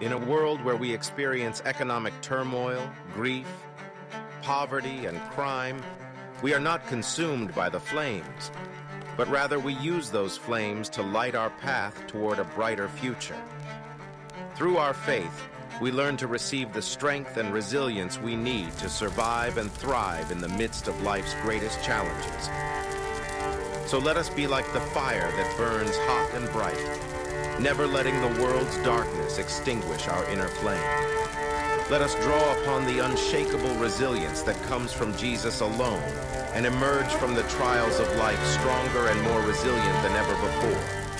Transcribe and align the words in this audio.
In 0.00 0.10
a 0.10 0.18
world 0.18 0.62
where 0.64 0.76
we 0.76 0.92
experience 0.92 1.62
economic 1.64 2.12
turmoil, 2.20 2.90
grief, 3.14 3.46
poverty, 4.42 5.06
and 5.06 5.20
crime, 5.30 5.80
we 6.42 6.52
are 6.52 6.60
not 6.60 6.86
consumed 6.88 7.54
by 7.54 7.68
the 7.68 7.78
flames, 7.78 8.50
but 9.16 9.28
rather 9.28 9.60
we 9.60 9.74
use 9.74 10.10
those 10.10 10.36
flames 10.36 10.88
to 10.90 11.02
light 11.02 11.36
our 11.36 11.50
path 11.50 12.06
toward 12.08 12.40
a 12.40 12.44
brighter 12.44 12.88
future. 12.88 13.40
Through 14.56 14.78
our 14.78 14.94
faith, 14.94 15.48
we 15.80 15.92
learn 15.92 16.16
to 16.16 16.26
receive 16.26 16.72
the 16.72 16.82
strength 16.82 17.36
and 17.36 17.52
resilience 17.52 18.18
we 18.18 18.34
need 18.34 18.72
to 18.78 18.88
survive 18.88 19.58
and 19.58 19.70
thrive 19.70 20.32
in 20.32 20.40
the 20.40 20.48
midst 20.48 20.88
of 20.88 21.02
life's 21.02 21.34
greatest 21.42 21.82
challenges. 21.84 22.50
So 23.88 23.98
let 23.98 24.16
us 24.16 24.28
be 24.28 24.48
like 24.48 24.70
the 24.72 24.80
fire 24.80 25.30
that 25.30 25.56
burns 25.56 25.96
hot 25.98 26.30
and 26.34 26.50
bright, 26.50 27.13
never 27.60 27.86
letting 27.86 28.20
the 28.20 28.42
world's 28.42 28.76
darkness 28.78 29.38
extinguish 29.38 30.08
our 30.08 30.28
inner 30.30 30.48
flame. 30.48 30.80
Let 31.90 32.02
us 32.02 32.14
draw 32.16 32.62
upon 32.62 32.86
the 32.86 33.04
unshakable 33.04 33.74
resilience 33.76 34.42
that 34.42 34.60
comes 34.62 34.92
from 34.92 35.16
Jesus 35.16 35.60
alone 35.60 36.02
and 36.54 36.66
emerge 36.66 37.12
from 37.14 37.34
the 37.34 37.42
trials 37.44 38.00
of 38.00 38.16
life 38.16 38.42
stronger 38.46 39.08
and 39.08 39.20
more 39.22 39.40
resilient 39.42 40.02
than 40.02 40.12
ever 40.12 40.34
before. 40.34 41.13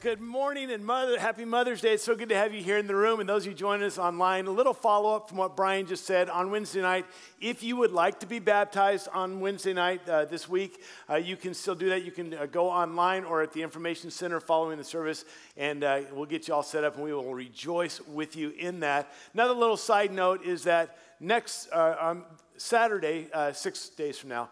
Good 0.00 0.20
morning 0.20 0.70
and 0.70 0.86
mother, 0.86 1.18
happy 1.18 1.44
Mother's 1.44 1.80
Day. 1.80 1.94
It's 1.94 2.04
so 2.04 2.14
good 2.14 2.28
to 2.28 2.36
have 2.36 2.54
you 2.54 2.62
here 2.62 2.78
in 2.78 2.86
the 2.86 2.94
room 2.94 3.18
and 3.18 3.28
those 3.28 3.42
of 3.42 3.48
you 3.52 3.58
joining 3.58 3.84
us 3.84 3.98
online. 3.98 4.46
A 4.46 4.50
little 4.50 4.72
follow 4.72 5.16
up 5.16 5.28
from 5.28 5.38
what 5.38 5.56
Brian 5.56 5.86
just 5.86 6.04
said 6.04 6.30
on 6.30 6.52
Wednesday 6.52 6.82
night. 6.82 7.04
If 7.40 7.64
you 7.64 7.74
would 7.76 7.90
like 7.90 8.20
to 8.20 8.26
be 8.26 8.38
baptized 8.38 9.08
on 9.12 9.40
Wednesday 9.40 9.72
night 9.72 10.08
uh, 10.08 10.24
this 10.26 10.48
week, 10.48 10.84
uh, 11.10 11.16
you 11.16 11.36
can 11.36 11.52
still 11.52 11.74
do 11.74 11.88
that. 11.88 12.04
You 12.04 12.12
can 12.12 12.32
uh, 12.32 12.46
go 12.46 12.68
online 12.68 13.24
or 13.24 13.42
at 13.42 13.52
the 13.52 13.62
Information 13.62 14.12
Center 14.12 14.38
following 14.38 14.78
the 14.78 14.84
service, 14.84 15.24
and 15.56 15.82
uh, 15.82 16.02
we'll 16.12 16.26
get 16.26 16.46
you 16.46 16.54
all 16.54 16.62
set 16.62 16.84
up 16.84 16.94
and 16.94 17.02
we 17.02 17.12
will 17.12 17.34
rejoice 17.34 18.00
with 18.02 18.36
you 18.36 18.50
in 18.50 18.78
that. 18.80 19.10
Another 19.34 19.54
little 19.54 19.76
side 19.76 20.12
note 20.12 20.44
is 20.44 20.62
that 20.62 20.96
next 21.18 21.68
uh, 21.72 22.14
Saturday, 22.56 23.28
uh, 23.32 23.52
six 23.52 23.88
days 23.88 24.16
from 24.16 24.30
now, 24.30 24.48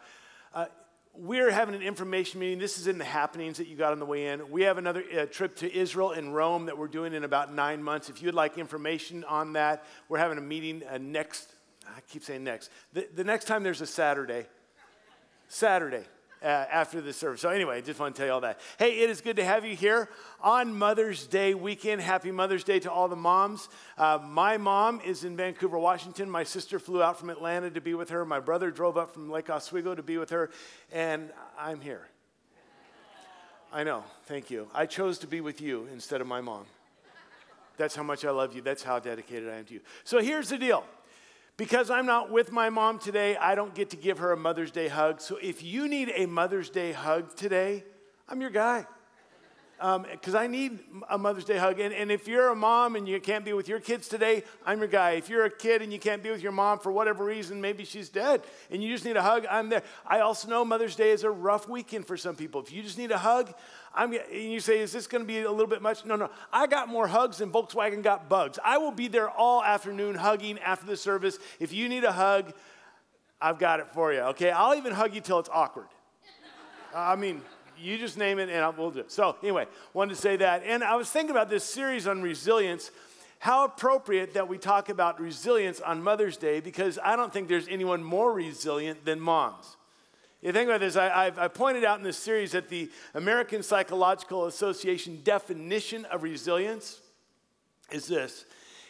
we're 1.18 1.50
having 1.50 1.74
an 1.74 1.82
information 1.82 2.40
meeting. 2.40 2.58
This 2.58 2.78
is 2.78 2.86
in 2.86 2.98
the 2.98 3.04
happenings 3.04 3.58
that 3.58 3.68
you 3.68 3.76
got 3.76 3.92
on 3.92 3.98
the 3.98 4.06
way 4.06 4.26
in. 4.28 4.50
We 4.50 4.62
have 4.62 4.78
another 4.78 5.04
uh, 5.16 5.26
trip 5.26 5.56
to 5.56 5.74
Israel 5.74 6.12
and 6.12 6.34
Rome 6.34 6.66
that 6.66 6.76
we're 6.76 6.88
doing 6.88 7.14
in 7.14 7.24
about 7.24 7.52
nine 7.52 7.82
months. 7.82 8.08
If 8.08 8.22
you'd 8.22 8.34
like 8.34 8.58
information 8.58 9.24
on 9.24 9.52
that, 9.54 9.84
we're 10.08 10.18
having 10.18 10.38
a 10.38 10.42
meeting 10.42 10.82
uh, 10.90 10.98
next, 10.98 11.50
I 11.86 12.00
keep 12.08 12.24
saying 12.24 12.44
next, 12.44 12.70
the, 12.92 13.08
the 13.14 13.24
next 13.24 13.46
time 13.46 13.62
there's 13.62 13.80
a 13.80 13.86
Saturday. 13.86 14.46
Saturday 15.48 16.04
uh, 16.42 16.46
after 16.46 17.00
the 17.00 17.12
service. 17.12 17.40
So, 17.40 17.48
anyway, 17.48 17.78
I 17.78 17.80
just 17.80 17.98
want 17.98 18.14
to 18.14 18.18
tell 18.18 18.26
you 18.26 18.32
all 18.32 18.40
that. 18.42 18.60
Hey, 18.78 19.00
it 19.00 19.10
is 19.10 19.20
good 19.20 19.36
to 19.36 19.44
have 19.44 19.64
you 19.64 19.74
here 19.74 20.08
on 20.40 20.76
Mother's 20.76 21.26
Day 21.26 21.54
weekend. 21.54 22.00
Happy 22.00 22.30
Mother's 22.30 22.64
Day 22.64 22.78
to 22.80 22.90
all 22.90 23.08
the 23.08 23.16
moms. 23.16 23.68
Uh, 23.96 24.18
my 24.22 24.56
mom 24.56 25.00
is 25.04 25.24
in 25.24 25.36
Vancouver, 25.36 25.78
Washington. 25.78 26.30
My 26.30 26.44
sister 26.44 26.78
flew 26.78 27.02
out 27.02 27.18
from 27.18 27.30
Atlanta 27.30 27.70
to 27.70 27.80
be 27.80 27.94
with 27.94 28.10
her. 28.10 28.24
My 28.24 28.40
brother 28.40 28.70
drove 28.70 28.96
up 28.96 29.14
from 29.14 29.30
Lake 29.30 29.50
Oswego 29.50 29.94
to 29.94 30.02
be 30.02 30.18
with 30.18 30.30
her. 30.30 30.50
And 30.92 31.30
I'm 31.58 31.80
here. 31.80 32.06
I 33.72 33.84
know. 33.84 34.04
Thank 34.26 34.50
you. 34.50 34.68
I 34.74 34.86
chose 34.86 35.18
to 35.18 35.26
be 35.26 35.40
with 35.40 35.60
you 35.60 35.88
instead 35.92 36.20
of 36.20 36.26
my 36.26 36.40
mom. 36.40 36.64
That's 37.76 37.94
how 37.94 38.02
much 38.02 38.24
I 38.24 38.30
love 38.30 38.54
you. 38.54 38.62
That's 38.62 38.82
how 38.82 38.98
dedicated 38.98 39.50
I 39.50 39.56
am 39.56 39.64
to 39.66 39.74
you. 39.74 39.80
So, 40.04 40.20
here's 40.20 40.48
the 40.48 40.56
deal. 40.56 40.84
Because 41.56 41.90
I'm 41.90 42.04
not 42.04 42.30
with 42.30 42.52
my 42.52 42.68
mom 42.68 42.98
today, 42.98 43.36
I 43.36 43.54
don't 43.54 43.74
get 43.74 43.90
to 43.90 43.96
give 43.96 44.18
her 44.18 44.32
a 44.32 44.36
Mother's 44.36 44.70
Day 44.70 44.88
hug. 44.88 45.20
So 45.20 45.38
if 45.40 45.62
you 45.62 45.88
need 45.88 46.12
a 46.14 46.26
Mother's 46.26 46.68
Day 46.68 46.92
hug 46.92 47.34
today, 47.34 47.84
I'm 48.28 48.40
your 48.40 48.50
guy. 48.50 48.86
Because 49.78 50.34
um, 50.34 50.40
I 50.40 50.46
need 50.46 50.78
a 51.10 51.18
Mother's 51.18 51.44
Day 51.44 51.58
hug. 51.58 51.80
And, 51.80 51.92
and 51.92 52.10
if 52.10 52.26
you're 52.26 52.48
a 52.48 52.56
mom 52.56 52.96
and 52.96 53.06
you 53.06 53.20
can't 53.20 53.44
be 53.44 53.52
with 53.52 53.68
your 53.68 53.78
kids 53.78 54.08
today, 54.08 54.42
I'm 54.64 54.78
your 54.78 54.88
guy. 54.88 55.12
If 55.12 55.28
you're 55.28 55.44
a 55.44 55.50
kid 55.50 55.82
and 55.82 55.92
you 55.92 55.98
can't 55.98 56.22
be 56.22 56.30
with 56.30 56.40
your 56.40 56.52
mom 56.52 56.78
for 56.78 56.90
whatever 56.90 57.24
reason, 57.24 57.60
maybe 57.60 57.84
she's 57.84 58.08
dead, 58.08 58.42
and 58.70 58.82
you 58.82 58.90
just 58.90 59.04
need 59.04 59.16
a 59.16 59.22
hug, 59.22 59.46
I'm 59.50 59.68
there. 59.68 59.82
I 60.06 60.20
also 60.20 60.48
know 60.48 60.64
Mother's 60.64 60.96
Day 60.96 61.10
is 61.10 61.24
a 61.24 61.30
rough 61.30 61.68
weekend 61.68 62.06
for 62.06 62.16
some 62.16 62.36
people. 62.36 62.62
If 62.62 62.72
you 62.72 62.82
just 62.82 62.96
need 62.96 63.10
a 63.10 63.18
hug, 63.18 63.52
I'm, 63.94 64.12
and 64.12 64.52
you 64.52 64.60
say, 64.60 64.80
is 64.80 64.92
this 64.92 65.06
going 65.06 65.24
to 65.24 65.28
be 65.28 65.40
a 65.40 65.50
little 65.50 65.66
bit 65.66 65.82
much? 65.82 66.06
No, 66.06 66.16
no. 66.16 66.30
I 66.52 66.66
got 66.66 66.88
more 66.88 67.06
hugs 67.06 67.38
than 67.38 67.50
Volkswagen 67.50 68.02
got 68.02 68.28
bugs. 68.30 68.58
I 68.64 68.78
will 68.78 68.92
be 68.92 69.08
there 69.08 69.28
all 69.28 69.62
afternoon 69.62 70.14
hugging 70.14 70.58
after 70.60 70.86
the 70.86 70.96
service. 70.96 71.38
If 71.60 71.72
you 71.72 71.88
need 71.88 72.04
a 72.04 72.12
hug, 72.12 72.54
I've 73.40 73.58
got 73.58 73.80
it 73.80 73.88
for 73.92 74.12
you, 74.12 74.20
okay? 74.20 74.50
I'll 74.50 74.74
even 74.74 74.94
hug 74.94 75.14
you 75.14 75.20
till 75.20 75.38
it's 75.38 75.50
awkward. 75.52 75.88
I 76.94 77.16
mean, 77.16 77.42
you 77.78 77.98
just 77.98 78.18
name 78.18 78.38
it 78.38 78.48
and 78.48 78.64
I 78.64 78.68
will 78.70 78.90
do 78.90 79.00
it. 79.00 79.12
So, 79.12 79.36
anyway, 79.42 79.66
wanted 79.94 80.14
to 80.14 80.20
say 80.20 80.36
that. 80.36 80.62
And 80.64 80.82
I 80.82 80.96
was 80.96 81.10
thinking 81.10 81.30
about 81.30 81.48
this 81.48 81.64
series 81.64 82.06
on 82.06 82.22
resilience. 82.22 82.90
How 83.38 83.64
appropriate 83.64 84.34
that 84.34 84.48
we 84.48 84.58
talk 84.58 84.88
about 84.88 85.20
resilience 85.20 85.80
on 85.80 86.02
Mother's 86.02 86.36
Day 86.36 86.60
because 86.60 86.98
I 87.02 87.16
don't 87.16 87.32
think 87.32 87.48
there's 87.48 87.68
anyone 87.68 88.02
more 88.02 88.32
resilient 88.32 89.04
than 89.04 89.20
moms. 89.20 89.76
You 90.42 90.52
think 90.52 90.68
about 90.68 90.80
this, 90.80 90.96
I, 90.96 91.30
have 91.30 91.54
pointed 91.54 91.84
out 91.84 91.98
in 91.98 92.04
this 92.04 92.16
series 92.16 92.52
that 92.52 92.68
the 92.68 92.90
American 93.14 93.62
Psychological 93.62 94.46
Association 94.46 95.20
definition 95.24 96.04
of 96.06 96.22
resilience 96.22 97.00
is 97.90 98.06
this 98.06 98.44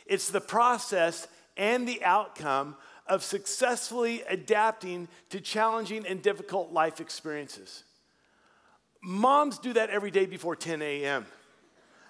it's 0.07 0.31
the 0.31 0.41
process 0.41 1.27
and 1.57 1.87
the 1.87 2.03
outcome 2.05 2.77
of 3.07 3.23
successfully 3.23 4.23
adapting 4.29 5.09
to 5.31 5.41
challenging 5.41 6.07
and 6.07 6.23
difficult 6.23 6.73
life 6.73 7.01
experiences. 7.01 7.85
Moms 9.09 9.61
do 9.61 9.73
that 9.75 9.89
every 9.91 10.11
day 10.11 10.27
before 10.27 10.57
10 10.57 10.83
a.m. 10.83 11.27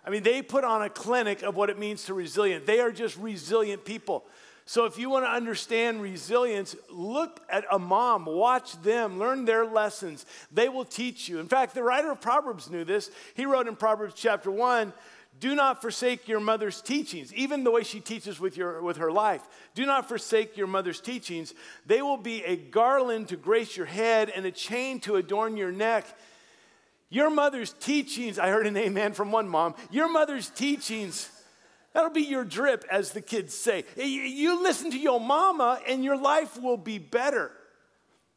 I 0.03 0.09
mean, 0.09 0.23
they 0.23 0.41
put 0.41 0.65
on 0.65 0.81
a 0.81 0.89
clinic 0.89 1.43
of 1.43 1.55
what 1.55 1.69
it 1.69 1.79
means 1.79 2.07
to 2.07 2.15
resilient. 2.15 2.65
They 2.65 2.81
are 2.81 2.91
just 2.91 3.19
resilient 3.19 3.85
people. 3.85 4.25
So, 4.65 4.87
if 4.87 4.99
you 4.99 5.11
want 5.11 5.27
to 5.27 5.31
understand 5.31 6.01
resilience, 6.01 6.75
look 6.91 7.43
at 7.51 7.67
a 7.71 7.79
mom, 7.79 8.25
watch 8.25 8.81
them, 8.81 9.19
learn 9.19 9.45
their 9.45 9.67
lessons. 9.67 10.25
They 10.51 10.71
will 10.71 10.87
teach 10.87 11.29
you. 11.29 11.39
In 11.39 11.49
fact, 11.49 11.75
the 11.75 11.83
writer 11.83 12.11
of 12.11 12.23
Proverbs 12.23 12.71
knew 12.71 12.83
this. 12.83 13.11
He 13.35 13.45
wrote 13.45 13.69
in 13.69 13.77
Proverbs 13.77 14.15
chapter 14.17 14.51
1 14.51 14.91
Do 15.39 15.55
not 15.55 15.83
forsake 15.83 16.27
your 16.27 16.41
mother's 16.41 16.81
teachings, 16.81 17.31
even 17.35 17.63
the 17.63 17.71
way 17.71 17.83
she 17.83 18.01
teaches 18.01 18.41
with, 18.41 18.57
your, 18.57 18.81
with 18.81 18.97
her 18.97 19.13
life. 19.13 19.43
Do 19.75 19.85
not 19.85 20.09
forsake 20.09 20.57
your 20.57 20.67
mother's 20.67 21.03
teachings. 21.03 21.53
They 21.85 22.01
will 22.01 22.17
be 22.17 22.43
a 22.43 22.57
garland 22.57 23.29
to 23.29 23.37
grace 23.37 23.77
your 23.77 23.85
head 23.85 24.31
and 24.35 24.47
a 24.47 24.51
chain 24.51 24.99
to 25.01 25.17
adorn 25.17 25.59
your 25.59 25.73
neck. 25.73 26.07
Your 27.09 27.31
mother's 27.31 27.73
teachings, 27.73 28.39
I 28.39 28.49
heard 28.49 28.67
an 28.67 28.77
amen 28.77 29.13
from 29.13 29.31
one 29.31 29.49
mom. 29.49 29.75
Your 29.91 30.11
mother's 30.11 30.51
teachings 30.51 31.31
That'll 31.97 32.11
be 32.11 32.21
your 32.21 32.45
drip, 32.45 32.85
as 32.91 33.13
the 33.13 33.23
kids 33.23 33.55
say. 33.55 33.85
You 33.97 34.63
listen 34.63 34.91
to 34.91 34.99
your 34.99 35.19
mama, 35.19 35.81
and 35.89 36.05
your 36.05 36.19
life 36.19 36.61
will 36.61 36.77
be 36.77 36.99
better. 36.99 37.51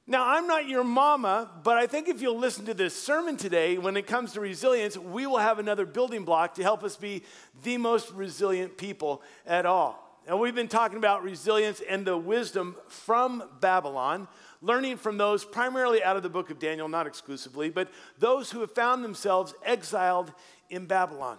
Now, 0.08 0.26
I'm 0.30 0.48
not 0.48 0.70
your 0.70 0.86
mama, 0.86 1.52
but 1.62 1.78
I 1.78 1.86
think 1.86 2.08
if 2.08 2.22
you'll 2.22 2.40
listen 2.40 2.64
to 2.68 2.74
this 2.74 2.96
sermon 2.96 3.36
today, 3.36 3.78
when 3.78 3.98
it 3.98 4.08
comes 4.08 4.32
to 4.32 4.40
resilience, 4.40 4.98
we 4.98 5.28
will 5.28 5.40
have 5.40 5.60
another 5.60 5.86
building 5.86 6.24
block 6.24 6.54
to 6.54 6.64
help 6.64 6.86
us 6.86 6.96
be 6.96 7.24
the 7.64 7.78
most 7.78 8.14
resilient 8.14 8.78
people 8.78 9.22
at 9.46 9.66
all. 9.66 10.22
And 10.26 10.40
we've 10.40 10.56
been 10.56 10.70
talking 10.70 10.98
about 10.98 11.24
resilience 11.24 11.82
and 11.82 12.08
the 12.08 12.18
wisdom 12.18 12.78
from 12.88 13.44
Babylon, 13.60 14.30
learning 14.62 14.98
from 14.98 15.18
those 15.18 15.46
primarily 15.46 16.04
out 16.04 16.18
of 16.18 16.24
the 16.24 16.30
book 16.30 16.50
of 16.50 16.60
Daniel, 16.60 16.88
not 16.88 17.08
exclusively, 17.08 17.70
but 17.70 17.90
those 18.18 18.52
who 18.52 18.62
have 18.62 18.72
found 18.72 19.04
themselves 19.04 19.54
exiled 19.64 20.34
in 20.70 20.86
Babylon. 20.86 21.38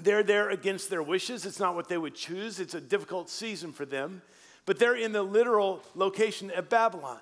They're 0.00 0.22
there 0.22 0.50
against 0.50 0.88
their 0.88 1.02
wishes. 1.02 1.44
It's 1.44 1.60
not 1.60 1.74
what 1.74 1.88
they 1.88 1.98
would 1.98 2.14
choose. 2.14 2.60
It's 2.60 2.74
a 2.74 2.80
difficult 2.80 3.28
season 3.28 3.72
for 3.72 3.84
them. 3.84 4.22
But 4.64 4.78
they're 4.78 4.96
in 4.96 5.12
the 5.12 5.22
literal 5.22 5.82
location 5.94 6.50
of 6.50 6.68
Babylon. 6.70 7.18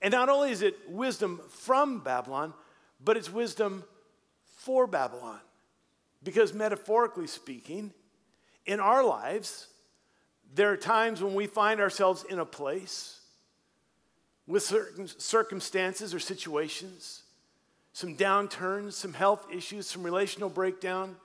And 0.00 0.12
not 0.12 0.28
only 0.28 0.50
is 0.50 0.62
it 0.62 0.76
wisdom 0.88 1.40
from 1.48 2.00
Babylon, 2.00 2.52
but 3.02 3.16
it's 3.16 3.32
wisdom 3.32 3.84
for 4.58 4.86
Babylon. 4.86 5.40
Because 6.22 6.54
metaphorically 6.54 7.26
speaking, 7.26 7.92
in 8.66 8.80
our 8.80 9.04
lives, 9.04 9.68
there 10.54 10.70
are 10.70 10.76
times 10.76 11.22
when 11.22 11.34
we 11.34 11.46
find 11.46 11.80
ourselves 11.80 12.24
in 12.28 12.38
a 12.38 12.46
place 12.46 13.20
with 14.46 14.62
certain 14.62 15.08
circumstances 15.08 16.14
or 16.14 16.18
situations, 16.18 17.22
some 17.92 18.16
downturns, 18.16 18.92
some 18.92 19.12
health 19.12 19.46
issues, 19.52 19.86
some 19.86 20.02
relational 20.02 20.48
breakdown, 20.48 21.16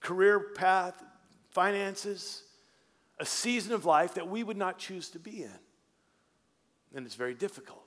career 0.00 0.40
path, 0.54 1.02
finances, 1.50 2.42
a 3.18 3.26
season 3.26 3.72
of 3.72 3.84
life 3.84 4.14
that 4.14 4.28
we 4.28 4.42
would 4.42 4.56
not 4.56 4.78
choose 4.78 5.10
to 5.10 5.18
be 5.18 5.42
in. 5.42 5.58
And 6.94 7.06
it's 7.06 7.14
very 7.14 7.34
difficult. 7.34 7.78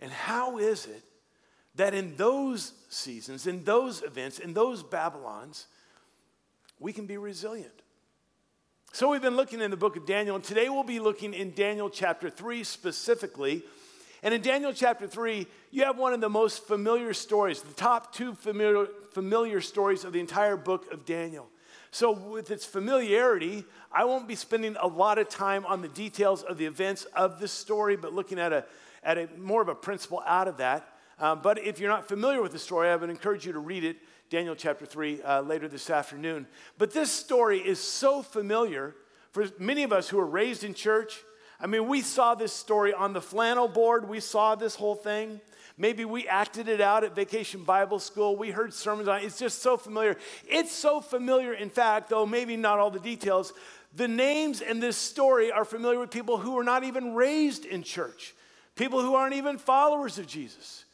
And 0.00 0.10
how 0.10 0.58
is 0.58 0.86
it 0.86 1.02
that 1.76 1.94
in 1.94 2.16
those 2.16 2.72
seasons, 2.88 3.46
in 3.46 3.64
those 3.64 4.02
events, 4.02 4.38
in 4.38 4.52
those 4.52 4.82
Babylons, 4.82 5.66
we 6.78 6.92
can 6.92 7.06
be 7.06 7.16
resilient? 7.16 7.82
So 8.92 9.10
we've 9.10 9.22
been 9.22 9.36
looking 9.36 9.60
in 9.60 9.70
the 9.70 9.76
book 9.76 9.96
of 9.96 10.06
Daniel, 10.06 10.36
and 10.36 10.44
today 10.44 10.68
we'll 10.68 10.82
be 10.82 11.00
looking 11.00 11.34
in 11.34 11.52
Daniel 11.52 11.90
chapter 11.90 12.30
3 12.30 12.64
specifically 12.64 13.62
And 14.22 14.32
in 14.32 14.40
Daniel 14.40 14.72
chapter 14.72 15.06
3, 15.06 15.46
you 15.70 15.84
have 15.84 15.98
one 15.98 16.12
of 16.12 16.20
the 16.20 16.28
most 16.28 16.66
familiar 16.66 17.12
stories, 17.12 17.62
the 17.62 17.74
top 17.74 18.14
two 18.14 18.34
familiar, 18.34 18.86
familiar 19.12 19.60
stories 19.60 20.04
of 20.04 20.12
the 20.12 20.20
entire 20.20 20.56
book 20.56 20.90
of 20.92 21.04
Daniel. 21.04 21.48
So, 21.90 22.12
with 22.12 22.50
its 22.50 22.64
familiarity, 22.64 23.64
I 23.92 24.04
won't 24.04 24.28
be 24.28 24.34
spending 24.34 24.76
a 24.80 24.86
lot 24.86 25.18
of 25.18 25.28
time 25.28 25.64
on 25.64 25.80
the 25.80 25.88
details 25.88 26.42
of 26.42 26.58
the 26.58 26.66
events 26.66 27.04
of 27.14 27.40
this 27.40 27.52
story, 27.52 27.96
but 27.96 28.12
looking 28.12 28.38
at 28.38 28.52
a, 28.52 28.64
at 29.02 29.16
a 29.16 29.28
more 29.38 29.62
of 29.62 29.68
a 29.68 29.74
principle 29.74 30.22
out 30.26 30.48
of 30.48 30.58
that. 30.58 30.88
Um, 31.18 31.40
but 31.42 31.58
if 31.58 31.80
you're 31.80 31.88
not 31.88 32.06
familiar 32.06 32.42
with 32.42 32.52
the 32.52 32.58
story, 32.58 32.88
I 32.90 32.96
would 32.96 33.08
encourage 33.08 33.46
you 33.46 33.52
to 33.52 33.58
read 33.58 33.84
it, 33.84 33.96
Daniel 34.28 34.54
chapter 34.54 34.84
3, 34.84 35.22
uh, 35.22 35.40
later 35.42 35.68
this 35.68 35.88
afternoon. 35.88 36.46
But 36.76 36.92
this 36.92 37.10
story 37.10 37.60
is 37.60 37.78
so 37.78 38.22
familiar 38.22 38.94
for 39.30 39.46
many 39.58 39.82
of 39.82 39.92
us 39.92 40.08
who 40.08 40.18
were 40.18 40.26
raised 40.26 40.64
in 40.64 40.74
church. 40.74 41.22
I 41.60 41.66
mean, 41.66 41.88
we 41.88 42.02
saw 42.02 42.34
this 42.34 42.52
story 42.52 42.92
on 42.92 43.12
the 43.12 43.20
flannel 43.20 43.68
board, 43.68 44.08
we 44.08 44.20
saw 44.20 44.54
this 44.54 44.74
whole 44.74 44.94
thing. 44.94 45.40
Maybe 45.78 46.06
we 46.06 46.26
acted 46.26 46.68
it 46.68 46.80
out 46.80 47.04
at 47.04 47.14
Vacation 47.14 47.62
Bible 47.62 47.98
School. 47.98 48.34
We 48.34 48.50
heard 48.50 48.72
sermons 48.72 49.08
on 49.08 49.20
it. 49.20 49.24
It's 49.24 49.38
just 49.38 49.60
so 49.60 49.76
familiar. 49.76 50.16
It's 50.48 50.72
so 50.72 51.02
familiar, 51.02 51.52
in 51.52 51.68
fact, 51.68 52.08
though 52.08 52.24
maybe 52.24 52.56
not 52.56 52.78
all 52.78 52.90
the 52.90 52.98
details. 52.98 53.52
The 53.94 54.08
names 54.08 54.62
in 54.62 54.80
this 54.80 54.96
story 54.96 55.52
are 55.52 55.66
familiar 55.66 55.98
with 55.98 56.10
people 56.10 56.38
who 56.38 56.52
were 56.52 56.64
not 56.64 56.84
even 56.84 57.14
raised 57.14 57.66
in 57.66 57.82
church, 57.82 58.34
people 58.74 59.02
who 59.02 59.14
aren't 59.14 59.34
even 59.34 59.58
followers 59.58 60.18
of 60.18 60.26
Jesus. 60.26 60.86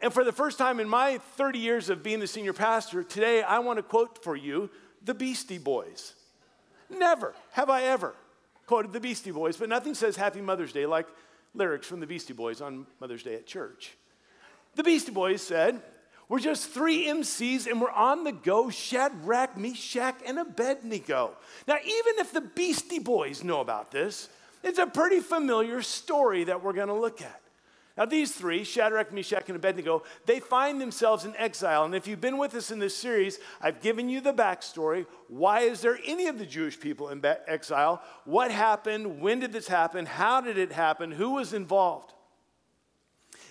And 0.00 0.12
for 0.12 0.24
the 0.24 0.32
first 0.32 0.58
time 0.58 0.78
in 0.78 0.88
my 0.88 1.18
30 1.36 1.58
years 1.58 1.88
of 1.88 2.02
being 2.02 2.20
the 2.20 2.26
senior 2.26 2.52
pastor, 2.52 3.02
today 3.02 3.42
I 3.42 3.60
want 3.60 3.78
to 3.78 3.82
quote 3.82 4.22
for 4.22 4.36
you 4.36 4.68
the 5.02 5.14
Beastie 5.14 5.58
Boys. 5.58 6.14
Never 6.90 7.34
have 7.52 7.70
I 7.70 7.84
ever 7.84 8.14
quoted 8.66 8.92
the 8.92 9.00
Beastie 9.00 9.30
Boys, 9.30 9.56
but 9.56 9.68
nothing 9.68 9.94
says 9.94 10.16
Happy 10.16 10.40
Mother's 10.40 10.72
Day 10.72 10.86
like 10.86 11.06
lyrics 11.54 11.86
from 11.86 12.00
the 12.00 12.06
Beastie 12.06 12.32
Boys 12.32 12.60
on 12.60 12.86
Mother's 13.00 13.22
Day 13.22 13.34
at 13.34 13.46
church. 13.46 13.96
The 14.74 14.82
Beastie 14.82 15.12
Boys 15.12 15.42
said, 15.42 15.82
We're 16.28 16.38
just 16.38 16.70
three 16.70 17.06
MCs 17.06 17.66
and 17.66 17.80
we're 17.80 17.90
on 17.90 18.24
the 18.24 18.32
go 18.32 18.70
Shadrach, 18.70 19.56
Meshach, 19.58 20.16
and 20.26 20.38
Abednego. 20.38 21.36
Now, 21.68 21.76
even 21.76 22.18
if 22.18 22.32
the 22.32 22.40
Beastie 22.40 22.98
Boys 22.98 23.44
know 23.44 23.60
about 23.60 23.90
this, 23.90 24.28
it's 24.62 24.78
a 24.78 24.86
pretty 24.86 25.20
familiar 25.20 25.82
story 25.82 26.44
that 26.44 26.62
we're 26.62 26.72
going 26.72 26.88
to 26.88 26.94
look 26.94 27.20
at. 27.20 27.41
Now, 27.96 28.06
these 28.06 28.32
three, 28.32 28.64
Shadrach, 28.64 29.12
Meshach, 29.12 29.48
and 29.48 29.56
Abednego, 29.56 30.02
they 30.24 30.40
find 30.40 30.80
themselves 30.80 31.26
in 31.26 31.36
exile. 31.36 31.84
And 31.84 31.94
if 31.94 32.06
you've 32.06 32.22
been 32.22 32.38
with 32.38 32.54
us 32.54 32.70
in 32.70 32.78
this 32.78 32.96
series, 32.96 33.38
I've 33.60 33.82
given 33.82 34.08
you 34.08 34.22
the 34.22 34.32
backstory. 34.32 35.06
Why 35.28 35.60
is 35.60 35.82
there 35.82 35.98
any 36.06 36.26
of 36.26 36.38
the 36.38 36.46
Jewish 36.46 36.80
people 36.80 37.10
in 37.10 37.22
exile? 37.46 38.02
What 38.24 38.50
happened? 38.50 39.20
When 39.20 39.40
did 39.40 39.52
this 39.52 39.68
happen? 39.68 40.06
How 40.06 40.40
did 40.40 40.56
it 40.56 40.72
happen? 40.72 41.12
Who 41.12 41.34
was 41.34 41.52
involved? 41.52 42.14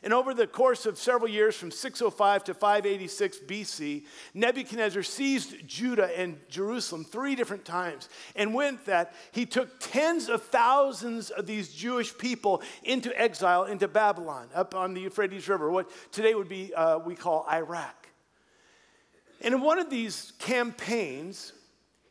And 0.03 0.13
over 0.13 0.33
the 0.33 0.47
course 0.47 0.87
of 0.87 0.97
several 0.97 1.29
years, 1.29 1.55
from 1.55 1.69
605 1.69 2.45
to 2.45 2.53
586 2.55 3.39
BC, 3.45 4.05
Nebuchadnezzar 4.33 5.03
seized 5.03 5.67
Judah 5.67 6.09
and 6.17 6.39
Jerusalem 6.49 7.05
three 7.05 7.35
different 7.35 7.65
times. 7.65 8.09
And 8.35 8.55
with 8.55 8.83
that, 8.85 9.13
he 9.31 9.45
took 9.45 9.79
tens 9.79 10.27
of 10.27 10.41
thousands 10.43 11.29
of 11.29 11.45
these 11.45 11.71
Jewish 11.71 12.17
people 12.17 12.63
into 12.83 13.17
exile 13.19 13.65
into 13.65 13.87
Babylon, 13.87 14.47
up 14.55 14.73
on 14.73 14.95
the 14.95 15.01
Euphrates 15.01 15.47
River, 15.47 15.69
what 15.69 15.91
today 16.11 16.33
would 16.33 16.49
be, 16.49 16.73
uh, 16.73 16.97
we 16.97 17.13
call 17.13 17.45
Iraq. 17.51 18.07
And 19.41 19.53
in 19.53 19.61
one 19.61 19.77
of 19.77 19.91
these 19.91 20.33
campaigns, 20.39 21.53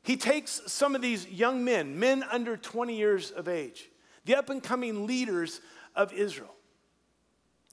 he 0.04 0.16
takes 0.16 0.60
some 0.66 0.94
of 0.94 1.02
these 1.02 1.28
young 1.28 1.64
men, 1.64 1.98
men 1.98 2.24
under 2.30 2.56
20 2.56 2.96
years 2.96 3.32
of 3.32 3.48
age, 3.48 3.88
the 4.26 4.36
up 4.36 4.48
and 4.48 4.62
coming 4.62 5.08
leaders 5.08 5.60
of 5.96 6.12
Israel. 6.12 6.54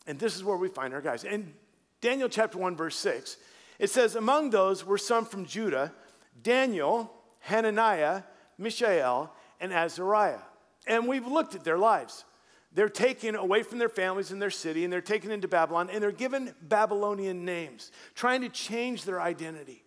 And 0.08 0.18
this 0.18 0.36
is 0.36 0.44
where 0.44 0.58
we 0.58 0.70
find 0.70 0.94
our 0.94 1.02
guys. 1.02 1.24
In 1.24 1.54
Daniel 2.02 2.30
chapter 2.30 2.58
1, 2.58 2.76
verse 2.76 2.96
6, 2.96 3.38
it 3.78 3.90
says, 3.90 4.16
Among 4.16 4.50
those 4.50 4.86
were 4.86 4.98
some 4.98 5.26
from 5.26 5.46
Judah 5.46 5.94
Daniel, 6.42 7.12
Hananiah, 7.40 8.24
Mishael, 8.58 9.34
and 9.60 9.74
Azariah. 9.74 10.40
And 10.86 11.08
we've 11.08 11.28
looked 11.28 11.56
at 11.56 11.64
their 11.64 11.78
lives. 11.78 12.26
They're 12.74 12.90
taken 12.90 13.36
away 13.36 13.64
from 13.64 13.80
their 13.80 13.90
families 13.90 14.32
and 14.32 14.42
their 14.42 14.52
city, 14.52 14.84
and 14.84 14.94
they're 14.94 15.02
taken 15.02 15.32
into 15.32 15.48
Babylon, 15.48 15.90
and 15.92 16.02
they're 16.02 16.12
given 16.12 16.54
Babylonian 16.62 17.44
names, 17.44 17.92
trying 18.14 18.42
to 18.42 18.50
change 18.50 19.04
their 19.04 19.20
identity. 19.20 19.84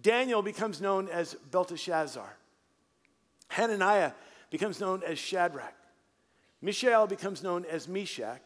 Daniel 0.00 0.42
becomes 0.42 0.80
known 0.80 1.08
as 1.08 1.34
Belteshazzar. 1.50 2.36
Hananiah 3.48 4.12
becomes 4.50 4.80
known 4.80 5.02
as 5.02 5.18
Shadrach. 5.18 5.74
Mishael 6.62 7.06
becomes 7.06 7.42
known 7.42 7.64
as 7.66 7.88
Meshach. 7.88 8.40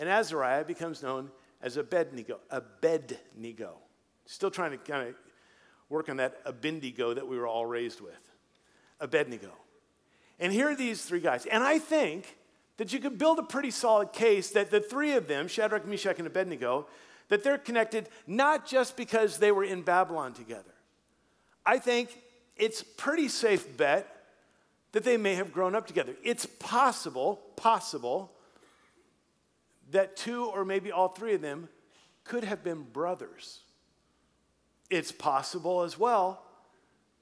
And 0.00 0.08
Azariah 0.08 0.64
becomes 0.64 1.02
known 1.02 1.30
as 1.62 1.76
Abednego. 1.76 2.40
Abednego. 2.50 3.76
Still 4.24 4.50
trying 4.50 4.70
to 4.70 4.78
kind 4.78 5.10
of 5.10 5.14
work 5.90 6.08
on 6.08 6.16
that 6.16 6.40
Abednego 6.46 7.12
that 7.12 7.28
we 7.28 7.38
were 7.38 7.46
all 7.46 7.66
raised 7.66 8.00
with. 8.00 8.18
Abednego. 8.98 9.52
And 10.38 10.54
here 10.54 10.70
are 10.70 10.74
these 10.74 11.02
three 11.02 11.20
guys. 11.20 11.44
And 11.44 11.62
I 11.62 11.78
think 11.78 12.38
that 12.78 12.94
you 12.94 12.98
could 12.98 13.18
build 13.18 13.38
a 13.38 13.42
pretty 13.42 13.70
solid 13.70 14.14
case 14.14 14.50
that 14.52 14.70
the 14.70 14.80
three 14.80 15.12
of 15.12 15.28
them, 15.28 15.46
Shadrach, 15.46 15.86
Meshach, 15.86 16.16
and 16.16 16.26
Abednego, 16.26 16.86
that 17.28 17.44
they're 17.44 17.58
connected 17.58 18.08
not 18.26 18.66
just 18.66 18.96
because 18.96 19.36
they 19.36 19.52
were 19.52 19.64
in 19.64 19.82
Babylon 19.82 20.32
together. 20.32 20.72
I 21.66 21.78
think 21.78 22.18
it's 22.56 22.82
pretty 22.82 23.28
safe 23.28 23.76
bet 23.76 24.08
that 24.92 25.04
they 25.04 25.18
may 25.18 25.34
have 25.34 25.52
grown 25.52 25.74
up 25.74 25.86
together. 25.86 26.14
It's 26.24 26.46
possible, 26.46 27.42
possible 27.56 28.32
that 29.90 30.16
two 30.16 30.46
or 30.46 30.64
maybe 30.64 30.92
all 30.92 31.08
three 31.08 31.34
of 31.34 31.40
them 31.40 31.68
could 32.24 32.44
have 32.44 32.62
been 32.62 32.82
brothers. 32.82 33.60
It's 34.88 35.12
possible 35.12 35.82
as 35.82 35.98
well 35.98 36.42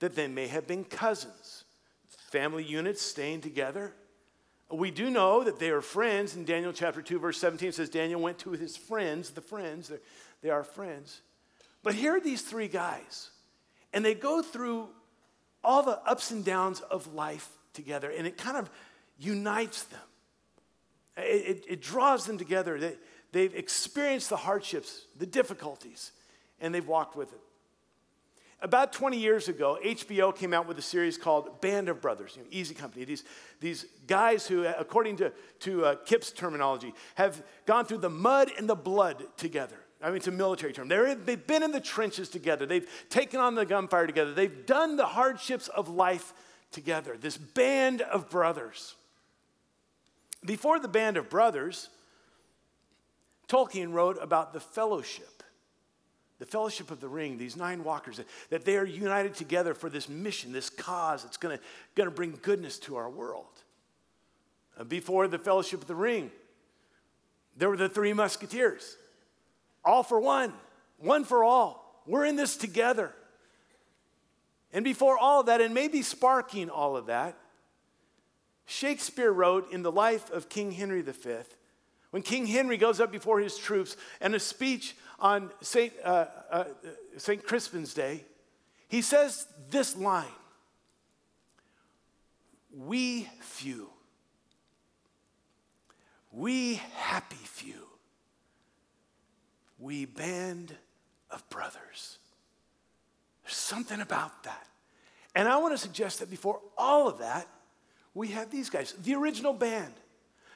that 0.00 0.14
they 0.14 0.28
may 0.28 0.46
have 0.46 0.66
been 0.66 0.84
cousins, 0.84 1.64
family 2.30 2.64
units 2.64 3.02
staying 3.02 3.40
together. 3.40 3.94
We 4.70 4.90
do 4.90 5.10
know 5.10 5.44
that 5.44 5.58
they 5.58 5.70
are 5.70 5.80
friends. 5.80 6.36
In 6.36 6.44
Daniel 6.44 6.72
chapter 6.72 7.02
2, 7.02 7.18
verse 7.18 7.38
17 7.38 7.72
says 7.72 7.88
Daniel 7.88 8.20
went 8.20 8.38
to 8.40 8.50
his 8.50 8.76
friends, 8.76 9.30
the 9.30 9.40
friends, 9.40 9.90
they 10.42 10.50
are 10.50 10.64
friends. 10.64 11.22
But 11.82 11.94
here 11.94 12.16
are 12.16 12.20
these 12.20 12.42
three 12.42 12.68
guys, 12.68 13.30
and 13.92 14.04
they 14.04 14.14
go 14.14 14.42
through 14.42 14.88
all 15.64 15.82
the 15.82 15.98
ups 16.02 16.30
and 16.30 16.44
downs 16.44 16.80
of 16.80 17.14
life 17.14 17.48
together, 17.72 18.10
and 18.10 18.26
it 18.26 18.36
kind 18.36 18.56
of 18.56 18.70
unites 19.18 19.84
them. 19.84 20.00
It, 21.18 21.64
it, 21.68 21.82
draws 21.82 22.26
them 22.26 22.38
together. 22.38 22.78
They, 22.78 22.96
they've 23.32 23.54
experienced 23.54 24.30
the 24.30 24.36
hardships, 24.36 25.06
the 25.16 25.26
difficulties, 25.26 26.12
and 26.60 26.74
they've 26.74 26.86
walked 26.86 27.16
with 27.16 27.32
it. 27.32 27.40
About 28.60 28.92
20 28.92 29.16
years 29.16 29.48
ago, 29.48 29.78
HBO 29.84 30.34
came 30.34 30.52
out 30.52 30.66
with 30.66 30.78
a 30.78 30.82
series 30.82 31.16
called 31.16 31.60
Band 31.60 31.88
of 31.88 32.00
Brothers, 32.00 32.34
you 32.36 32.42
know, 32.42 32.48
Easy 32.50 32.74
Company. 32.74 33.04
These, 33.04 33.22
these 33.60 33.86
guys 34.08 34.48
who, 34.48 34.64
according 34.66 35.16
to, 35.18 35.32
to 35.60 35.84
uh, 35.84 35.94
Kip's 36.04 36.32
terminology, 36.32 36.92
have 37.14 37.40
gone 37.66 37.84
through 37.84 37.98
the 37.98 38.10
mud 38.10 38.50
and 38.58 38.68
the 38.68 38.74
blood 38.74 39.24
together. 39.36 39.76
I 40.02 40.08
mean, 40.08 40.16
it's 40.16 40.26
a 40.26 40.32
military 40.32 40.72
term. 40.72 40.88
they 40.88 41.14
they've 41.14 41.46
been 41.46 41.62
in 41.62 41.72
the 41.72 41.80
trenches 41.80 42.28
together. 42.28 42.66
They've 42.66 42.88
taken 43.10 43.40
on 43.40 43.54
the 43.54 43.64
gunfire 43.64 44.06
together. 44.06 44.32
They've 44.32 44.66
done 44.66 44.96
the 44.96 45.06
hardships 45.06 45.68
of 45.68 45.88
life 45.88 46.32
together. 46.70 47.16
This 47.16 47.36
band 47.36 48.02
of 48.02 48.30
brothers. 48.30 48.94
Before 50.48 50.80
the 50.80 50.88
Band 50.88 51.18
of 51.18 51.28
Brothers, 51.28 51.90
Tolkien 53.48 53.92
wrote 53.92 54.16
about 54.18 54.54
the 54.54 54.60
fellowship, 54.60 55.42
the 56.38 56.46
fellowship 56.46 56.90
of 56.90 57.00
the 57.00 57.08
ring, 57.08 57.36
these 57.36 57.54
nine 57.54 57.84
walkers, 57.84 58.18
that 58.48 58.64
they 58.64 58.78
are 58.78 58.86
united 58.86 59.34
together 59.34 59.74
for 59.74 59.90
this 59.90 60.08
mission, 60.08 60.50
this 60.50 60.70
cause 60.70 61.22
that's 61.22 61.36
going 61.36 61.58
to 61.96 62.10
bring 62.10 62.38
goodness 62.40 62.78
to 62.78 62.96
our 62.96 63.10
world. 63.10 63.44
Before 64.88 65.28
the 65.28 65.38
fellowship 65.38 65.82
of 65.82 65.86
the 65.86 65.94
ring, 65.94 66.30
there 67.54 67.68
were 67.68 67.76
the 67.76 67.90
three 67.90 68.14
musketeers, 68.14 68.96
all 69.84 70.02
for 70.02 70.18
one, 70.18 70.54
one 70.96 71.24
for 71.24 71.44
all. 71.44 72.02
We're 72.06 72.24
in 72.24 72.36
this 72.36 72.56
together. 72.56 73.12
And 74.72 74.82
before 74.82 75.18
all 75.18 75.40
of 75.40 75.46
that, 75.46 75.60
and 75.60 75.74
maybe 75.74 76.00
sparking 76.00 76.70
all 76.70 76.96
of 76.96 77.06
that, 77.06 77.36
Shakespeare 78.68 79.32
wrote 79.32 79.72
in 79.72 79.82
the 79.82 79.90
life 79.90 80.30
of 80.30 80.50
King 80.50 80.72
Henry 80.72 81.00
V, 81.00 81.36
when 82.10 82.22
King 82.22 82.46
Henry 82.46 82.76
goes 82.76 83.00
up 83.00 83.10
before 83.10 83.40
his 83.40 83.56
troops 83.56 83.96
and 84.20 84.34
a 84.34 84.38
speech 84.38 84.94
on 85.18 85.50
St. 85.62 85.90
Uh, 86.04 86.26
uh. 86.50 86.64
Crispin's 87.44 87.94
Day, 87.94 88.26
he 88.86 89.00
says 89.00 89.46
this 89.70 89.96
line 89.96 90.26
We 92.76 93.26
few, 93.40 93.88
we 96.30 96.74
happy 96.94 97.36
few, 97.36 97.88
we 99.78 100.04
band 100.04 100.76
of 101.30 101.48
brothers. 101.48 102.18
There's 103.44 103.56
something 103.56 104.02
about 104.02 104.44
that. 104.44 104.66
And 105.34 105.48
I 105.48 105.56
want 105.56 105.72
to 105.72 105.78
suggest 105.78 106.20
that 106.20 106.28
before 106.28 106.60
all 106.76 107.08
of 107.08 107.20
that, 107.20 107.48
we 108.18 108.28
have 108.28 108.50
these 108.50 108.68
guys, 108.68 108.94
the 109.04 109.14
original 109.14 109.52
band, 109.52 109.94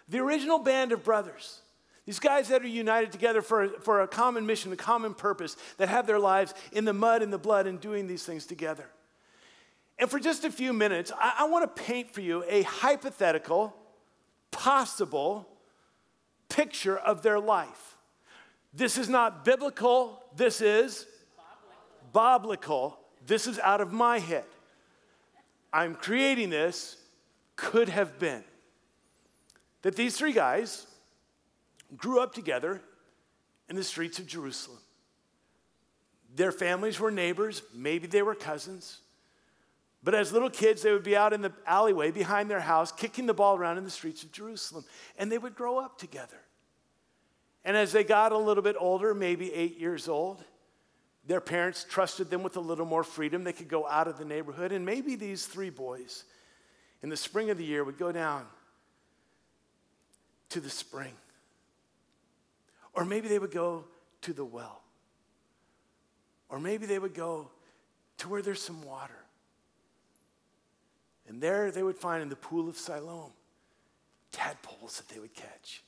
the 0.09 0.19
original 0.19 0.59
band 0.59 0.93
of 0.93 1.05
brothers. 1.05 1.61
These 2.05 2.19
guys 2.19 2.49
that 2.49 2.63
are 2.63 2.67
united 2.67 3.13
together 3.13 3.43
for, 3.43 3.69
for 3.81 4.01
a 4.01 4.09
common 4.09 4.45
mission, 4.45 4.73
a 4.73 4.77
common 4.77 5.15
purpose, 5.15 5.57
that 5.77 5.89
have 5.89 6.07
their 6.07 6.19
lives 6.19 6.53
in 6.73 6.85
the 6.85 6.93
mud 6.93 7.23
and 7.23 7.33
the 7.33 7.39
blood 7.39 7.69
and 7.69 7.81
doing 7.81 8.09
these 8.09 8.25
things 8.25 8.45
together. 8.45 8.87
And 9.99 10.11
for 10.11 10.19
just 10.19 10.45
a 10.45 10.51
few 10.51 10.73
minutes, 10.73 11.13
I, 11.17 11.35
I 11.41 11.45
want 11.45 11.77
to 11.77 11.83
paint 11.83 12.13
for 12.13 12.21
you 12.21 12.45
a 12.49 12.63
hypothetical, 12.63 13.73
possible 14.51 15.47
picture 16.49 16.99
of 16.99 17.23
their 17.23 17.39
life. 17.39 17.97
This 18.75 18.99
is 18.99 19.09
not 19.09 19.45
biblical, 19.45 20.21
this 20.35 20.61
is 20.61 21.07
biblical. 22.13 22.99
This 23.25 23.47
is 23.47 23.59
out 23.61 23.81
of 23.81 23.93
my 23.93 24.19
head. 24.19 24.45
I'm 25.73 25.95
creating 25.95 26.51
this, 26.51 26.97
could 27.57 27.89
have 27.89 28.19
been. 28.19 28.45
That 29.83 29.97
these 29.97 30.17
three 30.17 30.33
guys 30.33 30.87
grew 31.97 32.21
up 32.21 32.35
together 32.35 32.81
in 33.69 33.77
the 33.77 33.85
streets 33.85 34.19
of 34.19 34.27
Jerusalem. 34.27 34.79
Their 36.35 36.53
families 36.53 36.99
were 36.99 37.11
neighbors, 37.11 37.63
maybe 37.75 38.07
they 38.07 38.23
were 38.23 38.35
cousins. 38.35 38.99
But 40.05 40.15
as 40.15 40.33
little 40.33 40.51
kids, 40.51 40.83
they 40.83 40.93
would 40.93 41.05
be 41.05 41.17
out 41.17 41.33
in 41.33 41.43
the 41.43 41.53
alleyway 41.65 42.11
behind 42.11 42.51
their 42.51 42.61
house, 42.61 42.91
kicking 42.91 43.27
the 43.27 43.35
ball 43.35 43.57
around 43.57 43.79
in 43.79 43.85
the 43.85 43.91
streets 43.91 44.25
of 44.25 44.33
Jerusalem. 44.33 44.85
And 45.17 45.31
they 45.31 45.39
would 45.39 45.55
grow 45.55 45.79
up 45.79 45.97
together. 45.97 46.39
And 47.65 47.77
as 47.77 47.93
they 47.93 48.03
got 48.03 48.33
a 48.33 48.39
little 48.39 48.65
bit 48.65 48.75
older, 48.79 49.15
maybe 49.15 49.53
eight 49.53 49.79
years 49.79 50.09
old, 50.09 50.43
their 51.25 51.41
parents 51.41 51.87
trusted 51.89 52.31
them 52.31 52.43
with 52.43 52.57
a 52.57 52.61
little 52.61 52.87
more 52.87 53.05
freedom. 53.05 53.45
They 53.45 53.53
could 53.53 53.69
go 53.69 53.87
out 53.87 54.09
of 54.09 54.19
the 54.19 54.25
neighborhood. 54.25 54.73
And 54.73 54.85
maybe 54.85 55.15
these 55.15 55.47
three 55.47 55.71
boys, 55.71 56.25
in 57.03 57.09
the 57.09 57.17
spring 57.17 57.51
of 57.51 57.59
the 57.59 57.65
year, 57.65 57.85
would 57.85 57.99
go 57.99 58.13
down 58.13 58.47
to 60.51 60.61
the 60.61 60.71
spring. 60.71 61.13
Or 62.95 63.05
maybe 63.05 63.29
they 63.29 63.39
would 63.39 63.51
go 63.51 63.85
to 64.23 64.33
the 64.33 64.45
well. 64.45 64.83
Or 66.49 66.61
maybe 66.61 66.87
they 66.87 66.99
would 66.99 67.15
go 67.15 67.51
to 68.19 68.29
where 68.29 68.43
there's 68.43 68.63
some 68.63 68.83
water. 68.83 69.15
And 71.29 71.41
there 71.41 71.71
they 71.71 71.83
would 71.83 71.97
find 71.97 72.23
in 72.23 72.29
the 72.29 72.37
pool 72.37 72.69
of 72.69 72.77
Siloam 72.77 73.33
tadpoles 74.33 74.99
that 74.99 75.09
they 75.09 75.19
would 75.19 75.35
catch. 75.35 75.83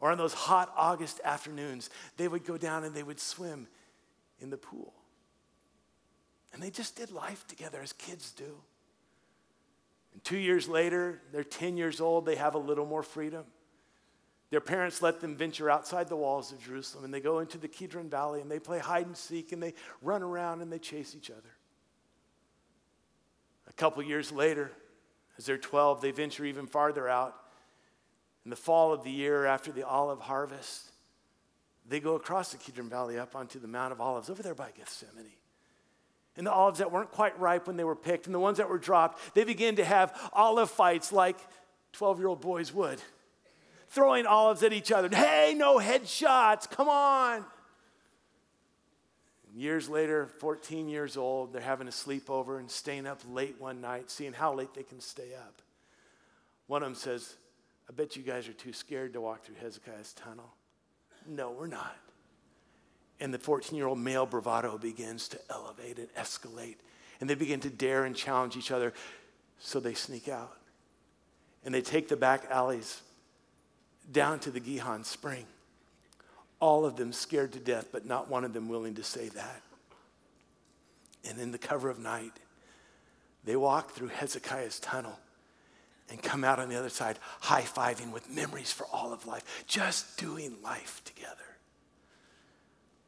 Or 0.00 0.10
on 0.10 0.18
those 0.18 0.34
hot 0.34 0.72
August 0.76 1.20
afternoons, 1.24 1.90
they 2.16 2.28
would 2.28 2.44
go 2.44 2.56
down 2.56 2.84
and 2.84 2.94
they 2.94 3.02
would 3.02 3.20
swim 3.20 3.66
in 4.40 4.50
the 4.50 4.56
pool. 4.56 4.92
And 6.52 6.62
they 6.62 6.70
just 6.70 6.96
did 6.96 7.10
life 7.10 7.46
together 7.46 7.80
as 7.82 7.92
kids 7.92 8.32
do. 8.32 8.56
And 10.16 10.24
two 10.24 10.38
years 10.38 10.66
later, 10.66 11.20
they're 11.30 11.44
10 11.44 11.76
years 11.76 12.00
old, 12.00 12.24
they 12.24 12.36
have 12.36 12.54
a 12.54 12.58
little 12.58 12.86
more 12.86 13.02
freedom. 13.02 13.44
Their 14.48 14.62
parents 14.62 15.02
let 15.02 15.20
them 15.20 15.36
venture 15.36 15.68
outside 15.68 16.08
the 16.08 16.16
walls 16.16 16.52
of 16.52 16.58
Jerusalem 16.58 17.04
and 17.04 17.12
they 17.12 17.20
go 17.20 17.40
into 17.40 17.58
the 17.58 17.68
Kidron 17.68 18.08
Valley 18.08 18.40
and 18.40 18.50
they 18.50 18.58
play 18.58 18.78
hide 18.78 19.04
and 19.04 19.14
seek 19.14 19.52
and 19.52 19.62
they 19.62 19.74
run 20.00 20.22
around 20.22 20.62
and 20.62 20.72
they 20.72 20.78
chase 20.78 21.14
each 21.14 21.30
other. 21.30 21.50
A 23.68 23.74
couple 23.74 24.02
years 24.02 24.32
later, 24.32 24.72
as 25.36 25.44
they're 25.44 25.58
12, 25.58 26.00
they 26.00 26.12
venture 26.12 26.46
even 26.46 26.66
farther 26.66 27.06
out. 27.06 27.36
In 28.46 28.50
the 28.50 28.56
fall 28.56 28.94
of 28.94 29.04
the 29.04 29.10
year 29.10 29.44
after 29.44 29.70
the 29.70 29.86
olive 29.86 30.20
harvest, 30.20 30.92
they 31.86 32.00
go 32.00 32.14
across 32.14 32.52
the 32.52 32.56
Kidron 32.56 32.88
Valley 32.88 33.18
up 33.18 33.36
onto 33.36 33.58
the 33.58 33.68
Mount 33.68 33.92
of 33.92 34.00
Olives 34.00 34.30
over 34.30 34.42
there 34.42 34.54
by 34.54 34.70
Gethsemane. 34.74 35.26
And 36.36 36.46
the 36.46 36.52
olives 36.52 36.78
that 36.80 36.92
weren't 36.92 37.10
quite 37.10 37.38
ripe 37.40 37.66
when 37.66 37.76
they 37.76 37.84
were 37.84 37.96
picked 37.96 38.26
and 38.26 38.34
the 38.34 38.40
ones 38.40 38.58
that 38.58 38.68
were 38.68 38.78
dropped, 38.78 39.34
they 39.34 39.44
begin 39.44 39.76
to 39.76 39.84
have 39.84 40.18
olive 40.32 40.70
fights 40.70 41.12
like 41.12 41.38
12 41.92 42.18
year 42.18 42.28
old 42.28 42.40
boys 42.40 42.72
would, 42.74 43.00
throwing 43.88 44.26
olives 44.26 44.62
at 44.62 44.72
each 44.72 44.92
other. 44.92 45.08
Hey, 45.14 45.54
no 45.56 45.78
headshots, 45.78 46.70
come 46.70 46.88
on. 46.88 47.44
Years 49.54 49.88
later, 49.88 50.26
14 50.26 50.86
years 50.86 51.16
old, 51.16 51.54
they're 51.54 51.62
having 51.62 51.88
a 51.88 51.90
sleepover 51.90 52.58
and 52.58 52.70
staying 52.70 53.06
up 53.06 53.22
late 53.30 53.56
one 53.58 53.80
night, 53.80 54.10
seeing 54.10 54.34
how 54.34 54.52
late 54.52 54.74
they 54.74 54.82
can 54.82 55.00
stay 55.00 55.34
up. 55.34 55.62
One 56.66 56.82
of 56.82 56.88
them 56.88 56.94
says, 56.94 57.36
I 57.88 57.92
bet 57.92 58.16
you 58.16 58.22
guys 58.22 58.48
are 58.48 58.52
too 58.52 58.74
scared 58.74 59.14
to 59.14 59.22
walk 59.22 59.44
through 59.44 59.54
Hezekiah's 59.62 60.12
tunnel. 60.12 60.52
No, 61.26 61.52
we're 61.52 61.68
not. 61.68 61.96
And 63.20 63.32
the 63.32 63.38
14 63.38 63.76
year 63.76 63.86
old 63.86 63.98
male 63.98 64.26
bravado 64.26 64.78
begins 64.78 65.28
to 65.28 65.38
elevate 65.50 65.98
and 65.98 66.12
escalate. 66.14 66.76
And 67.20 67.30
they 67.30 67.34
begin 67.34 67.60
to 67.60 67.70
dare 67.70 68.04
and 68.04 68.14
challenge 68.14 68.56
each 68.56 68.70
other. 68.70 68.92
So 69.58 69.80
they 69.80 69.94
sneak 69.94 70.28
out. 70.28 70.56
And 71.64 71.74
they 71.74 71.80
take 71.80 72.08
the 72.08 72.16
back 72.16 72.44
alleys 72.50 73.00
down 74.10 74.38
to 74.40 74.50
the 74.50 74.60
Gihon 74.60 75.04
Spring. 75.04 75.46
All 76.60 76.84
of 76.84 76.96
them 76.96 77.12
scared 77.12 77.52
to 77.52 77.58
death, 77.58 77.88
but 77.90 78.06
not 78.06 78.30
one 78.30 78.44
of 78.44 78.52
them 78.52 78.68
willing 78.68 78.94
to 78.94 79.02
say 79.02 79.28
that. 79.30 79.62
And 81.28 81.38
in 81.40 81.50
the 81.50 81.58
cover 81.58 81.90
of 81.90 81.98
night, 81.98 82.32
they 83.44 83.56
walk 83.56 83.92
through 83.92 84.08
Hezekiah's 84.08 84.80
tunnel 84.80 85.18
and 86.10 86.22
come 86.22 86.44
out 86.44 86.58
on 86.58 86.68
the 86.68 86.76
other 86.76 86.88
side 86.88 87.18
high 87.40 87.62
fiving 87.62 88.12
with 88.12 88.30
memories 88.30 88.72
for 88.72 88.86
all 88.92 89.12
of 89.12 89.26
life, 89.26 89.64
just 89.66 90.18
doing 90.18 90.56
life 90.62 91.02
together. 91.04 91.36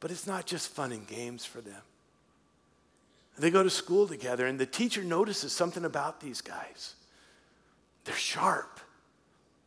But 0.00 0.10
it's 0.10 0.26
not 0.26 0.46
just 0.46 0.68
fun 0.68 0.92
and 0.92 1.06
games 1.06 1.44
for 1.44 1.60
them. 1.60 1.82
They 3.38 3.50
go 3.50 3.62
to 3.62 3.70
school 3.70 4.08
together, 4.08 4.46
and 4.46 4.58
the 4.58 4.66
teacher 4.66 5.04
notices 5.04 5.52
something 5.52 5.84
about 5.84 6.20
these 6.20 6.40
guys. 6.40 6.94
They're 8.04 8.14
sharp. 8.16 8.80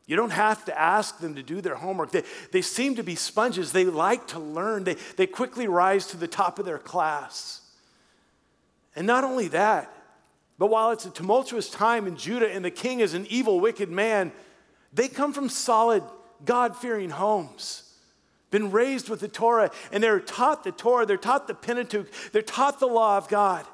You 0.07 0.17
don't 0.17 0.31
have 0.31 0.65
to 0.65 0.77
ask 0.77 1.19
them 1.19 1.35
to 1.35 1.43
do 1.43 1.61
their 1.61 1.75
homework. 1.75 2.11
They, 2.11 2.23
they 2.51 2.61
seem 2.61 2.95
to 2.95 3.03
be 3.03 3.15
sponges. 3.15 3.71
They 3.71 3.85
like 3.85 4.27
to 4.27 4.39
learn. 4.39 4.83
They, 4.83 4.97
they 5.15 5.25
quickly 5.25 5.67
rise 5.67 6.07
to 6.07 6.17
the 6.17 6.27
top 6.27 6.59
of 6.59 6.65
their 6.65 6.79
class. 6.79 7.61
And 8.95 9.07
not 9.07 9.23
only 9.23 9.47
that, 9.49 9.93
but 10.57 10.67
while 10.67 10.91
it's 10.91 11.05
a 11.05 11.11
tumultuous 11.11 11.69
time 11.69 12.07
in 12.07 12.17
Judah 12.17 12.51
and 12.51 12.63
the 12.63 12.71
king 12.71 12.99
is 12.99 13.13
an 13.13 13.25
evil, 13.29 13.59
wicked 13.61 13.89
man, 13.89 14.33
they 14.93 15.07
come 15.07 15.31
from 15.31 15.47
solid, 15.47 16.03
God 16.43 16.75
fearing 16.75 17.09
homes. 17.09 17.90
Been 18.51 18.69
raised 18.69 19.09
with 19.09 19.21
the 19.21 19.29
Torah, 19.29 19.71
and 19.91 20.03
they're 20.03 20.19
taught 20.19 20.63
the 20.63 20.73
Torah, 20.73 21.05
they're 21.05 21.17
taught 21.17 21.47
the 21.47 21.53
Pentateuch, 21.55 22.07
they're 22.33 22.41
taught 22.41 22.79
the 22.79 22.85
law 22.85 23.17
of 23.17 23.29
God. 23.29 23.65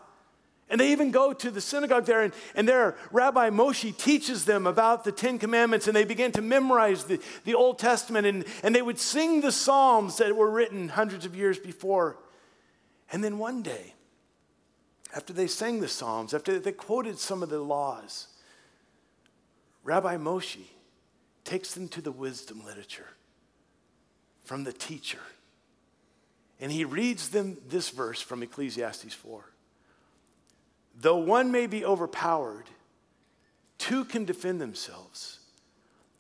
And 0.69 0.79
they 0.79 0.91
even 0.91 1.12
go 1.12 1.34
to 1.34 1.50
the 1.50 1.62
synagogue 1.62 2.05
there, 2.05 2.22
and, 2.22 2.34
and 2.53 2.67
their 2.67 2.96
Rabbi 3.12 3.50
Moshe 3.50 3.98
teaches 3.98 4.46
them 4.46 4.67
about 4.67 5.03
the 5.03 5.12
Ten 5.12 5.39
Commandments, 5.39 5.88
and 5.88 5.96
they 5.96 6.03
begin 6.03 6.31
to 6.34 6.41
memorize 6.41 7.05
the, 7.05 7.19
the 7.43 7.55
Old 7.55 7.79
Testament, 7.79 8.27
and, 8.27 8.46
and 8.63 8.75
they 8.75 8.81
would 8.81 9.00
sing 9.00 9.41
the 9.41 9.51
Psalms 9.51 10.17
that 10.17 10.36
were 10.36 10.51
written 10.51 10.89
hundreds 10.89 11.25
of 11.25 11.36
years 11.36 11.57
before. 11.57 12.17
And 13.12 13.24
then 13.24 13.39
one 13.39 13.63
day, 13.63 13.96
after 15.15 15.34
they 15.34 15.48
sang 15.48 15.79
the 15.79 15.88
Psalms, 15.88 16.34
after 16.34 16.60
they 16.60 16.74
quoted 16.74 17.17
some 17.17 17.41
of 17.41 17.50
the 17.50 17.60
laws, 17.60 18.27
Rabbi 19.84 20.17
Moshe 20.17 20.65
takes 21.46 21.74
them 21.74 21.88
to 21.88 22.01
the 22.01 22.12
wisdom 22.12 22.63
literature 22.63 23.07
from 24.47 24.63
the 24.63 24.71
teacher. 24.71 25.19
And 26.61 26.71
he 26.71 26.85
reads 26.85 27.29
them 27.29 27.57
this 27.67 27.89
verse 27.89 28.21
from 28.21 28.41
Ecclesiastes 28.41 29.13
4. 29.13 29.43
Though 30.99 31.17
one 31.17 31.51
may 31.51 31.67
be 31.67 31.83
overpowered, 31.83 32.63
two 33.77 34.05
can 34.05 34.23
defend 34.23 34.61
themselves. 34.61 35.39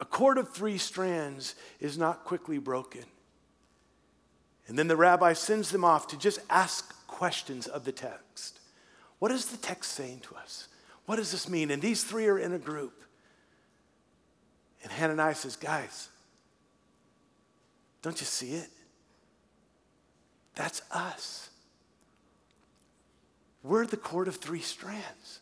A 0.01 0.05
cord 0.05 0.37
of 0.37 0.53
three 0.53 0.77
strands 0.77 1.55
is 1.79 1.97
not 1.97 2.25
quickly 2.25 2.59
broken. 2.59 3.05
And 4.67 4.77
then 4.77 4.89
the 4.89 4.97
rabbi 4.97 5.31
sends 5.31 5.71
them 5.71 5.85
off 5.85 6.07
to 6.07 6.19
just 6.19 6.39
ask 6.49 7.07
questions 7.07 7.65
of 7.65 7.85
the 7.85 7.93
text. 7.93 8.59
What 9.19 9.31
is 9.31 9.45
the 9.45 9.57
text 9.57 9.93
saying 9.93 10.19
to 10.27 10.35
us? 10.35 10.67
What 11.05 11.15
does 11.15 11.31
this 11.31 11.47
mean? 11.47 11.71
And 11.71 11.81
these 11.81 12.03
three 12.03 12.27
are 12.27 12.37
in 12.37 12.51
a 12.51 12.59
group. 12.59 13.03
And 14.83 14.91
Hananiah 14.91 15.33
says, 15.33 15.55
Guys, 15.55 16.09
don't 18.01 18.19
you 18.19 18.25
see 18.25 18.53
it? 18.53 18.69
That's 20.55 20.81
us. 20.91 21.49
We're 23.63 23.85
the 23.85 23.97
cord 23.97 24.27
of 24.27 24.37
three 24.37 24.61
strands. 24.61 25.39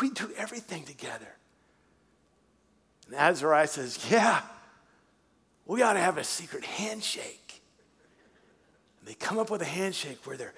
We 0.00 0.10
do 0.10 0.30
everything 0.36 0.84
together. 0.84 1.36
And 3.06 3.16
Azariah 3.16 3.66
says, 3.66 4.10
Yeah, 4.10 4.40
we 5.66 5.82
ought 5.82 5.94
to 5.94 6.00
have 6.00 6.18
a 6.18 6.24
secret 6.24 6.64
handshake. 6.64 7.62
And 9.00 9.08
they 9.08 9.14
come 9.14 9.38
up 9.38 9.50
with 9.50 9.62
a 9.62 9.66
handshake 9.66 10.18
where 10.24 10.36
they're 10.36 10.54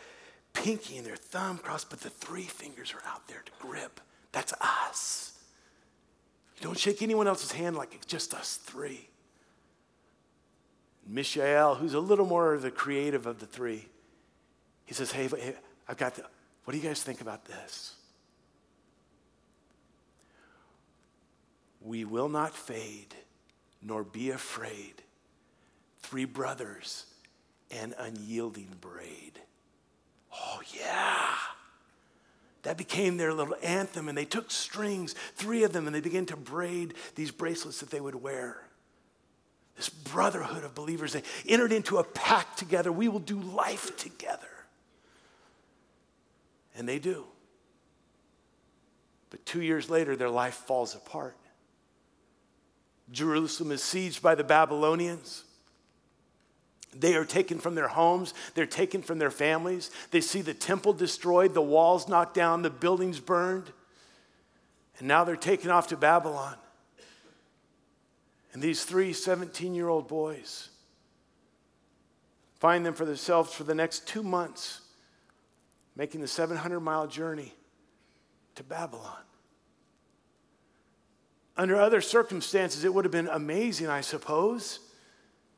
pinky 0.53 0.97
and 0.97 1.07
their 1.07 1.17
thumb 1.17 1.59
crossed, 1.59 1.91
but 1.91 2.01
the 2.01 2.11
three 2.11 2.43
fingers 2.43 2.95
are 2.95 3.07
out 3.11 3.27
there 3.29 3.43
to 3.45 3.53
grip. 3.59 4.01
That's 4.33 4.53
us. 4.61 5.33
You 6.57 6.65
don't 6.65 6.79
shake 6.79 7.03
anyone 7.03 7.27
else's 7.27 7.53
hand 7.53 7.77
like 7.77 7.95
it's 7.95 8.07
just 8.07 8.35
us 8.35 8.57
three. 8.57 9.09
Mishael, 11.07 11.77
who's 11.77 11.95
a 11.95 12.01
little 12.01 12.27
more 12.27 12.57
the 12.59 12.71
creative 12.71 13.27
of 13.27 13.39
the 13.39 13.47
three, 13.47 13.87
he 14.85 14.95
says, 14.95 15.13
Hey, 15.13 15.29
I've 15.89 15.97
got 15.97 16.17
the, 16.17 16.25
what 16.65 16.73
do 16.73 16.79
you 16.79 16.85
guys 16.87 17.03
think 17.03 17.21
about 17.21 17.45
this? 17.45 17.95
We 21.81 22.05
will 22.05 22.29
not 22.29 22.55
fade 22.55 23.15
nor 23.81 24.03
be 24.03 24.31
afraid. 24.31 24.95
Three 26.01 26.25
brothers 26.25 27.07
and 27.71 27.95
unyielding 27.99 28.69
braid. 28.81 29.41
Oh, 30.33 30.61
yeah. 30.75 31.35
That 32.63 32.77
became 32.77 33.17
their 33.17 33.33
little 33.33 33.57
anthem, 33.63 34.09
and 34.09 34.19
they 34.19 34.25
took 34.25 34.51
strings, 34.51 35.15
three 35.37 35.63
of 35.63 35.73
them, 35.73 35.87
and 35.87 35.95
they 35.95 36.01
began 36.01 36.27
to 36.27 36.37
braid 36.37 36.95
these 37.15 37.31
bracelets 37.31 37.79
that 37.79 37.91
they 37.91 38.01
would 38.01 38.17
wear. 38.17 38.66
This 39.77 39.89
brotherhood 39.91 40.65
of 40.65 40.75
believers, 40.75 41.13
they 41.13 41.23
entered 41.47 41.73
into 41.73 41.99
a 41.99 42.05
pact 42.05 42.59
together. 42.59 42.91
We 42.91 43.09
will 43.09 43.21
do 43.21 43.39
life 43.39 43.97
together. 43.97 44.49
And 46.77 46.89
they 46.89 46.99
do. 46.99 47.25
But 49.31 49.45
two 49.45 49.63
years 49.63 49.91
later, 49.91 50.17
their 50.17 50.31
life 50.31 50.55
falls 50.55 50.95
apart. 50.95 51.37
Jerusalem 53.13 53.71
is 53.71 53.83
sieged 53.83 54.23
by 54.23 54.35
the 54.35 54.45
Babylonians. 54.45 55.45
They 56.95 57.15
are 57.15 57.27
taken 57.27 57.59
from 57.59 57.75
their 57.75 57.89
homes, 57.89 58.33
they're 58.55 58.65
taken 58.65 59.03
from 59.03 59.19
their 59.19 59.31
families. 59.31 59.91
They 60.11 60.23
see 60.23 60.41
the 60.41 60.55
temple 60.55 60.95
destroyed, 60.95 61.53
the 61.53 61.61
walls 61.61 62.09
knocked 62.09 62.35
down, 62.35 62.63
the 62.63 62.71
buildings 62.71 63.21
burned. 63.21 63.71
And 64.99 65.07
now 65.07 65.25
they're 65.25 65.37
taken 65.37 65.71
off 65.71 65.89
to 65.89 65.97
Babylon. 65.97 66.57
And 68.57 68.63
these 68.63 68.85
three 68.85 69.13
17 69.13 69.75
year 69.75 69.87
old 69.87 70.09
boys 70.09 70.71
find 72.59 72.87
them 72.87 72.95
for 72.95 73.05
themselves 73.05 73.53
for 73.53 73.65
the 73.65 73.75
next 73.75 74.09
two 74.09 74.23
months, 74.23 74.81
making 75.95 76.23
the 76.23 76.27
700 76.27 76.81
mile 76.81 77.07
journey 77.07 77.53
to 78.55 78.65
Babylon. 78.65 79.21
Under 81.55 81.77
other 81.77 82.01
circumstances, 82.01 82.83
it 82.83 82.95
would 82.95 83.05
have 83.05 83.13
been 83.13 83.29
amazing, 83.29 83.89
I 83.89 84.01
suppose, 84.01 84.79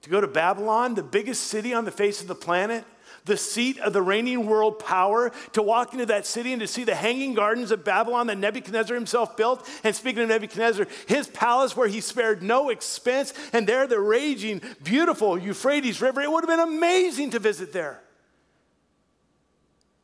to 0.02 0.10
go 0.10 0.20
to 0.20 0.26
Babylon, 0.26 0.96
the 0.96 1.04
biggest 1.04 1.44
city 1.44 1.72
on 1.72 1.84
the 1.84 1.92
face 1.92 2.20
of 2.20 2.26
the 2.26 2.34
planet, 2.34 2.84
the 3.28 3.36
seat 3.36 3.78
of 3.78 3.92
the 3.92 4.02
reigning 4.02 4.46
world 4.46 4.80
power, 4.80 5.30
to 5.52 5.62
walk 5.62 5.92
into 5.92 6.06
that 6.06 6.26
city 6.26 6.52
and 6.52 6.60
to 6.60 6.66
see 6.66 6.82
the 6.82 6.96
hanging 6.96 7.34
gardens 7.34 7.70
of 7.70 7.84
Babylon 7.84 8.26
that 8.26 8.38
Nebuchadnezzar 8.38 8.96
himself 8.96 9.36
built. 9.36 9.68
And 9.84 9.94
speaking 9.94 10.22
of 10.22 10.28
Nebuchadnezzar, 10.28 10.88
his 11.06 11.28
palace 11.28 11.76
where 11.76 11.86
he 11.86 12.00
spared 12.00 12.42
no 12.42 12.70
expense, 12.70 13.32
and 13.52 13.66
there 13.66 13.86
the 13.86 14.00
raging, 14.00 14.60
beautiful 14.82 15.38
Euphrates 15.38 16.00
River. 16.00 16.20
It 16.20 16.32
would 16.32 16.48
have 16.48 16.58
been 16.58 16.74
amazing 16.74 17.30
to 17.30 17.38
visit 17.38 17.72
there. 17.72 18.02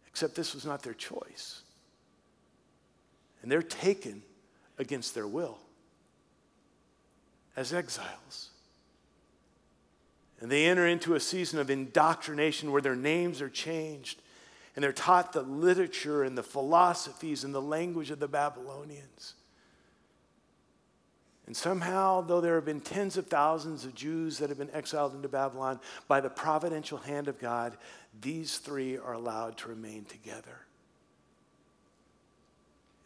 Except 0.07 0.37
this 0.37 0.55
was 0.55 0.65
not 0.65 0.83
their 0.83 0.95
choice. 0.95 1.63
And 3.43 3.51
they're 3.51 3.63
taken 3.63 4.23
against 4.79 5.15
their 5.15 5.27
will 5.27 5.59
as 7.57 7.73
exiles. 7.73 8.51
And 10.45 10.53
they 10.53 10.67
enter 10.67 10.87
into 10.87 11.15
a 11.15 11.21
season 11.21 11.59
of 11.59 11.71
indoctrination 11.71 12.71
where 12.71 12.83
their 12.83 12.95
names 12.95 13.41
are 13.41 13.49
changed 13.49 14.21
and 14.77 14.85
they're 14.85 14.93
taught 14.93 15.33
the 15.33 15.41
literature 15.41 16.23
and 16.23 16.37
the 16.37 16.43
philosophies 16.43 17.45
and 17.45 17.55
the 17.55 17.63
language 17.63 18.11
of 18.11 18.21
the 18.21 18.29
Babylonians. 18.29 19.37
And 21.47 21.57
somehow, 21.57 22.21
though 22.21 22.43
there 22.43 22.57
have 22.57 22.67
been 22.67 22.83
tens 22.83 23.17
of 23.17 23.27
thousands 23.27 23.87
of 23.87 23.95
Jews 23.95 24.37
that 24.37 24.51
have 24.51 24.59
been 24.59 24.69
exiled 24.75 25.15
into 25.15 25.31
Babylon, 25.31 25.81
by 26.09 26.21
the 26.21 26.29
providential 26.29 26.99
hand 26.99 27.27
of 27.29 27.39
God, 27.39 27.79
these 28.21 28.59
three 28.59 28.99
are 28.99 29.15
allowed 29.15 29.57
to 29.57 29.69
remain 29.71 30.05
together. 30.05 30.67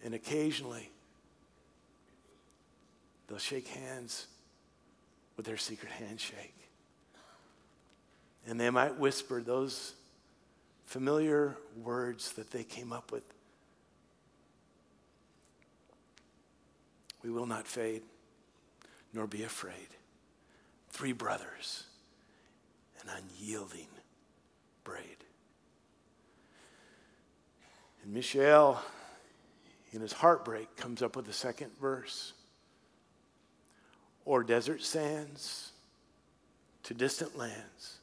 And 0.05 0.13
occasionally, 0.13 0.91
they'll 3.29 3.39
shake 3.39 3.69
hands 3.69 4.27
with 5.37 5.47
their 5.47 5.57
secret 5.57 5.93
handshake. 5.93 6.58
And 8.49 8.59
they 8.59 8.71
might 8.71 8.99
whisper 8.99 9.43
those 9.43 9.93
familiar 10.87 11.55
words 11.77 12.33
that 12.33 12.51
they 12.51 12.65
came 12.65 12.95
up 12.95 13.13
with. 13.13 13.23
We 17.23 17.31
will 17.31 17.45
not 17.45 17.67
fade, 17.67 18.03
nor 19.13 19.27
be 19.27 19.43
afraid. 19.43 19.89
Three 20.89 21.13
brothers, 21.13 21.85
an 23.03 23.11
unyielding 23.19 23.89
braid. 24.83 25.05
And 28.03 28.15
Mishael, 28.15 28.81
in 29.93 30.01
his 30.01 30.15
heartbreak, 30.15 30.75
comes 30.75 31.03
up 31.03 31.17
with 31.17 31.27
the 31.27 31.35
second 31.35 31.71
verse 31.79 32.33
or 34.25 34.43
desert 34.43 34.83
sands 34.83 35.73
to 36.85 36.95
distant 36.95 37.37
lands, 37.37 37.98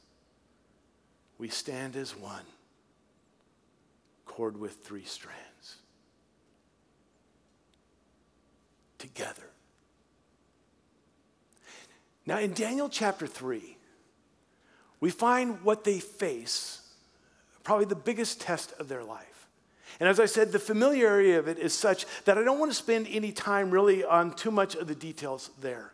we 1.38 1.48
stand 1.48 1.96
as 1.96 2.16
one, 2.16 2.44
cord 4.24 4.58
with 4.58 4.84
three 4.84 5.04
strands. 5.04 5.76
Together. 8.98 9.42
Now, 12.24 12.38
in 12.38 12.54
Daniel 12.54 12.88
chapter 12.88 13.26
3, 13.26 13.76
we 15.00 15.10
find 15.10 15.62
what 15.62 15.84
they 15.84 16.00
face, 16.00 16.80
probably 17.62 17.84
the 17.84 17.94
biggest 17.94 18.40
test 18.40 18.72
of 18.80 18.88
their 18.88 19.04
life. 19.04 19.48
And 20.00 20.08
as 20.08 20.18
I 20.18 20.26
said, 20.26 20.52
the 20.52 20.58
familiarity 20.58 21.32
of 21.34 21.48
it 21.48 21.58
is 21.58 21.72
such 21.72 22.04
that 22.24 22.36
I 22.36 22.42
don't 22.42 22.58
want 22.58 22.70
to 22.70 22.76
spend 22.76 23.06
any 23.08 23.32
time 23.32 23.70
really 23.70 24.04
on 24.04 24.34
too 24.34 24.50
much 24.50 24.74
of 24.74 24.88
the 24.88 24.94
details 24.94 25.50
there. 25.60 25.92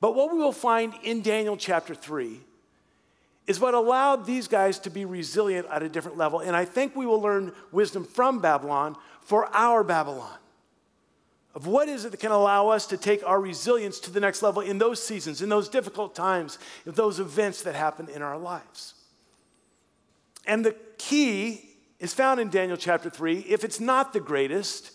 But 0.00 0.14
what 0.14 0.32
we 0.32 0.38
will 0.38 0.52
find 0.52 0.94
in 1.02 1.22
Daniel 1.22 1.56
chapter 1.56 1.94
3 1.94 2.40
is 3.46 3.58
what 3.58 3.74
allowed 3.74 4.24
these 4.24 4.46
guys 4.48 4.78
to 4.80 4.90
be 4.90 5.04
resilient 5.04 5.66
at 5.70 5.82
a 5.82 5.88
different 5.88 6.16
level. 6.16 6.40
And 6.40 6.54
I 6.54 6.64
think 6.64 6.94
we 6.94 7.06
will 7.06 7.20
learn 7.20 7.52
wisdom 7.72 8.04
from 8.04 8.40
Babylon 8.40 8.96
for 9.20 9.46
our 9.54 9.82
Babylon. 9.82 10.38
Of 11.54 11.66
what 11.66 11.88
is 11.88 12.04
it 12.04 12.12
that 12.12 12.20
can 12.20 12.30
allow 12.30 12.68
us 12.68 12.86
to 12.86 12.96
take 12.96 13.26
our 13.26 13.40
resilience 13.40 14.00
to 14.00 14.10
the 14.10 14.20
next 14.20 14.42
level 14.42 14.62
in 14.62 14.78
those 14.78 15.02
seasons, 15.02 15.42
in 15.42 15.48
those 15.48 15.68
difficult 15.68 16.14
times, 16.14 16.58
in 16.86 16.92
those 16.92 17.20
events 17.20 17.62
that 17.62 17.74
happen 17.74 18.08
in 18.08 18.22
our 18.22 18.38
lives. 18.38 18.94
And 20.46 20.64
the 20.64 20.74
key 20.96 21.68
is 21.98 22.14
found 22.14 22.40
in 22.40 22.48
Daniel 22.48 22.76
chapter 22.76 23.10
3. 23.10 23.40
If 23.40 23.64
it's 23.64 23.80
not 23.80 24.12
the 24.12 24.20
greatest, 24.20 24.92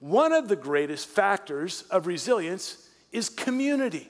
one 0.00 0.32
of 0.32 0.48
the 0.48 0.56
greatest 0.56 1.08
factors 1.08 1.82
of 1.90 2.06
resilience 2.06 2.88
is 3.10 3.28
community. 3.28 4.08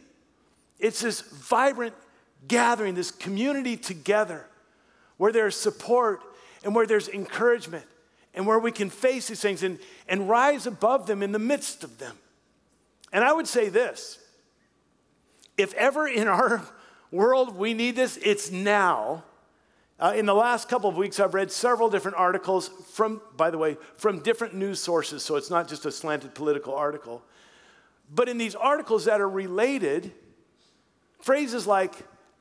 It's 0.79 1.01
this 1.01 1.21
vibrant 1.21 1.95
gathering, 2.49 2.95
this 2.95 3.11
community 3.11 3.77
together 3.77 4.47
where 5.17 5.33
there's 5.33 5.57
support 5.57 6.21
and 6.65 6.75
where 6.75 6.87
there's 6.87 7.09
encouragement 7.09 7.85
and 8.35 8.47
where 8.47 8.59
we 8.59 8.71
can 8.71 8.91
face 8.91 9.29
these 9.29 9.41
things 9.41 9.63
and, 9.63 9.79
and 10.09 10.29
rise 10.29 10.67
above 10.67 11.07
them 11.07 11.23
in 11.23 11.33
the 11.33 11.39
midst 11.39 11.85
of 11.85 11.99
them. 11.99 12.17
And 13.13 13.25
I 13.25 13.33
would 13.33 13.49
say 13.49 13.69
this 13.69 14.19
if 15.57 15.73
ever 15.75 16.07
in 16.07 16.29
our 16.29 16.63
world 17.11 17.57
we 17.57 17.75
need 17.75 17.97
this, 17.97 18.19
it's 18.23 18.51
now. 18.51 19.25
Uh, 19.99 20.13
in 20.15 20.27
the 20.27 20.35
last 20.35 20.69
couple 20.69 20.91
of 20.91 20.97
weeks, 20.99 21.19
I've 21.19 21.33
read 21.33 21.51
several 21.51 21.89
different 21.89 22.19
articles 22.19 22.69
from, 22.93 23.23
by 23.39 23.49
the 23.49 23.57
way, 23.57 23.79
from 23.97 24.19
different 24.19 24.55
news 24.55 24.79
sources, 24.79 25.23
so 25.23 25.37
it's 25.37 25.49
not 25.49 25.69
just 25.69 25.87
a 25.87 25.91
slanted 25.91 26.35
political 26.35 26.75
article. 26.75 27.23
But 28.15 28.29
in 28.29 28.37
these 28.37 28.55
articles 28.55 29.07
that 29.07 29.23
are 29.23 29.29
related, 29.29 30.13
Phrases 31.27 31.67
like 31.67 31.93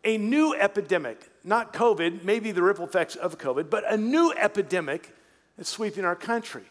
a 0.05 0.17
new 0.17 0.53
epidemic, 0.53 1.29
not 1.43 1.73
COVID, 1.73 2.23
maybe 2.23 2.51
the 2.51 2.61
ripple 2.61 2.85
effects 2.85 3.15
of 3.15 3.37
COVID, 3.37 3.69
but 3.69 3.83
a 3.91 3.97
new 3.97 4.31
epidemic 4.31 5.13
is 5.57 5.67
sweeping 5.67 6.05
our 6.05 6.15
country. 6.15 6.63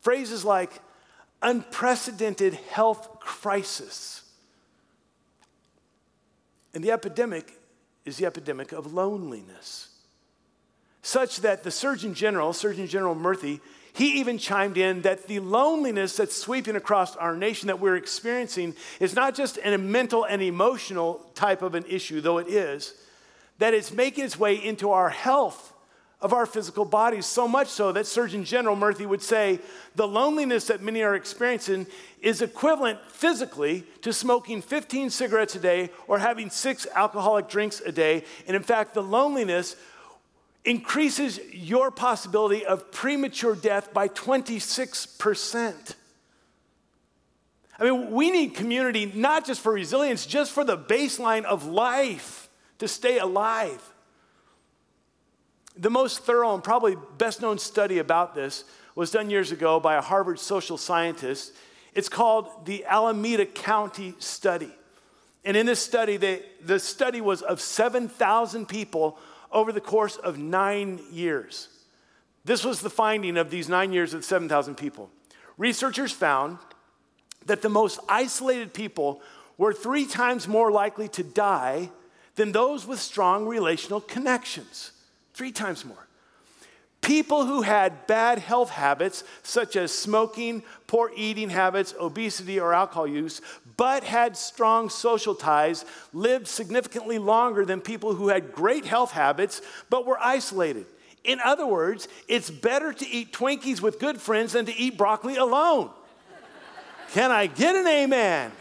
Phrases 0.00 0.44
like 0.44 0.80
unprecedented 1.42 2.54
health 2.54 3.20
crisis. 3.20 4.22
And 6.74 6.82
the 6.82 6.90
epidemic 6.90 7.58
is 8.04 8.16
the 8.16 8.26
epidemic 8.26 8.72
of 8.72 8.92
loneliness, 8.92 9.88
such 11.02 11.40
that 11.42 11.62
the 11.62 11.70
Surgeon 11.70 12.14
General, 12.14 12.52
Surgeon 12.52 12.86
General 12.86 13.14
Murthy, 13.14 13.60
he 13.94 14.20
even 14.20 14.38
chimed 14.38 14.78
in 14.78 15.02
that 15.02 15.26
the 15.26 15.40
loneliness 15.40 16.16
that's 16.16 16.36
sweeping 16.36 16.76
across 16.76 17.14
our 17.16 17.36
nation 17.36 17.66
that 17.66 17.78
we're 17.78 17.96
experiencing 17.96 18.74
is 19.00 19.14
not 19.14 19.34
just 19.34 19.58
a 19.62 19.76
mental 19.76 20.24
and 20.24 20.40
emotional 20.40 21.26
type 21.34 21.62
of 21.62 21.74
an 21.74 21.84
issue, 21.88 22.20
though 22.20 22.38
it 22.38 22.48
is, 22.48 22.94
that 23.58 23.74
it's 23.74 23.92
making 23.92 24.24
its 24.24 24.38
way 24.38 24.54
into 24.54 24.90
our 24.90 25.10
health 25.10 25.72
of 26.22 26.32
our 26.32 26.46
physical 26.46 26.84
bodies, 26.84 27.26
so 27.26 27.48
much 27.48 27.66
so 27.66 27.90
that 27.90 28.06
Surgeon 28.06 28.44
General 28.44 28.76
Murthy 28.76 29.04
would 29.04 29.20
say 29.20 29.58
the 29.96 30.06
loneliness 30.06 30.66
that 30.66 30.80
many 30.80 31.02
are 31.02 31.16
experiencing 31.16 31.84
is 32.20 32.40
equivalent 32.40 33.00
physically 33.10 33.84
to 34.02 34.12
smoking 34.12 34.62
15 34.62 35.10
cigarettes 35.10 35.56
a 35.56 35.58
day 35.58 35.90
or 36.06 36.20
having 36.20 36.48
six 36.48 36.86
alcoholic 36.94 37.48
drinks 37.48 37.80
a 37.80 37.90
day. 37.90 38.24
And 38.46 38.56
in 38.56 38.62
fact, 38.62 38.94
the 38.94 39.02
loneliness 39.02 39.74
increases 40.64 41.40
your 41.52 41.90
possibility 41.90 42.64
of 42.64 42.92
premature 42.92 43.54
death 43.54 43.92
by 43.92 44.08
26%. 44.08 45.94
I 47.78 47.84
mean, 47.84 48.10
we 48.12 48.30
need 48.30 48.54
community 48.54 49.10
not 49.14 49.44
just 49.44 49.60
for 49.60 49.72
resilience, 49.72 50.24
just 50.24 50.52
for 50.52 50.62
the 50.62 50.78
baseline 50.78 51.44
of 51.44 51.66
life 51.66 52.48
to 52.78 52.86
stay 52.86 53.18
alive. 53.18 53.82
The 55.76 55.90
most 55.90 56.20
thorough 56.20 56.54
and 56.54 56.62
probably 56.62 56.96
best 57.18 57.40
known 57.40 57.58
study 57.58 57.98
about 57.98 58.34
this 58.34 58.64
was 58.94 59.10
done 59.10 59.30
years 59.30 59.52
ago 59.52 59.80
by 59.80 59.96
a 59.96 60.00
Harvard 60.00 60.38
social 60.38 60.76
scientist. 60.76 61.54
It's 61.94 62.08
called 62.08 62.66
the 62.66 62.84
Alameda 62.84 63.46
County 63.46 64.14
Study. 64.18 64.70
And 65.44 65.56
in 65.56 65.66
this 65.66 65.80
study, 65.80 66.18
they, 66.18 66.42
the 66.64 66.78
study 66.78 67.20
was 67.20 67.42
of 67.42 67.60
7,000 67.60 68.68
people 68.68 69.18
over 69.52 69.72
the 69.72 69.80
course 69.80 70.16
of 70.16 70.38
nine 70.38 71.00
years. 71.10 71.68
This 72.44 72.64
was 72.64 72.80
the 72.80 72.90
finding 72.90 73.36
of 73.36 73.50
these 73.50 73.68
nine 73.68 73.92
years 73.92 74.14
of 74.14 74.24
7,000 74.24 74.76
people. 74.76 75.10
Researchers 75.58 76.12
found 76.12 76.58
that 77.46 77.62
the 77.62 77.68
most 77.68 78.00
isolated 78.08 78.74
people 78.74 79.20
were 79.58 79.72
three 79.72 80.06
times 80.06 80.48
more 80.48 80.72
likely 80.72 81.08
to 81.08 81.22
die 81.22 81.90
than 82.34 82.52
those 82.52 82.86
with 82.86 82.98
strong 82.98 83.46
relational 83.46 84.00
connections. 84.00 84.92
Three 85.34 85.52
times 85.52 85.84
more. 85.84 86.08
People 87.02 87.46
who 87.46 87.62
had 87.62 88.06
bad 88.06 88.38
health 88.38 88.70
habits, 88.70 89.24
such 89.42 89.74
as 89.74 89.92
smoking, 89.92 90.62
poor 90.86 91.10
eating 91.16 91.50
habits, 91.50 91.94
obesity, 92.00 92.60
or 92.60 92.72
alcohol 92.72 93.08
use, 93.08 93.40
but 93.76 94.04
had 94.04 94.36
strong 94.36 94.88
social 94.88 95.34
ties, 95.34 95.84
lived 96.12 96.46
significantly 96.46 97.18
longer 97.18 97.64
than 97.64 97.80
people 97.80 98.14
who 98.14 98.28
had 98.28 98.52
great 98.52 98.84
health 98.84 99.10
habits 99.10 99.60
but 99.90 100.06
were 100.06 100.18
isolated. 100.20 100.86
In 101.24 101.40
other 101.40 101.66
words, 101.66 102.06
it's 102.28 102.50
better 102.50 102.92
to 102.92 103.08
eat 103.08 103.32
Twinkies 103.32 103.80
with 103.80 103.98
good 103.98 104.20
friends 104.20 104.52
than 104.52 104.66
to 104.66 104.76
eat 104.76 104.96
broccoli 104.96 105.36
alone. 105.36 105.90
Can 107.12 107.32
I 107.32 107.46
get 107.46 107.74
an 107.74 107.86
amen? 107.86 108.52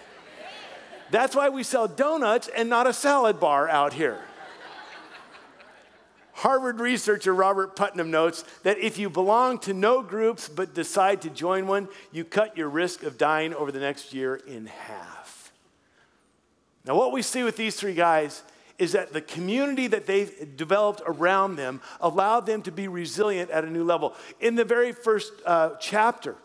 That's 1.12 1.36
why 1.36 1.50
we 1.50 1.62
sell 1.62 1.88
donuts 1.88 2.48
and 2.48 2.70
not 2.70 2.88
a 2.88 2.94
salad 2.94 3.40
bar 3.40 3.70
out 3.70 3.94
here. 3.94 4.20
Harvard 6.34 6.80
researcher 6.80 7.34
Robert 7.34 7.76
Putnam 7.76 8.12
notes 8.12 8.44
that 8.63 8.78
if 8.78 8.98
you 8.98 9.10
belong 9.10 9.60
to 9.60 9.74
no 9.74 10.02
groups 10.02 10.48
but 10.48 10.74
decide 10.74 11.22
to 11.24 11.30
join 11.30 11.67
one, 11.67 11.88
you 12.12 12.24
cut 12.24 12.58
your 12.58 12.70
risk 12.70 13.04
of 13.04 13.17
dying 13.17 13.54
over 13.54 13.72
the 13.72 13.80
next 13.80 14.13
year 14.13 14.36
in 14.36 14.67
half. 14.67 15.52
Now, 16.86 16.96
what 16.96 17.12
we 17.12 17.22
see 17.22 17.44
with 17.44 17.58
these 17.58 17.76
three 17.76 17.94
guys 17.94 18.44
is 18.80 18.94
that 18.94 19.13
the 19.13 19.22
community 19.22 19.86
that 19.88 20.08
they've 20.08 20.58
developed 20.58 21.04
around 21.06 21.56
them 21.56 21.82
allowed 22.00 22.48
them 22.48 22.63
to 22.63 22.72
be 22.72 22.88
resilient 22.88 23.52
at 23.52 23.63
a 23.63 23.70
new 23.70 23.84
level. 23.84 24.15
In 24.39 24.56
the 24.56 24.65
very 24.65 24.91
first 24.91 25.32
uh, 25.46 25.72
chapter, 25.80 26.36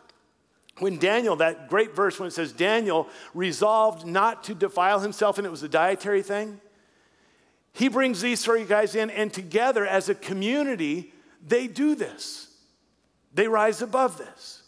when 0.79 0.99
Daniel, 0.99 1.37
that 1.37 1.71
great 1.71 1.97
verse 1.97 2.19
when 2.21 2.29
it 2.29 2.33
says 2.33 2.53
Daniel 2.53 3.09
resolved 3.33 4.07
not 4.07 4.45
to 4.45 4.55
defile 4.55 5.01
himself, 5.01 5.39
and 5.39 5.47
it 5.47 5.51
was 5.51 5.63
a 5.63 5.69
dietary 5.69 6.23
thing, 6.23 6.61
he 7.77 7.89
brings 7.89 8.23
these 8.23 8.43
three 8.43 8.65
guys 8.65 8.95
in, 8.95 9.11
and 9.11 9.31
together 9.31 9.87
as 9.87 10.09
a 10.09 10.15
community, 10.15 11.13
they 11.47 11.67
do 11.67 11.95
this. 11.95 12.49
They 13.35 13.49
rise 13.49 13.83
above 13.83 14.17
this. 14.17 14.63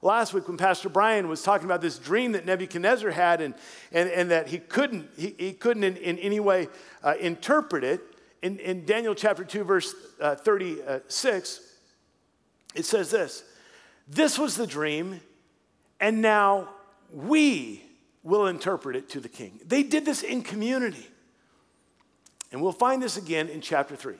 Last 0.00 0.32
week, 0.32 0.46
when 0.46 0.56
Pastor 0.56 0.88
Brian 0.88 1.26
was 1.26 1.42
talking 1.42 1.64
about 1.64 1.80
this 1.80 1.98
dream 1.98 2.32
that 2.32 2.46
Nebuchadnezzar 2.46 3.10
had 3.10 3.40
and, 3.40 3.54
and, 3.90 4.08
and 4.08 4.30
that 4.30 4.46
he 4.46 4.58
couldn't, 4.58 5.10
he, 5.16 5.34
he 5.36 5.52
couldn't 5.54 5.82
in, 5.82 5.96
in 5.96 6.18
any 6.20 6.38
way 6.38 6.68
uh, 7.02 7.14
interpret 7.18 7.82
it, 7.82 8.00
in, 8.42 8.60
in 8.60 8.84
Daniel 8.84 9.16
chapter 9.16 9.42
2, 9.42 9.64
verse 9.64 9.92
uh, 10.20 10.36
36, 10.36 11.60
it 12.76 12.84
says 12.84 13.10
this 13.10 13.42
This 14.06 14.38
was 14.38 14.54
the 14.54 14.68
dream, 14.68 15.20
and 15.98 16.22
now 16.22 16.68
we 17.12 17.82
will 18.22 18.46
interpret 18.46 18.94
it 18.94 19.08
to 19.10 19.20
the 19.20 19.28
king. 19.28 19.58
They 19.66 19.82
did 19.82 20.04
this 20.04 20.22
in 20.22 20.42
community. 20.42 21.08
And 22.52 22.62
we'll 22.62 22.72
find 22.72 23.02
this 23.02 23.16
again 23.16 23.48
in 23.48 23.60
chapter 23.60 23.96
3. 23.96 24.14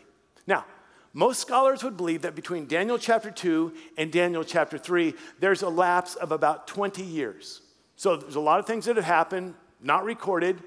Now, 0.46 0.64
most 1.12 1.40
scholars 1.40 1.84
would 1.84 1.96
believe 1.96 2.22
that 2.22 2.34
between 2.34 2.66
Daniel 2.66 2.98
chapter 2.98 3.30
2 3.30 3.72
and 3.98 4.10
Daniel 4.10 4.42
chapter 4.42 4.78
3, 4.78 5.14
there's 5.38 5.62
a 5.62 5.68
lapse 5.68 6.14
of 6.14 6.32
about 6.32 6.66
20 6.66 7.02
years. 7.02 7.60
So 7.96 8.16
there's 8.16 8.34
a 8.34 8.40
lot 8.40 8.58
of 8.58 8.66
things 8.66 8.86
that 8.86 8.96
have 8.96 9.04
happened, 9.04 9.54
not 9.82 10.04
recorded. 10.04 10.62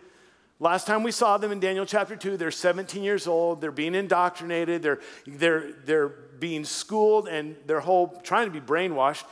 Last 0.59 0.85
time 0.85 1.01
we 1.01 1.11
saw 1.11 1.37
them 1.37 1.51
in 1.51 1.59
Daniel 1.59 1.85
chapter 1.85 2.15
2, 2.15 2.37
they're 2.37 2.51
17 2.51 3.03
years 3.03 3.27
old, 3.27 3.59
they're 3.59 3.71
being 3.71 3.95
indoctrinated, 3.95 4.83
they're, 4.83 5.01
they're, 5.25 5.73
they're 5.83 6.07
being 6.07 6.63
schooled, 6.63 7.27
and 7.27 7.55
they're 7.65 7.79
whole 7.79 8.07
trying 8.23 8.45
to 8.45 8.51
be 8.51 8.65
brainwashed. 8.65 9.25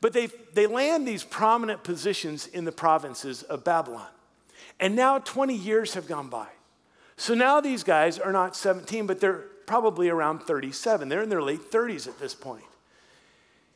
But 0.00 0.14
they, 0.14 0.28
they 0.54 0.66
land 0.66 1.06
these 1.06 1.22
prominent 1.22 1.84
positions 1.84 2.46
in 2.46 2.64
the 2.64 2.72
provinces 2.72 3.42
of 3.42 3.64
Babylon. 3.64 4.08
And 4.80 4.96
now 4.96 5.18
20 5.18 5.54
years 5.54 5.94
have 5.94 6.08
gone 6.08 6.28
by. 6.28 6.48
So 7.16 7.34
now 7.34 7.60
these 7.60 7.84
guys 7.84 8.18
are 8.18 8.32
not 8.32 8.56
17, 8.56 9.06
but 9.06 9.20
they're 9.20 9.44
probably 9.66 10.08
around 10.08 10.40
37. 10.40 11.08
They're 11.08 11.22
in 11.22 11.28
their 11.28 11.42
late 11.42 11.70
30s 11.70 12.08
at 12.08 12.18
this 12.18 12.34
point. 12.34 12.64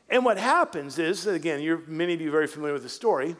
And 0.09 0.25
what 0.25 0.37
happens 0.37 0.99
is, 0.99 1.27
again, 1.27 1.83
many 1.87 2.13
of 2.13 2.21
you 2.21 2.29
are 2.29 2.31
very 2.31 2.47
familiar 2.47 2.73
with 2.73 2.83
the 2.83 2.89
story. 2.89 3.35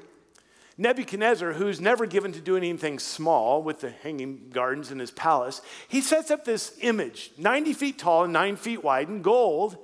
Nebuchadnezzar, 0.78 1.54
who's 1.54 1.82
never 1.82 2.06
given 2.06 2.32
to 2.32 2.40
doing 2.40 2.64
anything 2.64 3.00
small 3.00 3.62
with 3.62 3.82
the 3.82 3.90
hanging 3.90 4.50
gardens 4.54 4.92
in 4.92 5.00
his 5.00 5.12
palace, 5.12 5.62
he 5.90 6.00
sets 6.00 6.32
up 6.32 6.46
this 6.46 6.78
image, 6.82 7.32
90 7.38 7.74
feet 7.74 8.00
tall 8.00 8.24
and 8.24 8.32
9 8.32 8.56
feet 8.56 8.82
wide, 8.82 9.10
in 9.10 9.22
gold. 9.22 9.78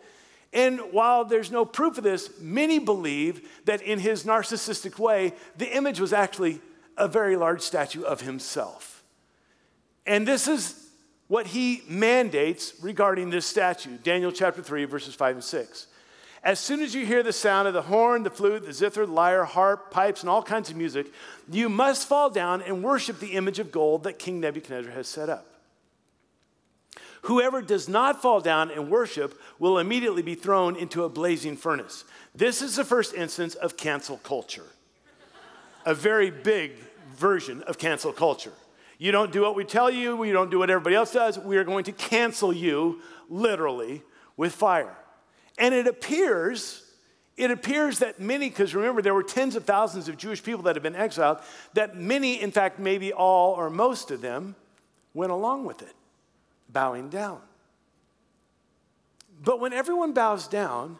And 0.53 0.79
while 0.91 1.25
there's 1.25 1.51
no 1.51 1.65
proof 1.65 1.97
of 1.97 2.05
this, 2.05 2.29
many 2.39 2.79
believe 2.79 3.45
that 3.65 3.81
in 3.81 3.99
his 3.99 4.23
narcissistic 4.23 4.97
way, 4.97 5.33
the 5.57 5.75
image 5.75 5.99
was 5.99 6.13
actually 6.13 6.61
a 6.95 7.09
very 7.09 7.35
large 7.35 7.61
statue 7.61 8.03
of 8.03 8.21
himself. 8.21 8.94
And 10.05 10.27
this 10.27 10.47
is 10.47 10.89
what 11.27 11.47
he 11.47 11.81
mandates 11.87 12.73
regarding 12.81 13.29
this 13.29 13.45
statue 13.45 13.97
Daniel 13.97 14.31
chapter 14.31 14.61
3, 14.61 14.85
verses 14.85 15.15
5 15.15 15.35
and 15.35 15.43
6. 15.43 15.87
As 16.43 16.59
soon 16.59 16.81
as 16.81 16.93
you 16.93 17.07
hear 17.07 17.23
the 17.23 17.33
sound 17.33 17.67
of 17.67 17.73
the 17.73 17.81
horn, 17.81 18.21
the 18.21 18.29
flute, 18.29 18.67
the 18.67 18.73
zither, 18.73 19.07
the 19.07 19.11
lyre, 19.11 19.45
harp, 19.45 19.89
pipes, 19.89 20.21
and 20.21 20.29
all 20.29 20.43
kinds 20.43 20.69
of 20.69 20.75
music, 20.75 21.07
you 21.49 21.69
must 21.69 22.07
fall 22.07 22.29
down 22.29 22.61
and 22.61 22.83
worship 22.83 23.19
the 23.19 23.33
image 23.33 23.57
of 23.57 23.71
gold 23.71 24.03
that 24.03 24.19
King 24.19 24.39
Nebuchadnezzar 24.39 24.91
has 24.91 25.07
set 25.07 25.27
up. 25.27 25.47
Whoever 27.23 27.63
does 27.63 27.89
not 27.89 28.21
fall 28.21 28.41
down 28.41 28.69
and 28.69 28.91
worship 28.91 29.41
will 29.57 29.79
immediately 29.79 30.21
be 30.21 30.35
thrown 30.35 30.75
into 30.75 31.03
a 31.03 31.09
blazing 31.09 31.57
furnace. 31.57 32.03
This 32.35 32.61
is 32.61 32.75
the 32.75 32.85
first 32.85 33.15
instance 33.15 33.55
of 33.55 33.75
cancel 33.75 34.17
culture, 34.17 34.67
a 35.83 35.95
very 35.95 36.29
big 36.29 36.73
version 37.15 37.63
of 37.63 37.79
cancel 37.79 38.13
culture. 38.13 38.53
You 38.97 39.11
don't 39.11 39.31
do 39.31 39.41
what 39.41 39.55
we 39.55 39.65
tell 39.65 39.89
you, 39.89 40.23
you 40.23 40.33
don't 40.33 40.49
do 40.49 40.59
what 40.59 40.69
everybody 40.69 40.95
else 40.95 41.11
does, 41.11 41.37
we 41.37 41.57
are 41.57 41.63
going 41.63 41.83
to 41.85 41.91
cancel 41.91 42.53
you 42.53 43.01
literally 43.29 44.03
with 44.37 44.53
fire. 44.53 44.95
And 45.57 45.73
it 45.73 45.87
appears 45.87 46.81
it 47.37 47.51
appears 47.51 47.99
that 47.99 48.19
many, 48.19 48.47
because 48.47 48.73
remember, 48.73 49.01
there 49.01 49.13
were 49.13 49.23
tens 49.23 49.57
of 49.57 49.65
thousands 49.65 50.07
of 50.07 50.15
Jewish 50.15 50.41
people 50.41 50.63
that 50.63 50.77
had 50.77 50.83
been 50.83 50.95
exiled, 50.95 51.39
that 51.73 51.97
many, 51.97 52.41
in 52.41 52.49
fact, 52.49 52.79
maybe 52.79 53.11
all 53.11 53.53
or 53.55 53.69
most 53.69 54.09
of 54.09 54.21
them, 54.21 54.55
went 55.13 55.33
along 55.33 55.65
with 55.65 55.81
it, 55.81 55.93
bowing 56.69 57.09
down. 57.09 57.41
But 59.43 59.59
when 59.59 59.73
everyone 59.73 60.13
bows 60.13 60.47
down, 60.47 60.97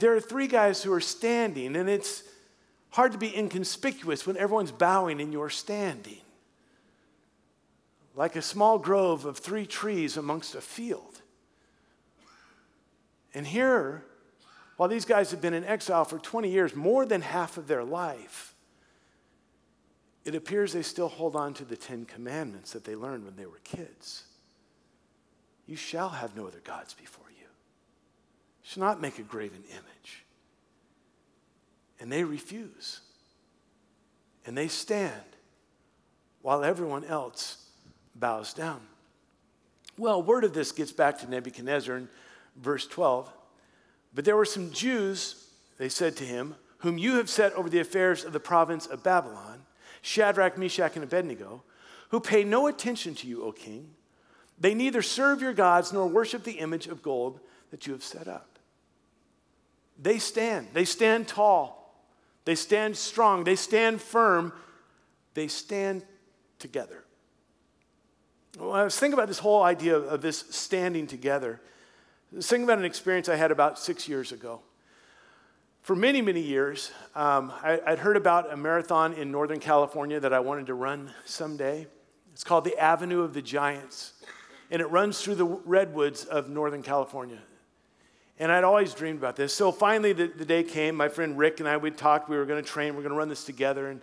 there 0.00 0.16
are 0.16 0.20
three 0.20 0.48
guys 0.48 0.82
who 0.82 0.92
are 0.92 1.00
standing, 1.00 1.76
and 1.76 1.88
it's 1.88 2.24
hard 2.90 3.12
to 3.12 3.18
be 3.18 3.36
inconspicuous 3.36 4.26
when 4.26 4.36
everyone's 4.36 4.72
bowing 4.72 5.20
and 5.20 5.32
you're 5.32 5.48
standing 5.48 6.18
like 8.14 8.36
a 8.36 8.42
small 8.42 8.78
grove 8.78 9.24
of 9.24 9.38
three 9.38 9.66
trees 9.66 10.16
amongst 10.16 10.54
a 10.54 10.60
field. 10.60 11.22
And 13.34 13.46
here, 13.46 14.04
while 14.76 14.88
these 14.88 15.04
guys 15.04 15.30
have 15.30 15.40
been 15.40 15.54
in 15.54 15.64
exile 15.64 16.04
for 16.04 16.18
20 16.18 16.50
years, 16.50 16.76
more 16.76 17.06
than 17.06 17.22
half 17.22 17.56
of 17.56 17.66
their 17.66 17.84
life, 17.84 18.54
it 20.24 20.34
appears 20.34 20.72
they 20.72 20.82
still 20.82 21.08
hold 21.08 21.34
on 21.34 21.54
to 21.54 21.64
the 21.64 21.76
Ten 21.76 22.04
Commandments 22.04 22.72
that 22.72 22.84
they 22.84 22.94
learned 22.94 23.24
when 23.24 23.36
they 23.36 23.46
were 23.46 23.60
kids. 23.64 24.24
You 25.66 25.76
shall 25.76 26.10
have 26.10 26.36
no 26.36 26.46
other 26.46 26.60
gods 26.62 26.94
before 26.94 27.30
you. 27.30 27.44
You 27.44 28.68
shall 28.70 28.82
not 28.82 29.00
make 29.00 29.18
a 29.18 29.22
graven 29.22 29.64
image. 29.70 30.24
And 31.98 32.12
they 32.12 32.24
refuse. 32.24 33.00
And 34.44 34.56
they 34.56 34.68
stand 34.68 35.22
while 36.42 36.62
everyone 36.62 37.04
else 37.04 37.68
bows 38.14 38.54
down. 38.54 38.80
Well, 39.98 40.22
word 40.22 40.44
of 40.44 40.54
this 40.54 40.72
gets 40.72 40.92
back 40.92 41.18
to 41.18 41.30
Nebuchadnezzar 41.30 41.96
in 41.96 42.08
verse 42.56 42.86
12. 42.86 43.30
But 44.14 44.24
there 44.24 44.36
were 44.36 44.44
some 44.44 44.70
Jews, 44.72 45.48
they 45.78 45.88
said 45.88 46.16
to 46.16 46.24
him, 46.24 46.56
whom 46.78 46.98
you 46.98 47.16
have 47.16 47.30
set 47.30 47.52
over 47.54 47.68
the 47.68 47.78
affairs 47.78 48.24
of 48.24 48.32
the 48.32 48.40
province 48.40 48.86
of 48.86 49.02
Babylon, 49.02 49.62
Shadrach, 50.00 50.58
Meshach, 50.58 50.96
and 50.96 51.04
Abednego, 51.04 51.62
who 52.10 52.20
pay 52.20 52.44
no 52.44 52.66
attention 52.66 53.14
to 53.16 53.26
you, 53.26 53.44
O 53.44 53.52
king. 53.52 53.90
They 54.58 54.74
neither 54.74 55.02
serve 55.02 55.40
your 55.40 55.52
gods 55.52 55.92
nor 55.92 56.06
worship 56.06 56.44
the 56.44 56.52
image 56.52 56.86
of 56.86 57.02
gold 57.02 57.40
that 57.70 57.86
you 57.86 57.92
have 57.92 58.04
set 58.04 58.28
up. 58.28 58.58
They 60.00 60.18
stand, 60.18 60.68
they 60.72 60.84
stand 60.84 61.28
tall. 61.28 61.82
They 62.44 62.54
stand 62.56 62.96
strong, 62.96 63.44
they 63.44 63.56
stand 63.56 64.02
firm, 64.02 64.52
they 65.34 65.48
stand 65.48 66.04
together. 66.58 67.01
Well, 68.58 68.72
I 68.72 68.84
was 68.84 68.98
thinking 68.98 69.14
about 69.14 69.28
this 69.28 69.38
whole 69.38 69.62
idea 69.62 69.96
of 69.96 70.20
this 70.20 70.44
standing 70.50 71.06
together. 71.06 71.58
I 72.32 72.36
was 72.36 72.46
thinking 72.46 72.64
about 72.64 72.78
an 72.78 72.84
experience 72.84 73.30
I 73.30 73.36
had 73.36 73.50
about 73.50 73.78
six 73.78 74.06
years 74.06 74.30
ago. 74.30 74.60
For 75.80 75.96
many, 75.96 76.20
many 76.20 76.42
years, 76.42 76.92
um, 77.14 77.50
I, 77.62 77.80
would 77.88 77.98
heard 77.98 78.18
about 78.18 78.52
a 78.52 78.56
marathon 78.56 79.14
in 79.14 79.30
Northern 79.30 79.58
California 79.58 80.20
that 80.20 80.34
I 80.34 80.40
wanted 80.40 80.66
to 80.66 80.74
run 80.74 81.10
someday. 81.24 81.86
It's 82.34 82.44
called 82.44 82.64
the 82.64 82.76
Avenue 82.78 83.22
of 83.22 83.32
the 83.32 83.40
Giants, 83.40 84.12
and 84.70 84.82
it 84.82 84.86
runs 84.90 85.22
through 85.22 85.36
the 85.36 85.46
redwoods 85.46 86.24
of 86.24 86.50
Northern 86.50 86.82
California. 86.82 87.40
And 88.38 88.52
I'd 88.52 88.64
always 88.64 88.92
dreamed 88.92 89.18
about 89.18 89.34
this. 89.34 89.54
So 89.54 89.72
finally, 89.72 90.12
the, 90.12 90.26
the 90.26 90.44
day 90.44 90.62
came. 90.62 90.94
My 90.94 91.08
friend 91.08 91.38
Rick 91.38 91.60
and 91.60 91.68
I, 91.68 91.78
we 91.78 91.90
talked. 91.90 92.28
We 92.28 92.36
were 92.36 92.44
going 92.44 92.62
to 92.62 92.68
train. 92.68 92.92
We 92.92 93.00
are 93.00 93.02
going 93.02 93.12
to 93.12 93.18
run 93.18 93.30
this 93.30 93.44
together. 93.44 93.88
And, 93.88 94.02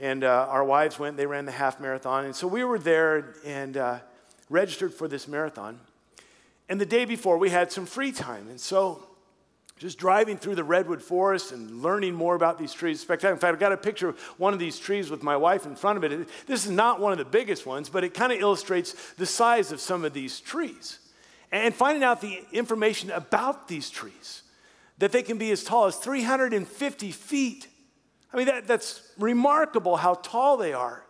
and 0.00 0.24
uh, 0.24 0.46
our 0.48 0.64
wives 0.64 0.98
went. 0.98 1.16
They 1.16 1.26
ran 1.26 1.44
the 1.44 1.52
half 1.52 1.80
marathon. 1.80 2.24
And 2.24 2.34
so 2.34 2.46
we 2.46 2.64
were 2.64 2.78
there 2.78 3.34
and 3.44 3.76
uh, 3.76 3.98
registered 4.48 4.92
for 4.92 5.08
this 5.08 5.28
marathon. 5.28 5.78
And 6.68 6.80
the 6.80 6.86
day 6.86 7.04
before, 7.04 7.38
we 7.38 7.50
had 7.50 7.70
some 7.70 7.86
free 7.86 8.12
time. 8.12 8.48
And 8.48 8.60
so 8.60 9.02
just 9.82 9.98
driving 9.98 10.38
through 10.38 10.54
the 10.54 10.62
redwood 10.62 11.02
forest 11.02 11.50
and 11.50 11.82
learning 11.82 12.14
more 12.14 12.36
about 12.36 12.56
these 12.56 12.72
trees. 12.72 13.00
Spectacular. 13.00 13.34
In 13.34 13.40
fact, 13.40 13.54
I've 13.54 13.60
got 13.60 13.72
a 13.72 13.76
picture 13.76 14.10
of 14.10 14.20
one 14.38 14.52
of 14.52 14.60
these 14.60 14.78
trees 14.78 15.10
with 15.10 15.24
my 15.24 15.36
wife 15.36 15.66
in 15.66 15.74
front 15.74 15.96
of 15.96 16.04
it. 16.04 16.28
This 16.46 16.64
is 16.64 16.70
not 16.70 17.00
one 17.00 17.10
of 17.10 17.18
the 17.18 17.24
biggest 17.24 17.66
ones, 17.66 17.88
but 17.88 18.04
it 18.04 18.14
kind 18.14 18.32
of 18.32 18.38
illustrates 18.38 18.94
the 19.14 19.26
size 19.26 19.72
of 19.72 19.80
some 19.80 20.04
of 20.04 20.12
these 20.12 20.38
trees. 20.38 21.00
And 21.50 21.74
finding 21.74 22.04
out 22.04 22.20
the 22.20 22.40
information 22.52 23.10
about 23.10 23.66
these 23.66 23.90
trees, 23.90 24.42
that 24.98 25.10
they 25.10 25.22
can 25.22 25.36
be 25.36 25.50
as 25.50 25.64
tall 25.64 25.86
as 25.86 25.96
350 25.96 27.10
feet. 27.10 27.66
I 28.32 28.36
mean, 28.36 28.46
that, 28.46 28.66
that's 28.66 29.02
remarkable 29.18 29.96
how 29.96 30.14
tall 30.14 30.56
they 30.56 30.72
are. 30.72 31.04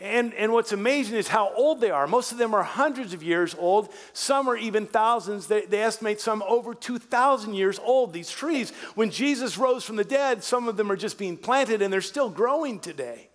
And, 0.00 0.32
and 0.32 0.52
what's 0.54 0.72
amazing 0.72 1.16
is 1.16 1.28
how 1.28 1.52
old 1.54 1.82
they 1.82 1.90
are. 1.90 2.06
Most 2.06 2.32
of 2.32 2.38
them 2.38 2.54
are 2.54 2.62
hundreds 2.62 3.12
of 3.12 3.22
years 3.22 3.54
old. 3.58 3.92
Some 4.14 4.48
are 4.48 4.56
even 4.56 4.86
thousands. 4.86 5.46
They, 5.46 5.66
they 5.66 5.82
estimate 5.82 6.20
some 6.20 6.42
over 6.48 6.72
2,000 6.72 7.52
years 7.52 7.78
old, 7.78 8.14
these 8.14 8.30
trees. 8.30 8.70
When 8.94 9.10
Jesus 9.10 9.58
rose 9.58 9.84
from 9.84 9.96
the 9.96 10.04
dead, 10.04 10.42
some 10.42 10.68
of 10.68 10.78
them 10.78 10.90
are 10.90 10.96
just 10.96 11.18
being 11.18 11.36
planted 11.36 11.82
and 11.82 11.92
they're 11.92 12.00
still 12.00 12.30
growing 12.30 12.80
today. 12.80 13.28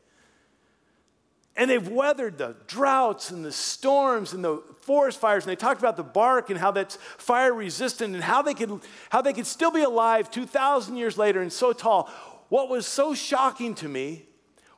And 1.56 1.70
they've 1.70 1.88
weathered 1.88 2.39
the 2.39 2.56
droughts 2.65 3.30
and 3.30 3.46
the 3.46 3.52
storms 3.52 4.34
and 4.34 4.44
the 4.44 4.62
forest 4.82 5.20
fires. 5.20 5.44
And 5.44 5.52
they 5.52 5.56
talked 5.56 5.80
about 5.80 5.98
the 5.98 6.04
bark 6.04 6.50
and 6.50 6.60
how 6.60 6.72
that's 6.72 6.96
fire 7.18 7.54
resistant 7.54 8.15
and 8.15 8.24
how 8.24 8.41
they 8.41 8.56
could, 8.56 8.82
how 9.10 9.22
they 9.22 9.34
could 9.34 9.48
still 9.48 9.72
be 9.72 9.84
alive 9.84 10.32
2,000 10.32 10.98
years 10.98 11.15
later 11.15 11.44
and 11.44 11.54
so 11.54 11.74
tall. 11.74 12.10
What 12.49 12.69
was 12.69 12.86
so 12.86 13.13
shocking 13.13 13.75
to 13.75 13.88
me 13.88 14.25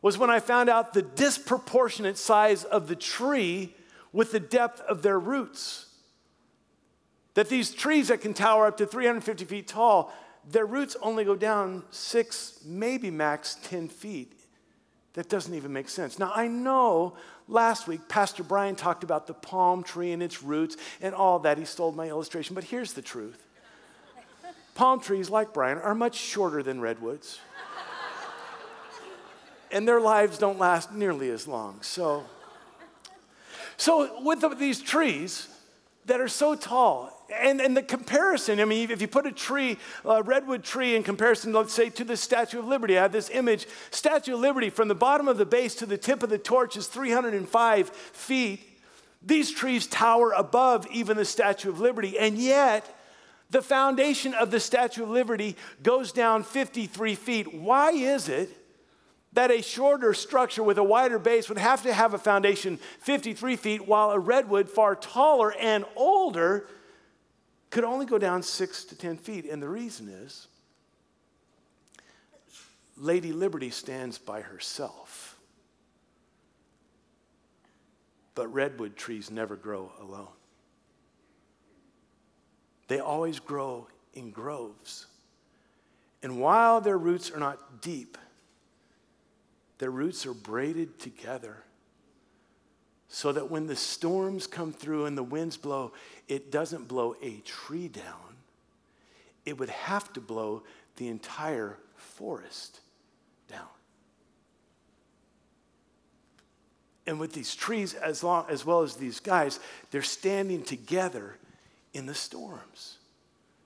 was 0.01 0.17
when 0.17 0.30
I 0.30 0.39
found 0.39 0.69
out 0.69 0.93
the 0.93 1.01
disproportionate 1.01 2.17
size 2.17 2.63
of 2.63 2.88
the 2.88 2.95
tree 2.95 3.75
with 4.13 4.32
the 4.32 4.39
depth 4.39 4.82
of 4.82 5.01
their 5.01 5.19
roots. 5.19 5.88
That 7.34 7.49
these 7.49 7.71
trees 7.71 8.08
that 8.08 8.21
can 8.21 8.34
tower 8.34 8.67
up 8.67 8.77
to 8.77 8.86
350 8.86 9.45
feet 9.45 9.67
tall, 9.67 10.13
their 10.49 10.65
roots 10.65 10.95
only 11.01 11.23
go 11.23 11.36
down 11.36 11.84
six, 11.91 12.60
maybe 12.65 13.12
max 13.12 13.58
10 13.63 13.89
feet. 13.89 14.34
That 15.13 15.30
doesn't 15.30 15.53
even 15.53 15.73
make 15.73 15.89
sense. 15.89 16.19
Now, 16.19 16.32
I 16.34 16.47
know 16.47 17.17
last 17.47 17.88
week 17.88 18.08
Pastor 18.08 18.43
Brian 18.43 18.75
talked 18.75 19.03
about 19.03 19.27
the 19.27 19.34
palm 19.34 19.84
tree 19.84 20.12
and 20.12 20.21
its 20.21 20.41
roots 20.41 20.77
and 21.01 21.13
all 21.13 21.39
that. 21.39 21.58
He 21.58 21.65
stole 21.65 21.91
my 21.91 22.08
illustration, 22.08 22.56
but 22.56 22.63
here's 22.63 22.93
the 22.93 23.01
truth 23.01 23.43
palm 24.75 24.99
trees, 24.99 25.30
like 25.30 25.53
Brian, 25.53 25.80
are 25.80 25.95
much 25.95 26.15
shorter 26.15 26.62
than 26.62 26.80
redwoods 26.80 27.39
and 29.71 29.88
their 29.88 29.99
lives 29.99 30.38
don't 30.38 30.60
last 30.60 30.93
nearly 30.93 31.30
as 31.30 31.47
long. 31.47 31.80
So, 31.82 32.25
so 33.75 34.21
with 34.21 34.41
the, 34.41 34.49
these 34.49 34.82
trees 34.82 35.47
that 36.06 36.21
are 36.21 36.27
so 36.27 36.56
tall, 36.56 37.13
and, 37.34 37.60
and 37.60 37.75
the 37.75 37.84
comparison, 37.84 38.60
I 38.60 38.65
mean, 38.65 38.89
if 38.89 39.01
you 39.01 39.08
put 39.08 39.25
a 39.25 39.32
tree, 39.32 39.77
a 40.06 40.23
redwood 40.23 40.63
tree 40.63 40.95
in 40.95 41.03
comparison, 41.03 41.51
let's 41.51 41.73
say, 41.73 41.89
to 41.89 42.03
the 42.03 42.15
Statue 42.15 42.60
of 42.60 42.65
Liberty, 42.65 42.97
I 42.97 43.01
have 43.01 43.12
this 43.12 43.30
image. 43.30 43.67
Statue 43.91 44.36
of 44.36 44.39
Liberty, 44.39 44.69
from 44.69 44.88
the 44.88 44.95
bottom 44.95 45.27
of 45.27 45.38
the 45.38 45.45
base 45.45 45.75
to 45.75 45.86
the 45.86 45.97
tip 45.97 46.23
of 46.23 46.30
the 46.30 46.38
torch 46.38 46.77
is 46.77 46.88
305 46.88 47.89
feet. 47.89 48.62
These 49.21 49.51
trees 49.51 49.88
tower 49.88 50.32
above 50.32 50.88
even 50.91 51.17
the 51.17 51.25
Statue 51.25 51.69
of 51.69 51.82
Liberty, 51.82 52.17
and 52.17 52.38
yet 52.38 52.88
the 53.49 53.62
foundation 53.62 54.34
of 54.34 54.51
the 54.51 54.60
Statue 54.60 55.03
of 55.03 55.10
Liberty 55.10 55.56
goes 55.84 56.12
down 56.12 56.43
53 56.43 57.15
feet. 57.15 57.53
Why 57.53 57.91
is 57.91 58.30
it 58.30 58.49
that 59.34 59.52
a 59.52 59.62
shorter 59.62 60.13
structure 60.13 60.63
with 60.63 60.78
a 60.78 60.84
wider 60.84 61.20
base 61.20 61.50
would 61.50 61.58
have 61.58 61.84
to 61.84 61.94
have 61.94 62.13
a 62.13 62.18
foundation 62.18 62.78
53 63.02 63.56
feet, 63.56 63.88
while 63.88 64.12
a 64.12 64.20
redwood, 64.20 64.70
far 64.70 64.96
taller 64.96 65.54
and 65.60 65.86
older, 65.96 66.68
could 67.70 67.84
only 67.84 68.06
go 68.06 68.18
down 68.18 68.42
six 68.42 68.84
to 68.86 68.98
10 68.98 69.18
feet. 69.18 69.46
And 69.46 69.62
the 69.62 69.70
reason 69.70 70.08
is 70.08 70.48
Lady 72.96 73.32
Liberty 73.32 73.70
stands 73.70 74.18
by 74.18 74.42
herself. 74.42 75.38
But 78.34 78.54
redwood 78.54 78.96
trees 78.96 79.32
never 79.32 79.56
grow 79.56 79.92
alone, 80.02 80.28
they 82.88 83.00
always 83.00 83.40
grow 83.40 83.88
in 84.13 84.32
groves. 84.32 85.08
And 86.24 86.40
while 86.40 86.82
their 86.82 86.98
roots 86.98 87.30
are 87.30 87.40
not 87.40 87.82
deep, 87.82 88.18
their 89.78 89.92
roots 89.92 90.26
are 90.26 90.34
braided 90.34 91.00
together 91.00 91.63
so 93.10 93.32
that 93.32 93.50
when 93.50 93.68
the 93.68 93.76
storms 93.76 94.48
come 94.48 94.74
through 94.74 95.06
and 95.06 95.18
the 95.18 95.24
winds 95.24 95.56
blow, 95.56 95.94
it 96.28 96.52
doesn't 96.52 96.88
blow 96.88 97.16
a 97.22 97.38
tree 97.46 97.88
down. 97.88 98.36
It 99.46 99.58
would 99.58 99.70
have 99.70 100.12
to 100.13 100.22
blow 100.22 100.63
the 100.98 101.08
entire 101.08 101.78
forest 101.96 102.82
down. 103.50 103.68
And 107.06 107.20
with 107.20 107.32
these 107.32 107.56
trees, 107.56 107.94
as, 107.94 108.24
long, 108.24 108.46
as 108.50 108.66
well 108.66 108.82
as 108.82 108.96
these 108.96 109.22
guys, 109.22 109.62
they're 109.92 110.02
standing 110.02 110.63
together 110.63 111.38
in 111.94 112.06
the 112.06 112.13
storms. 112.13 112.98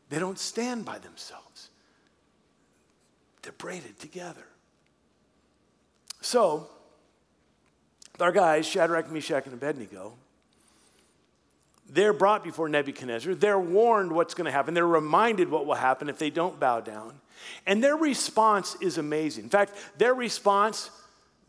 They 0.09 0.19
don't 0.19 0.37
stand 0.37 0.85
by 0.85 0.99
themselves, 0.99 1.69
they're 3.41 3.53
braided 3.53 3.99
together. 3.99 4.45
So, 6.31 6.69
our 8.21 8.31
guys, 8.31 8.65
Shadrach, 8.65 9.11
Meshach, 9.11 9.43
and 9.47 9.53
Abednego, 9.53 10.13
they're 11.89 12.13
brought 12.13 12.41
before 12.41 12.69
Nebuchadnezzar. 12.69 13.35
They're 13.35 13.59
warned 13.59 14.13
what's 14.13 14.33
going 14.33 14.45
to 14.45 14.51
happen. 14.51 14.73
They're 14.73 14.87
reminded 14.87 15.49
what 15.49 15.65
will 15.65 15.75
happen 15.75 16.07
if 16.07 16.17
they 16.17 16.29
don't 16.29 16.57
bow 16.57 16.79
down. 16.79 17.19
And 17.67 17.83
their 17.83 17.97
response 17.97 18.77
is 18.79 18.97
amazing. 18.97 19.43
In 19.43 19.49
fact, 19.49 19.73
their 19.97 20.13
response, 20.13 20.89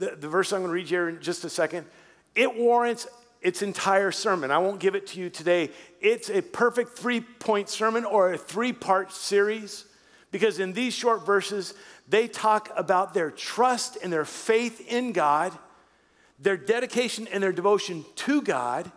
the, 0.00 0.16
the 0.16 0.28
verse 0.28 0.52
I'm 0.52 0.62
going 0.62 0.70
to 0.70 0.74
read 0.74 0.88
here 0.88 1.10
in 1.10 1.22
just 1.22 1.44
a 1.44 1.48
second, 1.48 1.86
it 2.34 2.56
warrants 2.56 3.06
its 3.40 3.62
entire 3.62 4.10
sermon. 4.10 4.50
I 4.50 4.58
won't 4.58 4.80
give 4.80 4.96
it 4.96 5.06
to 5.08 5.20
you 5.20 5.30
today. 5.30 5.70
It's 6.00 6.28
a 6.28 6.42
perfect 6.42 6.98
three 6.98 7.20
point 7.20 7.68
sermon 7.68 8.04
or 8.04 8.32
a 8.32 8.36
three 8.36 8.72
part 8.72 9.12
series 9.12 9.84
because 10.32 10.58
in 10.58 10.72
these 10.72 10.94
short 10.94 11.24
verses, 11.24 11.74
they 12.08 12.28
talk 12.28 12.70
about 12.76 13.14
their 13.14 13.30
trust 13.30 13.96
and 14.02 14.12
their 14.12 14.24
faith 14.24 14.80
in 14.88 15.12
God, 15.12 15.56
their 16.38 16.56
dedication 16.56 17.28
and 17.28 17.42
their 17.42 17.52
devotion 17.52 18.04
to 18.16 18.42
God, 18.42 18.90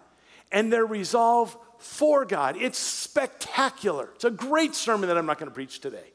and 0.52 0.72
their 0.72 0.86
resolve 0.86 1.56
for 1.78 2.26
God. 2.26 2.58
It's 2.58 2.80
spectacular. 2.80 4.10
It's 4.16 4.26
a 4.26 4.32
great 4.32 4.76
sermon 4.76 5.08
that 5.10 5.18
I'm 5.18 5.26
not 5.26 5.38
going 5.38 5.50
to 5.50 5.56
preach 5.56 5.80
today. 5.80 6.12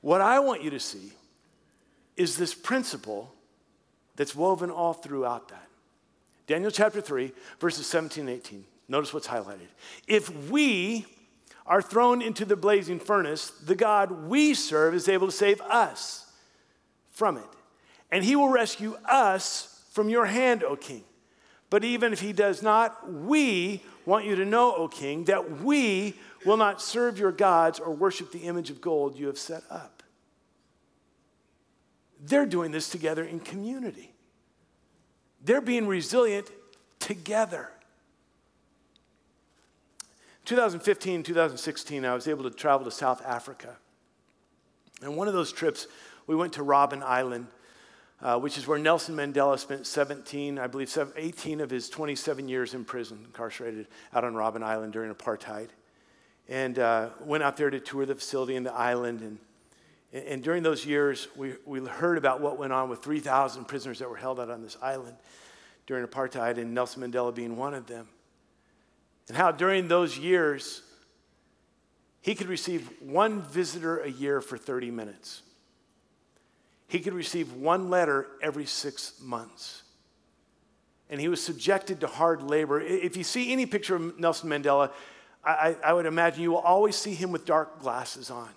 What 0.00 0.20
I 0.20 0.38
want 0.40 0.62
you 0.62 0.70
to 0.70 0.80
see 0.80 1.12
is 2.16 2.36
this 2.36 2.54
principle 2.54 3.32
that's 4.16 4.34
woven 4.34 4.70
all 4.70 4.92
throughout 4.92 5.48
that. 5.48 5.66
Daniel 6.46 6.70
chapter 6.70 7.00
3, 7.00 7.32
verses 7.60 7.86
17 7.86 8.28
and 8.28 8.36
18. 8.36 8.64
Notice 8.88 9.12
what's 9.12 9.28
highlighted. 9.28 9.68
If 10.06 10.50
we 10.50 11.06
are 11.68 11.82
thrown 11.82 12.22
into 12.22 12.44
the 12.46 12.56
blazing 12.56 12.98
furnace, 12.98 13.50
the 13.50 13.76
God 13.76 14.10
we 14.26 14.54
serve 14.54 14.94
is 14.94 15.08
able 15.08 15.26
to 15.26 15.32
save 15.32 15.60
us 15.60 16.26
from 17.10 17.36
it. 17.36 17.48
And 18.10 18.24
he 18.24 18.34
will 18.34 18.48
rescue 18.48 18.96
us 19.04 19.84
from 19.92 20.08
your 20.08 20.24
hand, 20.24 20.64
O 20.64 20.76
king. 20.76 21.04
But 21.68 21.84
even 21.84 22.14
if 22.14 22.20
he 22.20 22.32
does 22.32 22.62
not, 22.62 23.12
we 23.12 23.82
want 24.06 24.24
you 24.24 24.34
to 24.36 24.46
know, 24.46 24.74
O 24.74 24.88
king, 24.88 25.24
that 25.24 25.60
we 25.60 26.14
will 26.46 26.56
not 26.56 26.80
serve 26.80 27.18
your 27.18 27.32
gods 27.32 27.78
or 27.78 27.92
worship 27.92 28.32
the 28.32 28.40
image 28.40 28.70
of 28.70 28.80
gold 28.80 29.18
you 29.18 29.26
have 29.26 29.38
set 29.38 29.62
up. 29.70 30.02
They're 32.18 32.46
doing 32.46 32.70
this 32.70 32.88
together 32.88 33.24
in 33.24 33.40
community. 33.40 34.14
They're 35.44 35.60
being 35.60 35.86
resilient 35.86 36.50
together. 36.98 37.70
2015, 40.48 41.24
2016, 41.24 42.06
I 42.06 42.14
was 42.14 42.26
able 42.26 42.44
to 42.44 42.50
travel 42.50 42.86
to 42.86 42.90
South 42.90 43.22
Africa. 43.26 43.76
And 45.02 45.14
one 45.14 45.28
of 45.28 45.34
those 45.34 45.52
trips, 45.52 45.86
we 46.26 46.34
went 46.34 46.54
to 46.54 46.62
Robben 46.62 47.02
Island, 47.02 47.48
uh, 48.22 48.38
which 48.38 48.56
is 48.56 48.66
where 48.66 48.78
Nelson 48.78 49.14
Mandela 49.14 49.58
spent 49.58 49.86
17, 49.86 50.58
I 50.58 50.66
believe 50.66 50.96
18 51.16 51.60
of 51.60 51.68
his 51.68 51.90
27 51.90 52.48
years 52.48 52.72
in 52.72 52.86
prison, 52.86 53.24
incarcerated 53.26 53.88
out 54.14 54.24
on 54.24 54.32
Robben 54.32 54.62
Island 54.62 54.94
during 54.94 55.14
apartheid. 55.14 55.68
And 56.48 56.78
uh, 56.78 57.10
went 57.20 57.42
out 57.42 57.58
there 57.58 57.68
to 57.68 57.78
tour 57.78 58.06
the 58.06 58.14
facility 58.14 58.56
in 58.56 58.62
the 58.62 58.72
island. 58.72 59.20
And, 59.20 60.24
and 60.24 60.42
during 60.42 60.62
those 60.62 60.86
years, 60.86 61.28
we, 61.36 61.56
we 61.66 61.80
heard 61.80 62.16
about 62.16 62.40
what 62.40 62.58
went 62.58 62.72
on 62.72 62.88
with 62.88 63.02
3,000 63.02 63.66
prisoners 63.66 63.98
that 63.98 64.08
were 64.08 64.16
held 64.16 64.40
out 64.40 64.48
on 64.48 64.62
this 64.62 64.78
island 64.80 65.18
during 65.86 66.06
apartheid, 66.06 66.56
and 66.56 66.72
Nelson 66.72 67.02
Mandela 67.02 67.34
being 67.34 67.58
one 67.58 67.74
of 67.74 67.86
them. 67.86 68.08
And 69.28 69.36
how 69.36 69.52
during 69.52 69.88
those 69.88 70.18
years, 70.18 70.82
he 72.22 72.34
could 72.34 72.48
receive 72.48 72.90
one 73.00 73.42
visitor 73.42 73.98
a 73.98 74.10
year 74.10 74.40
for 74.40 74.58
30 74.58 74.90
minutes. 74.90 75.42
He 76.88 77.00
could 77.00 77.12
receive 77.12 77.52
one 77.52 77.90
letter 77.90 78.26
every 78.42 78.64
six 78.64 79.12
months. 79.20 79.82
And 81.10 81.20
he 81.20 81.28
was 81.28 81.42
subjected 81.42 82.00
to 82.00 82.06
hard 82.06 82.42
labor. 82.42 82.80
If 82.80 83.16
you 83.16 83.24
see 83.24 83.52
any 83.52 83.66
picture 83.66 83.96
of 83.96 84.18
Nelson 84.18 84.48
Mandela, 84.48 84.92
I, 85.44 85.76
I 85.84 85.92
would 85.92 86.06
imagine 86.06 86.42
you 86.42 86.50
will 86.50 86.58
always 86.58 86.96
see 86.96 87.14
him 87.14 87.30
with 87.30 87.44
dark 87.44 87.80
glasses 87.80 88.30
on. 88.30 88.48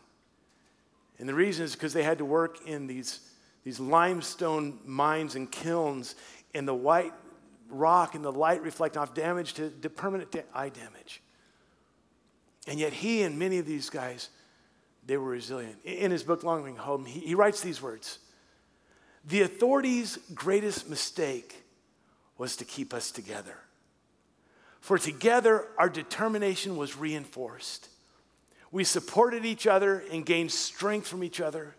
And 1.20 1.30
the 1.30 1.34
reason 1.34 1.66
is 1.66 1.74
because 1.74 1.94
they 1.94 2.04
had 2.04 2.18
to 2.18 2.26
work 2.26 2.66
in 2.66 2.88
these, 2.88 3.20
these 3.64 3.80
limestone 3.80 4.80
mines 4.86 5.36
and 5.36 5.52
kilns, 5.52 6.16
and 6.54 6.68
the 6.68 6.74
white 6.74 7.14
rock 7.72 8.16
and 8.16 8.24
the 8.24 8.32
light 8.32 8.62
reflect 8.62 8.98
off 8.98 9.14
damage 9.14 9.54
to, 9.56 9.70
permanent 9.90 10.36
eye 10.54 10.70
damage. 10.70 11.22
And 12.68 12.80
yet, 12.80 12.94
he 12.94 13.24
and 13.24 13.40
many 13.40 13.58
of 13.58 13.66
these 13.66 13.90
guys, 13.90 14.30
they 15.06 15.18
were 15.18 15.30
resilient. 15.30 15.78
In 15.84 16.12
his 16.12 16.24
book, 16.24 16.44
Longing 16.44 16.76
Home, 16.76 17.06
he, 17.06 17.20
he 17.20 17.36
writes 17.36 17.62
these 17.62 17.82
words 17.82 18.20
The 19.26 19.42
authorities' 19.42 20.20
greatest 20.34 20.90
mistake 20.90 21.64
was 22.38 22.56
to 22.58 22.66
keep 22.66 22.94
us 22.94 23.12
together. 23.12 23.58
For 24.80 24.98
together, 24.98 25.68
our 25.78 25.90
determination 25.90 26.76
was 26.76 26.98
reinforced. 26.98 27.88
We 28.72 28.84
supported 28.84 29.46
each 29.46 29.68
other 29.68 30.04
and 30.12 30.26
gained 30.26 30.52
strength 30.52 31.08
from 31.08 31.24
each 31.24 31.40
other. 31.40 31.76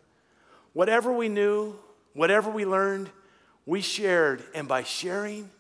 Whatever 0.73 1.13
we 1.13 1.29
knew, 1.29 1.75
whatever 2.13 2.51
we 2.51 2.65
learned, 2.65 3.11
we 3.67 3.81
shared. 3.81 4.45
And 4.55 4.69
by 4.69 4.85
sharing, 4.85 5.51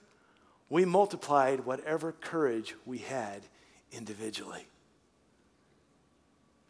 we 0.72 0.86
multiplied 0.86 1.66
whatever 1.66 2.12
courage 2.12 2.74
we 2.86 2.96
had 2.96 3.42
individually. 3.92 4.66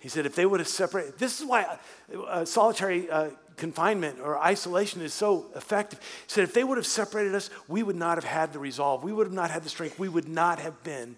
He 0.00 0.08
said, 0.08 0.26
if 0.26 0.34
they 0.34 0.44
would 0.44 0.58
have 0.58 0.68
separated, 0.68 1.20
this 1.20 1.40
is 1.40 1.46
why 1.46 1.78
uh, 2.26 2.44
solitary 2.44 3.08
uh, 3.08 3.30
confinement 3.56 4.18
or 4.18 4.40
isolation 4.40 5.02
is 5.02 5.14
so 5.14 5.46
effective. 5.54 6.00
He 6.00 6.32
said, 6.32 6.42
if 6.42 6.52
they 6.52 6.64
would 6.64 6.78
have 6.78 6.86
separated 6.86 7.32
us, 7.36 7.48
we 7.68 7.84
would 7.84 7.94
not 7.94 8.16
have 8.16 8.24
had 8.24 8.52
the 8.52 8.58
resolve. 8.58 9.04
We 9.04 9.12
would 9.12 9.28
have 9.28 9.34
not 9.34 9.52
had 9.52 9.62
the 9.62 9.68
strength. 9.68 10.00
We 10.00 10.08
would 10.08 10.28
not 10.28 10.58
have 10.58 10.82
been 10.82 11.16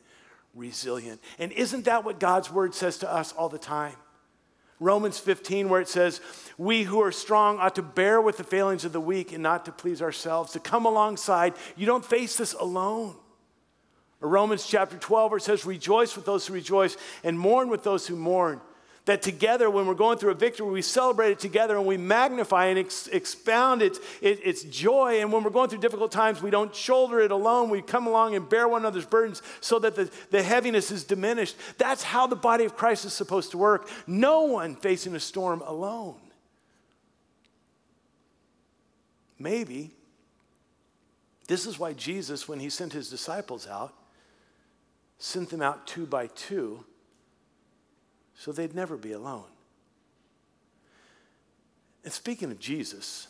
resilient. 0.54 1.22
And 1.38 1.52
isn't 1.52 1.86
that 1.86 2.04
what 2.04 2.20
God's 2.20 2.52
word 2.52 2.74
says 2.74 2.98
to 2.98 3.10
us 3.10 3.32
all 3.32 3.48
the 3.48 3.56
time? 3.56 3.96
Romans 4.80 5.18
15, 5.18 5.68
where 5.68 5.80
it 5.80 5.88
says, 5.88 6.20
We 6.58 6.82
who 6.82 7.00
are 7.00 7.12
strong 7.12 7.58
ought 7.58 7.76
to 7.76 7.82
bear 7.82 8.20
with 8.20 8.36
the 8.36 8.44
failings 8.44 8.84
of 8.84 8.92
the 8.92 9.00
weak 9.00 9.32
and 9.32 9.42
not 9.42 9.64
to 9.66 9.72
please 9.72 10.02
ourselves, 10.02 10.52
to 10.52 10.60
come 10.60 10.84
alongside. 10.84 11.54
You 11.76 11.86
don't 11.86 12.04
face 12.04 12.36
this 12.36 12.54
alone. 12.54 13.16
Or 14.20 14.28
Romans 14.28 14.66
chapter 14.66 14.96
12, 14.96 15.30
where 15.30 15.38
it 15.38 15.42
says, 15.42 15.64
Rejoice 15.64 16.16
with 16.16 16.26
those 16.26 16.46
who 16.46 16.54
rejoice 16.54 16.96
and 17.22 17.38
mourn 17.38 17.68
with 17.68 17.84
those 17.84 18.06
who 18.06 18.16
mourn. 18.16 18.60
That 19.06 19.20
together, 19.20 19.68
when 19.68 19.86
we're 19.86 19.94
going 19.94 20.16
through 20.16 20.30
a 20.30 20.34
victory, 20.34 20.66
we 20.70 20.80
celebrate 20.80 21.32
it 21.32 21.38
together 21.38 21.76
and 21.76 21.84
we 21.84 21.98
magnify 21.98 22.66
and 22.66 22.78
ex- 22.78 23.06
expound 23.08 23.82
its, 23.82 24.00
it, 24.22 24.40
its 24.42 24.62
joy. 24.62 25.20
And 25.20 25.30
when 25.30 25.44
we're 25.44 25.50
going 25.50 25.68
through 25.68 25.80
difficult 25.80 26.10
times, 26.10 26.40
we 26.40 26.48
don't 26.48 26.74
shoulder 26.74 27.20
it 27.20 27.30
alone. 27.30 27.68
We 27.68 27.82
come 27.82 28.06
along 28.06 28.34
and 28.34 28.48
bear 28.48 28.66
one 28.66 28.80
another's 28.80 29.04
burdens 29.04 29.42
so 29.60 29.78
that 29.80 29.94
the, 29.94 30.10
the 30.30 30.42
heaviness 30.42 30.90
is 30.90 31.04
diminished. 31.04 31.56
That's 31.76 32.02
how 32.02 32.26
the 32.26 32.36
body 32.36 32.64
of 32.64 32.76
Christ 32.76 33.04
is 33.04 33.12
supposed 33.12 33.50
to 33.50 33.58
work. 33.58 33.90
No 34.06 34.42
one 34.44 34.74
facing 34.74 35.14
a 35.14 35.20
storm 35.20 35.62
alone. 35.66 36.16
Maybe 39.38 39.90
this 41.46 41.66
is 41.66 41.78
why 41.78 41.92
Jesus, 41.92 42.48
when 42.48 42.58
he 42.58 42.70
sent 42.70 42.94
his 42.94 43.10
disciples 43.10 43.66
out, 43.66 43.92
sent 45.18 45.50
them 45.50 45.60
out 45.60 45.86
two 45.86 46.06
by 46.06 46.28
two 46.28 46.86
so 48.36 48.52
they'd 48.52 48.74
never 48.74 48.96
be 48.96 49.12
alone. 49.12 49.44
And 52.04 52.12
speaking 52.12 52.50
of 52.50 52.58
Jesus, 52.58 53.28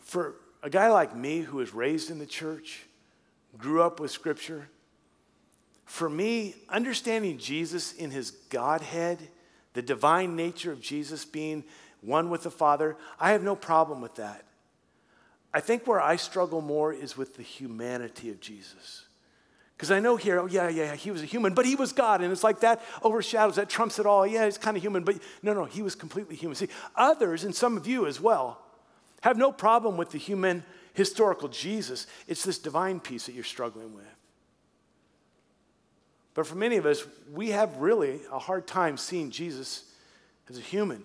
for 0.00 0.34
a 0.62 0.70
guy 0.70 0.88
like 0.88 1.16
me 1.16 1.40
who 1.40 1.58
was 1.58 1.72
raised 1.72 2.10
in 2.10 2.18
the 2.18 2.26
church, 2.26 2.86
grew 3.56 3.82
up 3.82 4.00
with 4.00 4.10
Scripture, 4.10 4.68
for 5.84 6.08
me, 6.08 6.54
understanding 6.68 7.38
Jesus 7.38 7.92
in 7.92 8.10
his 8.10 8.30
Godhead, 8.30 9.18
the 9.74 9.82
divine 9.82 10.36
nature 10.36 10.72
of 10.72 10.80
Jesus 10.80 11.24
being 11.24 11.64
one 12.00 12.30
with 12.30 12.42
the 12.42 12.50
Father, 12.50 12.96
I 13.20 13.32
have 13.32 13.42
no 13.42 13.54
problem 13.54 14.00
with 14.00 14.16
that. 14.16 14.44
I 15.54 15.60
think 15.60 15.86
where 15.86 16.00
I 16.00 16.16
struggle 16.16 16.60
more 16.60 16.92
is 16.92 17.16
with 17.16 17.36
the 17.36 17.42
humanity 17.42 18.30
of 18.30 18.40
Jesus. 18.40 19.04
Because 19.82 19.90
I 19.90 19.98
know 19.98 20.14
here, 20.14 20.38
oh, 20.38 20.46
yeah, 20.46 20.68
yeah, 20.68 20.94
he 20.94 21.10
was 21.10 21.22
a 21.22 21.26
human, 21.26 21.54
but 21.54 21.66
he 21.66 21.74
was 21.74 21.92
God. 21.92 22.22
And 22.22 22.30
it's 22.30 22.44
like 22.44 22.60
that 22.60 22.80
overshadows, 23.02 23.56
that 23.56 23.68
trumps 23.68 23.98
it 23.98 24.06
all. 24.06 24.24
Yeah, 24.24 24.44
he's 24.44 24.56
kind 24.56 24.76
of 24.76 24.82
human, 24.84 25.02
but 25.02 25.18
no, 25.42 25.54
no, 25.54 25.64
he 25.64 25.82
was 25.82 25.96
completely 25.96 26.36
human. 26.36 26.54
See, 26.54 26.68
others, 26.94 27.42
and 27.42 27.52
some 27.52 27.76
of 27.76 27.84
you 27.84 28.06
as 28.06 28.20
well, 28.20 28.62
have 29.22 29.36
no 29.36 29.50
problem 29.50 29.96
with 29.96 30.12
the 30.12 30.18
human 30.18 30.62
historical 30.94 31.48
Jesus. 31.48 32.06
It's 32.28 32.44
this 32.44 32.60
divine 32.60 33.00
piece 33.00 33.26
that 33.26 33.32
you're 33.32 33.42
struggling 33.42 33.92
with. 33.92 34.04
But 36.34 36.46
for 36.46 36.54
many 36.54 36.76
of 36.76 36.86
us, 36.86 37.04
we 37.32 37.48
have 37.48 37.76
really 37.78 38.20
a 38.30 38.38
hard 38.38 38.68
time 38.68 38.96
seeing 38.96 39.32
Jesus 39.32 39.82
as 40.48 40.58
a 40.58 40.60
human, 40.62 41.02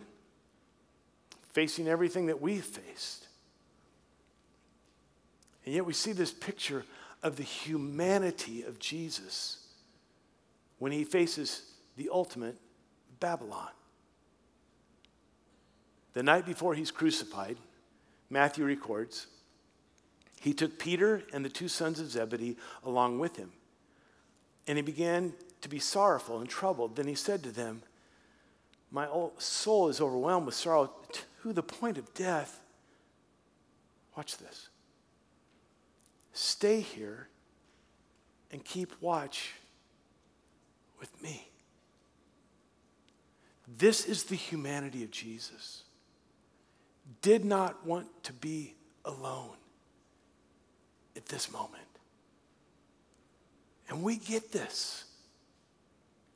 facing 1.50 1.88
everything 1.88 2.28
that 2.28 2.44
we've 2.44 2.64
faced. 2.64 3.26
And 5.66 5.74
yet 5.74 5.84
we 5.84 5.94
see 5.94 6.12
this 6.12 6.32
picture 6.32 6.86
of 7.28 7.36
the 7.36 7.44
humanity 7.44 8.64
of 8.64 8.80
Jesus 8.80 9.68
when 10.80 10.92
he 10.92 11.04
faces 11.04 11.74
the 11.98 12.10
ultimate 12.12 12.56
Babylon. 13.20 13.70
The 16.14 16.24
night 16.24 16.46
before 16.46 16.74
he's 16.74 16.90
crucified, 16.90 17.58
Matthew 18.30 18.66
records, 18.66 19.28
he 20.40 20.54
took 20.54 20.80
Peter 20.80 21.24
and 21.34 21.44
the 21.44 21.50
two 21.50 21.68
sons 21.68 22.00
of 22.00 22.10
Zebedee 22.10 22.58
along 22.84 23.20
with 23.20 23.36
him. 23.36 23.52
And 24.66 24.78
he 24.78 24.82
began 24.82 25.34
to 25.62 25.70
be 25.70 25.80
sorrowful 25.80 26.40
and 26.40 26.50
troubled. 26.50 26.96
Then 26.96 27.08
he 27.08 27.16
said 27.16 27.44
to 27.44 27.52
them, 27.52 27.82
My 28.90 29.08
soul 29.38 29.90
is 29.90 30.00
overwhelmed 30.00 30.46
with 30.46 30.56
sorrow 30.56 30.92
to 31.44 31.54
the 31.54 31.64
point 31.64 31.98
of 31.98 32.14
death. 32.14 32.62
Watch 34.16 34.38
this. 34.38 34.67
Stay 36.40 36.82
here 36.82 37.30
and 38.52 38.64
keep 38.64 38.94
watch 39.02 39.56
with 41.00 41.10
me. 41.20 41.50
This 43.80 44.06
is 44.06 44.26
the 44.26 44.36
humanity 44.36 45.04
of 45.04 45.10
Jesus. 45.10 45.82
Did 47.24 47.44
not 47.44 47.88
want 47.88 48.06
to 48.26 48.34
be 48.34 48.76
alone 49.04 49.58
at 51.16 51.26
this 51.26 51.52
moment. 51.52 51.82
And 53.90 54.04
we 54.04 54.18
get 54.18 54.52
this 54.52 55.06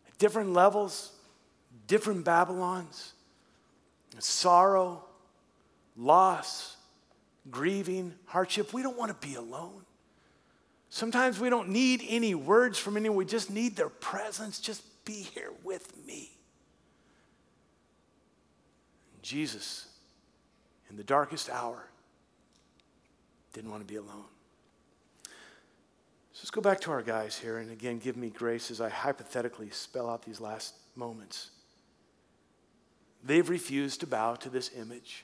at 0.07 0.17
different 0.17 0.51
levels, 0.51 1.11
different 1.85 2.25
Babylons, 2.25 3.13
sorrow, 4.17 5.05
loss, 5.95 6.77
grieving, 7.51 8.15
hardship. 8.25 8.73
We 8.73 8.81
don't 8.81 8.97
want 8.97 9.11
to 9.21 9.27
be 9.27 9.35
alone. 9.35 9.83
Sometimes 10.93 11.39
we 11.39 11.49
don't 11.49 11.69
need 11.69 12.03
any 12.09 12.35
words 12.35 12.77
from 12.77 12.97
anyone, 12.97 13.17
we 13.17 13.23
just 13.23 13.49
need 13.49 13.77
their 13.77 13.87
presence. 13.87 14.59
Just 14.59 14.83
be 15.05 15.13
here 15.13 15.51
with 15.63 15.89
me. 16.05 16.31
Jesus, 19.21 19.87
in 20.89 20.97
the 20.97 21.03
darkest 21.03 21.49
hour, 21.49 21.87
didn't 23.53 23.71
want 23.71 23.81
to 23.81 23.87
be 23.87 23.95
alone. 23.95 24.25
So 26.33 26.41
let's 26.41 26.51
go 26.51 26.59
back 26.59 26.81
to 26.81 26.91
our 26.91 27.01
guys 27.01 27.37
here 27.37 27.59
and 27.59 27.71
again 27.71 27.97
give 27.97 28.17
me 28.17 28.29
grace 28.29 28.69
as 28.69 28.81
I 28.81 28.89
hypothetically 28.89 29.69
spell 29.69 30.09
out 30.09 30.23
these 30.23 30.41
last 30.41 30.75
moments. 30.97 31.51
They've 33.23 33.49
refused 33.49 34.01
to 34.01 34.07
bow 34.07 34.35
to 34.35 34.49
this 34.49 34.71
image. 34.75 35.23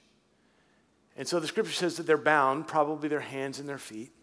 And 1.18 1.28
so 1.28 1.42
the 1.42 1.48
scripture 1.48 1.74
says 1.74 1.98
that 1.98 2.08
they're 2.08 2.18
bound, 2.18 2.68
probably 2.68 3.10
their 3.10 3.20
hands 3.20 3.60
and 3.60 3.68
their 3.68 3.78
feet. 3.78 4.14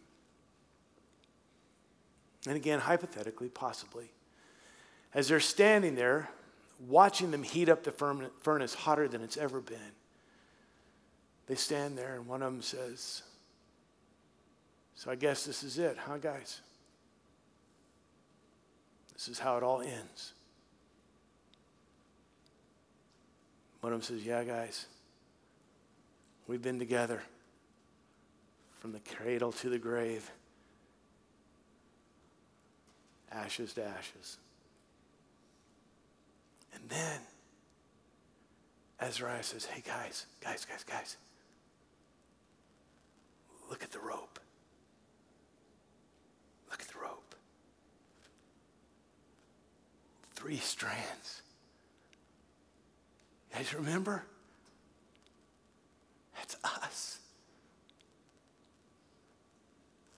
And 2.47 2.57
again, 2.57 2.81
hypothetically, 2.81 3.49
possibly. 3.49 4.11
As 5.15 5.29
they're 5.29 5.41
standing 5.41 5.95
there 5.95 6.29
watching 6.81 7.31
them 7.31 7.43
heat 7.43 7.69
up 7.69 7.85
the 7.85 8.29
furnace 8.41 8.75
hotter 8.75 9.09
than 9.09 9.23
it's 9.23 9.37
ever 9.37 9.61
been. 9.61 9.79
They 11.47 11.55
stand 11.55 11.97
there, 11.97 12.15
and 12.15 12.27
one 12.27 12.43
of 12.43 12.53
them 12.53 12.63
says, 12.63 13.23
So 14.95 15.11
I 15.11 15.15
guess 15.15 15.45
this 15.45 15.63
is 15.63 15.79
it, 15.79 15.97
huh, 15.99 16.19
guys? 16.19 16.61
This 19.13 19.29
is 19.29 19.39
how 19.39 19.57
it 19.57 19.63
all 19.63 19.81
ends. 19.81 20.33
One 23.81 23.93
of 23.93 24.01
them 24.01 24.17
says, 24.17 24.27
Yeah, 24.27 24.43
guys, 24.45 24.87
we've 26.47 26.63
been 26.63 26.79
together 26.79 27.23
from 28.81 28.93
the 28.93 29.01
cradle 29.01 29.53
to 29.53 29.69
the 29.69 29.79
grave, 29.79 30.31
ashes 33.33 33.73
to 33.75 33.85
ashes. 33.85 34.39
And 36.75 36.89
then 36.89 37.21
Azariah 39.01 39.43
says, 39.43 39.67
Hey, 39.67 39.83
guys, 39.87 40.27
guys, 40.41 40.65
guys, 40.65 40.85
guys, 40.85 41.17
look 43.71 43.83
at 43.83 43.91
the 43.91 43.99
rope. 43.99 44.39
Look 46.71 46.81
at 46.81 46.89
the 46.89 46.99
rope. 46.99 47.35
Three 50.35 50.57
strands. 50.57 51.43
You 53.51 53.59
guys 53.59 53.75
remember? 53.75 54.25
That's 56.37 56.57
us. 56.65 57.19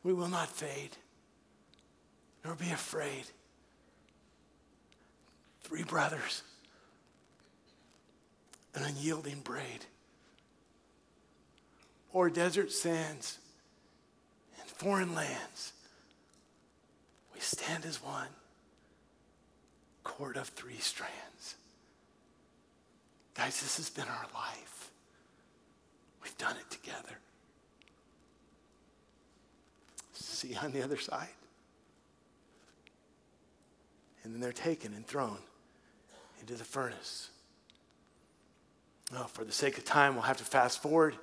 We 0.03 0.13
will 0.13 0.29
not 0.29 0.49
fade, 0.49 0.97
nor 2.47 2.55
be 2.55 2.71
afraid. 2.71 3.25
Three 5.63 5.83
brothers, 5.83 6.43
an 8.75 8.85
unyielding 8.85 9.41
braid, 9.41 9.85
or 12.13 12.31
desert 12.31 12.71
sands 12.71 13.39
and 14.61 14.69
foreign 14.69 15.13
lands. 15.15 15.73
We 17.35 17.41
stand 17.41 17.85
as 17.85 18.03
one, 18.03 18.29
cord 20.05 20.37
of 20.37 20.49
three 20.49 20.79
strands. 20.79 21.57
Guys, 23.35 23.61
this 23.61 23.77
has 23.77 23.91
been 23.91 24.07
our 24.07 24.27
life. 24.33 24.91
We've 26.23 26.39
done 26.39 26.57
it 26.57 26.71
together. 26.71 27.19
See 30.13 30.49
you 30.49 30.57
on 30.63 30.71
the 30.71 30.83
other 30.83 30.97
side? 30.97 31.29
And 34.27 34.35
then 34.35 34.41
they're 34.41 34.51
taken 34.51 34.93
and 34.93 35.07
thrown 35.07 35.39
into 36.41 36.55
the 36.55 36.65
furnace. 36.65 37.31
Well, 39.13 39.29
for 39.29 39.45
the 39.45 39.53
sake 39.53 39.79
of 39.79 39.85
time, 39.85 40.15
we'll 40.15 40.25
have 40.25 40.39
to 40.39 40.45
fast 40.45 40.83
forward. 40.83 41.15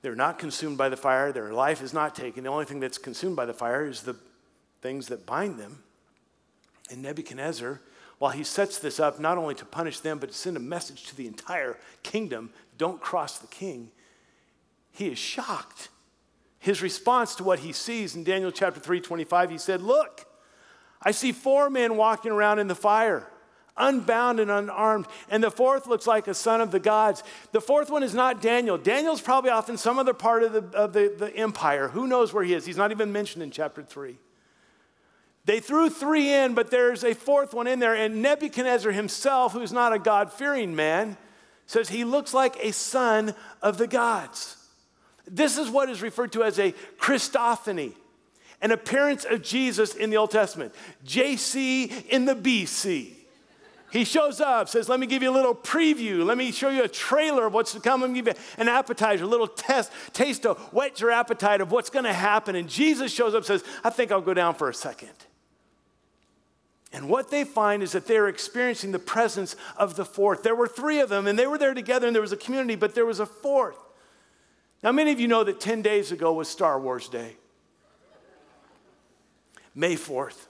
They're 0.00 0.16
not 0.16 0.38
consumed 0.38 0.78
by 0.78 0.88
the 0.88 0.96
fire, 0.96 1.32
their 1.32 1.52
life 1.52 1.82
is 1.82 1.92
not 1.92 2.14
taken. 2.14 2.44
The 2.44 2.48
only 2.48 2.64
thing 2.64 2.80
that's 2.80 2.96
consumed 2.96 3.36
by 3.36 3.44
the 3.44 3.52
fire 3.52 3.84
is 3.84 4.04
the 4.04 4.16
things 4.80 5.08
that 5.08 5.26
bind 5.26 5.58
them. 5.58 5.82
And 6.90 7.02
Nebuchadnezzar, 7.02 7.82
while 8.18 8.30
he 8.30 8.42
sets 8.42 8.78
this 8.78 8.98
up 8.98 9.20
not 9.20 9.36
only 9.36 9.54
to 9.56 9.66
punish 9.66 10.00
them, 10.00 10.18
but 10.18 10.30
to 10.30 10.34
send 10.34 10.56
a 10.56 10.60
message 10.60 11.08
to 11.08 11.16
the 11.16 11.26
entire 11.26 11.76
kingdom 12.02 12.48
don't 12.78 13.02
cross 13.02 13.36
the 13.36 13.48
king, 13.48 13.90
he 14.92 15.08
is 15.08 15.18
shocked. 15.18 15.90
His 16.58 16.80
response 16.80 17.34
to 17.34 17.44
what 17.44 17.58
he 17.58 17.72
sees 17.72 18.16
in 18.16 18.24
Daniel 18.24 18.50
chapter 18.50 18.80
3 18.80 18.98
25, 19.02 19.50
he 19.50 19.58
said, 19.58 19.82
Look, 19.82 20.24
I 21.08 21.10
see 21.10 21.32
four 21.32 21.70
men 21.70 21.96
walking 21.96 22.32
around 22.32 22.58
in 22.58 22.68
the 22.68 22.74
fire 22.74 23.26
unbound 23.78 24.40
and 24.40 24.50
unarmed. 24.50 25.06
And 25.30 25.42
the 25.42 25.50
fourth 25.50 25.86
looks 25.86 26.06
like 26.06 26.28
a 26.28 26.34
son 26.34 26.60
of 26.60 26.70
the 26.70 26.78
gods. 26.78 27.22
The 27.52 27.62
fourth 27.62 27.88
one 27.88 28.02
is 28.02 28.12
not 28.12 28.42
Daniel. 28.42 28.76
Daniel's 28.76 29.22
probably 29.22 29.48
off 29.48 29.70
in 29.70 29.78
some 29.78 29.98
other 29.98 30.12
part 30.12 30.42
of 30.42 30.52
the, 30.52 30.78
of 30.78 30.92
the, 30.92 31.14
the 31.16 31.34
empire. 31.34 31.88
Who 31.88 32.06
knows 32.06 32.34
where 32.34 32.44
he 32.44 32.52
is? 32.52 32.66
He's 32.66 32.76
not 32.76 32.90
even 32.90 33.10
mentioned 33.10 33.42
in 33.42 33.50
chapter 33.50 33.82
3. 33.82 34.18
They 35.46 35.60
threw 35.60 35.88
three 35.88 36.30
in, 36.30 36.52
but 36.52 36.70
there's 36.70 37.04
a 37.04 37.14
fourth 37.14 37.54
one 37.54 37.66
in 37.66 37.78
there. 37.78 37.94
And 37.94 38.20
Nebuchadnezzar 38.20 38.92
himself, 38.92 39.54
who's 39.54 39.72
not 39.72 39.94
a 39.94 39.98
God 39.98 40.30
fearing 40.30 40.76
man, 40.76 41.16
says 41.64 41.88
he 41.88 42.04
looks 42.04 42.34
like 42.34 42.54
a 42.60 42.70
son 42.70 43.34
of 43.62 43.78
the 43.78 43.86
gods. 43.86 44.58
This 45.26 45.56
is 45.56 45.70
what 45.70 45.88
is 45.88 46.02
referred 46.02 46.32
to 46.32 46.42
as 46.42 46.58
a 46.58 46.74
Christophany, 46.98 47.94
an 48.60 48.70
appearance 48.70 49.24
of 49.24 49.42
Jesus 49.42 49.94
in 49.94 50.10
the 50.10 50.16
Old 50.16 50.30
Testament. 50.30 50.74
JC 51.04 52.06
in 52.08 52.24
the 52.24 52.34
BC. 52.34 53.12
He 53.90 54.04
shows 54.04 54.40
up, 54.40 54.68
says, 54.68 54.88
Let 54.88 55.00
me 55.00 55.06
give 55.06 55.22
you 55.22 55.30
a 55.30 55.32
little 55.32 55.54
preview. 55.54 56.24
Let 56.24 56.36
me 56.36 56.52
show 56.52 56.68
you 56.68 56.84
a 56.84 56.88
trailer 56.88 57.46
of 57.46 57.54
what's 57.54 57.72
to 57.72 57.80
come. 57.80 58.02
Let 58.02 58.10
me 58.10 58.20
give 58.20 58.26
you 58.26 58.42
an 58.58 58.68
appetizer, 58.68 59.24
a 59.24 59.26
little 59.26 59.48
test, 59.48 59.90
taste 60.12 60.42
to 60.42 60.54
whet 60.72 61.00
your 61.00 61.10
appetite 61.10 61.60
of 61.60 61.72
what's 61.72 61.88
going 61.88 62.04
to 62.04 62.12
happen. 62.12 62.54
And 62.54 62.68
Jesus 62.68 63.12
shows 63.12 63.34
up, 63.34 63.44
says, 63.44 63.64
I 63.82 63.90
think 63.90 64.12
I'll 64.12 64.20
go 64.20 64.34
down 64.34 64.54
for 64.54 64.68
a 64.68 64.74
second. 64.74 65.10
And 66.92 67.08
what 67.08 67.30
they 67.30 67.44
find 67.44 67.82
is 67.82 67.92
that 67.92 68.06
they're 68.06 68.28
experiencing 68.28 68.92
the 68.92 68.98
presence 68.98 69.56
of 69.76 69.96
the 69.96 70.04
fourth. 70.04 70.42
There 70.42 70.54
were 70.54 70.68
three 70.68 71.00
of 71.00 71.08
them, 71.08 71.26
and 71.26 71.38
they 71.38 71.46
were 71.46 71.58
there 71.58 71.74
together, 71.74 72.06
and 72.06 72.14
there 72.14 72.22
was 72.22 72.32
a 72.32 72.36
community, 72.36 72.76
but 72.76 72.94
there 72.94 73.06
was 73.06 73.20
a 73.20 73.26
fourth. 73.26 73.78
Now, 74.82 74.92
many 74.92 75.12
of 75.12 75.20
you 75.20 75.28
know 75.28 75.44
that 75.44 75.60
10 75.60 75.82
days 75.82 76.12
ago 76.12 76.32
was 76.32 76.48
Star 76.48 76.80
Wars 76.80 77.08
Day. 77.08 77.36
May 79.78 79.94
4th. 79.94 80.48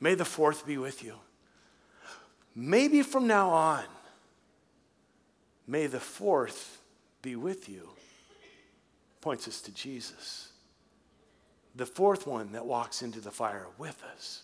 May 0.00 0.16
the 0.16 0.24
4th 0.24 0.66
be 0.66 0.78
with 0.78 1.04
you. 1.04 1.14
Maybe 2.56 3.02
from 3.02 3.28
now 3.28 3.50
on, 3.50 3.84
may 5.64 5.86
the 5.86 6.00
fourth 6.00 6.80
be 7.22 7.36
with 7.36 7.68
you, 7.68 7.88
points 9.20 9.46
us 9.46 9.60
to 9.62 9.72
Jesus. 9.72 10.48
The 11.76 11.86
fourth 11.86 12.26
one 12.26 12.50
that 12.52 12.66
walks 12.66 13.00
into 13.00 13.20
the 13.20 13.30
fire 13.30 13.66
with 13.78 14.02
us. 14.12 14.42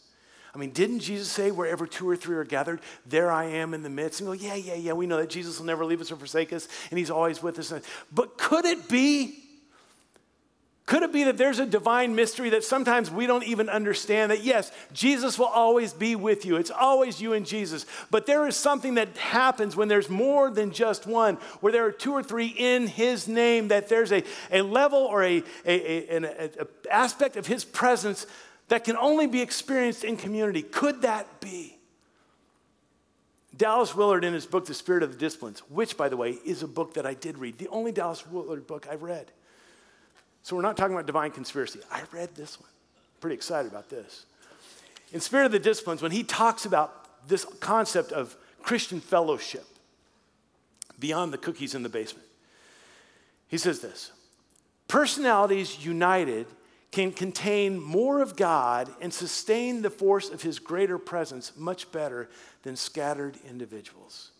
I 0.54 0.58
mean, 0.58 0.70
didn't 0.70 1.00
Jesus 1.00 1.28
say, 1.28 1.50
wherever 1.50 1.86
two 1.88 2.08
or 2.08 2.16
three 2.16 2.36
are 2.36 2.44
gathered, 2.44 2.80
there 3.06 3.32
I 3.32 3.46
am 3.46 3.74
in 3.74 3.82
the 3.82 3.90
midst? 3.90 4.20
And 4.20 4.28
go, 4.28 4.32
yeah, 4.32 4.54
yeah, 4.54 4.74
yeah, 4.74 4.92
we 4.92 5.08
know 5.08 5.16
that 5.16 5.30
Jesus 5.30 5.58
will 5.58 5.66
never 5.66 5.84
leave 5.84 6.00
us 6.00 6.12
or 6.12 6.16
forsake 6.16 6.52
us, 6.52 6.68
and 6.90 6.98
he's 6.98 7.10
always 7.10 7.42
with 7.42 7.58
us. 7.58 7.72
But 8.12 8.38
could 8.38 8.64
it 8.64 8.88
be 8.88 9.49
could 10.90 11.04
it 11.04 11.12
be 11.12 11.22
that 11.22 11.38
there's 11.38 11.60
a 11.60 11.66
divine 11.66 12.16
mystery 12.16 12.50
that 12.50 12.64
sometimes 12.64 13.12
we 13.12 13.24
don't 13.24 13.44
even 13.44 13.68
understand? 13.68 14.32
That 14.32 14.42
yes, 14.42 14.72
Jesus 14.92 15.38
will 15.38 15.46
always 15.46 15.92
be 15.92 16.16
with 16.16 16.44
you. 16.44 16.56
It's 16.56 16.72
always 16.72 17.22
you 17.22 17.32
and 17.32 17.46
Jesus. 17.46 17.86
But 18.10 18.26
there 18.26 18.44
is 18.48 18.56
something 18.56 18.94
that 18.94 19.16
happens 19.16 19.76
when 19.76 19.86
there's 19.86 20.10
more 20.10 20.50
than 20.50 20.72
just 20.72 21.06
one, 21.06 21.36
where 21.60 21.72
there 21.72 21.86
are 21.86 21.92
two 21.92 22.10
or 22.10 22.24
three 22.24 22.48
in 22.48 22.88
His 22.88 23.28
name, 23.28 23.68
that 23.68 23.88
there's 23.88 24.10
a, 24.10 24.24
a 24.50 24.62
level 24.62 24.98
or 24.98 25.22
a, 25.22 25.44
a, 25.64 26.08
an 26.08 26.24
a 26.24 26.66
aspect 26.90 27.36
of 27.36 27.46
His 27.46 27.64
presence 27.64 28.26
that 28.66 28.82
can 28.82 28.96
only 28.96 29.28
be 29.28 29.42
experienced 29.42 30.02
in 30.02 30.16
community. 30.16 30.62
Could 30.62 31.02
that 31.02 31.40
be? 31.40 31.78
Dallas 33.56 33.94
Willard, 33.94 34.24
in 34.24 34.34
his 34.34 34.46
book, 34.46 34.66
The 34.66 34.74
Spirit 34.74 35.04
of 35.04 35.12
the 35.12 35.18
Disciplines, 35.18 35.60
which, 35.68 35.96
by 35.96 36.08
the 36.08 36.16
way, 36.16 36.30
is 36.44 36.64
a 36.64 36.68
book 36.68 36.94
that 36.94 37.06
I 37.06 37.14
did 37.14 37.38
read, 37.38 37.58
the 37.58 37.68
only 37.68 37.92
Dallas 37.92 38.26
Willard 38.26 38.66
book 38.66 38.88
I've 38.90 39.04
read 39.04 39.30
so 40.42 40.56
we're 40.56 40.62
not 40.62 40.76
talking 40.76 40.94
about 40.94 41.06
divine 41.06 41.30
conspiracy. 41.30 41.80
I 41.90 42.02
read 42.12 42.34
this 42.34 42.60
one. 42.60 42.70
Pretty 43.20 43.34
excited 43.34 43.70
about 43.70 43.88
this. 43.90 44.24
In 45.12 45.20
Spirit 45.20 45.46
of 45.46 45.52
the 45.52 45.58
Disciplines, 45.58 46.02
when 46.02 46.12
he 46.12 46.22
talks 46.22 46.64
about 46.64 47.28
this 47.28 47.44
concept 47.60 48.12
of 48.12 48.36
Christian 48.62 49.00
fellowship 49.00 49.64
beyond 50.98 51.32
the 51.32 51.38
cookies 51.38 51.74
in 51.74 51.82
the 51.82 51.88
basement, 51.88 52.26
he 53.48 53.58
says 53.58 53.80
this 53.80 54.12
Personalities 54.88 55.84
united 55.84 56.46
can 56.90 57.12
contain 57.12 57.80
more 57.80 58.20
of 58.20 58.36
God 58.36 58.90
and 59.00 59.12
sustain 59.12 59.82
the 59.82 59.90
force 59.90 60.30
of 60.30 60.42
his 60.42 60.58
greater 60.58 60.98
presence 60.98 61.52
much 61.56 61.90
better 61.92 62.28
than 62.62 62.74
scattered 62.74 63.36
individuals. 63.48 64.30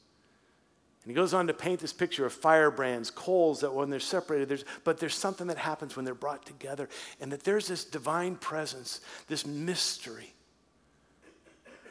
He 1.11 1.15
goes 1.15 1.35
on 1.35 1.49
to 1.49 1.53
paint 1.53 1.81
this 1.81 1.93
picture 1.93 2.25
of 2.25 2.33
firebrands, 2.33 3.11
coals 3.11 3.63
that 3.63 3.75
when 3.75 3.91
they're 3.91 3.99
separated, 3.99 4.49
there's, 4.49 4.65
but 4.85 4.99
there's 4.99 5.17
something 5.17 5.49
that 5.49 5.59
happens 5.59 5.97
when 5.97 6.05
they're 6.05 6.15
brought 6.15 6.47
together, 6.47 6.89
and 7.21 7.33
that 7.33 7.43
there's 7.43 7.67
this 7.67 7.85
divine 7.85 8.37
presence, 8.37 9.01
this 9.27 9.45
mystery. 9.45 10.33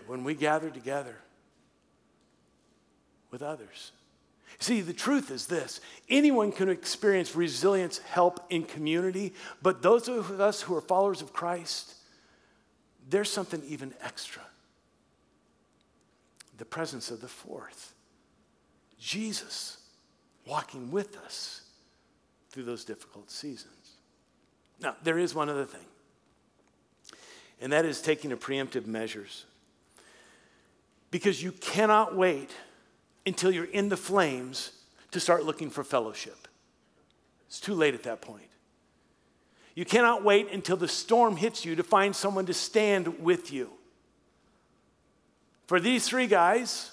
When 0.07 0.23
we 0.23 0.35
gather 0.35 0.69
together 0.69 1.17
with 3.29 3.41
others. 3.41 3.91
See, 4.59 4.79
the 4.79 4.93
truth 4.93 5.31
is 5.31 5.47
this 5.47 5.81
anyone 6.07 6.53
can 6.53 6.69
experience 6.69 7.35
resilience, 7.35 7.97
help 7.97 8.39
in 8.49 8.63
community, 8.63 9.33
but 9.61 9.81
those 9.81 10.07
of 10.07 10.39
us 10.39 10.61
who 10.61 10.73
are 10.77 10.81
followers 10.81 11.21
of 11.21 11.33
Christ, 11.33 11.93
there's 13.09 13.29
something 13.29 13.61
even 13.67 13.93
extra 14.01 14.43
the 16.57 16.63
presence 16.63 17.11
of 17.11 17.19
the 17.19 17.27
fourth. 17.27 17.95
Jesus 18.99 19.77
walking 20.45 20.91
with 20.91 21.17
us 21.17 21.61
through 22.49 22.63
those 22.63 22.83
difficult 22.83 23.31
seasons. 23.31 23.97
Now, 24.81 24.95
there 25.03 25.17
is 25.17 25.33
one 25.35 25.49
other 25.49 25.65
thing, 25.65 25.85
and 27.61 27.71
that 27.71 27.85
is 27.85 28.01
taking 28.01 28.31
preemptive 28.31 28.85
measures. 28.85 29.45
Because 31.11 31.41
you 31.41 31.51
cannot 31.51 32.15
wait 32.15 32.51
until 33.25 33.51
you're 33.51 33.65
in 33.65 33.89
the 33.89 33.97
flames 33.97 34.71
to 35.11 35.19
start 35.19 35.43
looking 35.43 35.69
for 35.69 35.83
fellowship. 35.83 36.47
It's 37.47 37.59
too 37.59 37.73
late 37.73 37.93
at 37.95 38.03
that 38.03 38.21
point. 38.21 38.43
You 39.75 39.85
cannot 39.85 40.23
wait 40.23 40.51
until 40.51 40.77
the 40.77 40.87
storm 40.87 41.37
hits 41.37 41.65
you 41.65 41.75
to 41.75 41.83
find 41.83 42.15
someone 42.15 42.45
to 42.45 42.53
stand 42.53 43.19
with 43.19 43.51
you. 43.51 43.69
For 45.67 45.79
these 45.79 46.07
three 46.07 46.27
guys, 46.27 46.91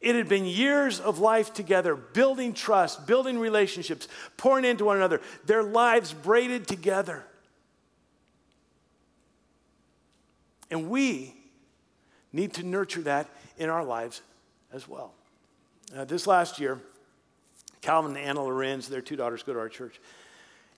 it 0.00 0.14
had 0.14 0.28
been 0.28 0.46
years 0.46 0.98
of 0.98 1.18
life 1.18 1.52
together, 1.52 1.94
building 1.94 2.54
trust, 2.54 3.06
building 3.06 3.38
relationships, 3.38 4.08
pouring 4.36 4.64
into 4.64 4.84
one 4.84 4.96
another, 4.96 5.20
their 5.44 5.62
lives 5.62 6.12
braided 6.12 6.66
together. 6.66 7.24
And 10.70 10.88
we 10.88 11.34
need 12.32 12.54
to 12.54 12.62
nurture 12.62 13.02
that 13.02 13.28
in 13.58 13.68
our 13.68 13.84
lives 13.84 14.22
as 14.72 14.88
well. 14.88 15.12
Uh, 15.94 16.04
this 16.04 16.26
last 16.26 16.58
year, 16.58 16.80
Calvin 17.82 18.16
and 18.16 18.24
Anna 18.24 18.42
Lorenz, 18.42 18.88
their 18.88 19.00
two 19.00 19.16
daughters, 19.16 19.42
go 19.42 19.52
to 19.52 19.58
our 19.58 19.68
church. 19.68 20.00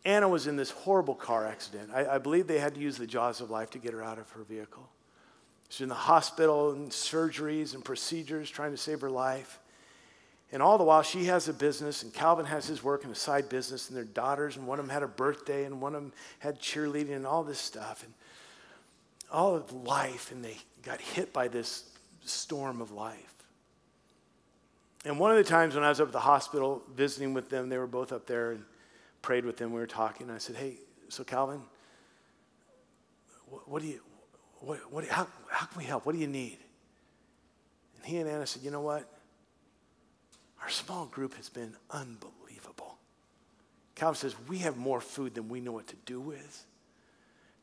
Anna 0.04 0.28
was 0.28 0.46
in 0.46 0.56
this 0.56 0.70
horrible 0.70 1.14
car 1.14 1.46
accident. 1.46 1.90
I, 1.94 2.14
I 2.14 2.18
believe 2.18 2.46
they 2.46 2.58
had 2.58 2.74
to 2.74 2.80
use 2.80 2.96
the 2.96 3.06
jaws 3.06 3.40
of 3.40 3.50
life 3.50 3.70
to 3.70 3.78
get 3.78 3.92
her 3.92 4.02
out 4.02 4.18
of 4.18 4.28
her 4.30 4.42
vehicle. 4.42 4.88
She's 5.72 5.80
in 5.80 5.88
the 5.88 5.94
hospital 5.94 6.72
and 6.72 6.90
surgeries 6.90 7.72
and 7.72 7.82
procedures 7.82 8.50
trying 8.50 8.72
to 8.72 8.76
save 8.76 9.00
her 9.00 9.08
life. 9.08 9.58
And 10.52 10.62
all 10.62 10.76
the 10.76 10.84
while, 10.84 11.00
she 11.00 11.24
has 11.24 11.48
a 11.48 11.54
business, 11.54 12.02
and 12.02 12.12
Calvin 12.12 12.44
has 12.44 12.66
his 12.66 12.84
work 12.84 13.04
and 13.04 13.12
a 13.12 13.16
side 13.16 13.48
business, 13.48 13.88
and 13.88 13.96
their 13.96 14.04
daughters, 14.04 14.58
and 14.58 14.66
one 14.66 14.78
of 14.78 14.84
them 14.84 14.92
had 14.92 15.02
a 15.02 15.08
birthday, 15.08 15.64
and 15.64 15.80
one 15.80 15.94
of 15.94 16.02
them 16.02 16.12
had 16.40 16.60
cheerleading, 16.60 17.16
and 17.16 17.26
all 17.26 17.42
this 17.42 17.58
stuff, 17.58 18.04
and 18.04 18.12
all 19.32 19.56
of 19.56 19.72
life, 19.72 20.30
and 20.30 20.44
they 20.44 20.58
got 20.82 21.00
hit 21.00 21.32
by 21.32 21.48
this 21.48 21.84
storm 22.22 22.82
of 22.82 22.90
life. 22.90 23.34
And 25.06 25.18
one 25.18 25.30
of 25.30 25.38
the 25.38 25.44
times 25.44 25.74
when 25.74 25.84
I 25.84 25.88
was 25.88 26.02
up 26.02 26.08
at 26.08 26.12
the 26.12 26.20
hospital 26.20 26.82
visiting 26.94 27.32
with 27.32 27.48
them, 27.48 27.70
they 27.70 27.78
were 27.78 27.86
both 27.86 28.12
up 28.12 28.26
there 28.26 28.50
and 28.50 28.64
prayed 29.22 29.46
with 29.46 29.56
them. 29.56 29.72
We 29.72 29.80
were 29.80 29.86
talking. 29.86 30.28
I 30.28 30.36
said, 30.36 30.56
Hey, 30.56 30.74
so 31.08 31.24
Calvin, 31.24 31.62
what 33.64 33.80
do 33.80 33.88
you, 33.88 34.00
what, 34.62 34.92
what, 34.92 35.06
how, 35.06 35.26
how 35.48 35.66
can 35.66 35.78
we 35.78 35.84
help? 35.84 36.06
What 36.06 36.14
do 36.14 36.20
you 36.20 36.26
need? 36.26 36.58
And 37.96 38.06
he 38.06 38.18
and 38.18 38.28
Anna 38.28 38.46
said, 38.46 38.62
You 38.62 38.70
know 38.70 38.80
what? 38.80 39.08
Our 40.62 40.70
small 40.70 41.06
group 41.06 41.34
has 41.34 41.48
been 41.48 41.74
unbelievable. 41.90 42.96
Calvin 43.94 44.16
says, 44.16 44.34
We 44.48 44.58
have 44.58 44.76
more 44.76 45.00
food 45.00 45.34
than 45.34 45.48
we 45.48 45.60
know 45.60 45.72
what 45.72 45.88
to 45.88 45.96
do 46.06 46.20
with. 46.20 46.66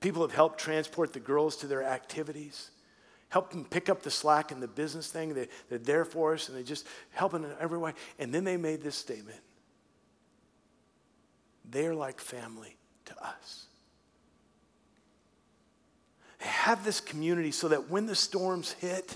People 0.02 0.22
have 0.22 0.34
helped 0.34 0.60
transport 0.60 1.14
the 1.14 1.20
girls 1.20 1.58
to 1.58 1.68
their 1.68 1.84
activities 1.84 2.72
helped 3.30 3.52
them 3.52 3.64
pick 3.64 3.90
up 3.90 4.02
the 4.02 4.12
slack 4.12 4.52
in 4.52 4.60
the 4.60 4.68
business 4.68 5.12
thing. 5.12 5.34
They, 5.34 5.48
they're 5.70 5.78
there 5.78 6.06
for 6.06 6.34
us 6.34 6.50
and 6.50 6.58
they 6.58 6.64
just 6.64 6.86
helping 7.12 7.44
in 7.44 7.52
every 7.60 7.78
way. 7.78 7.94
And 8.18 8.34
then 8.34 8.44
they 8.44 8.58
made 8.58 8.82
this 8.82 8.96
statement 8.96 9.40
they're 11.72 11.94
like 11.94 12.20
family 12.20 12.76
to 13.06 13.14
us. 13.24 13.68
Have 16.40 16.86
this 16.86 17.02
community 17.02 17.52
so 17.52 17.68
that 17.68 17.90
when 17.90 18.06
the 18.06 18.16
storms 18.16 18.74
hit, 18.74 19.16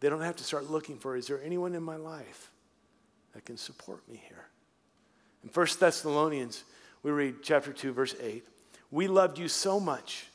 they 0.00 0.08
don't 0.08 0.20
have 0.20 0.36
to 0.36 0.44
start 0.44 0.68
looking 0.68 0.98
for 0.98 1.16
is 1.16 1.28
there 1.28 1.40
anyone 1.42 1.74
in 1.74 1.82
my 1.82 1.96
life 1.96 2.50
that 3.34 3.44
can 3.44 3.56
support 3.56 4.06
me 4.08 4.20
here? 4.28 4.46
In 5.44 5.50
1 5.50 5.66
Thessalonians, 5.78 6.64
we 7.02 7.10
read 7.10 7.36
chapter 7.42 7.72
2, 7.72 7.92
verse 7.92 8.14
8. 8.20 8.44
We 8.90 9.08
loved 9.08 9.38
you 9.38 9.48
so 9.48 9.80
much 9.80 10.26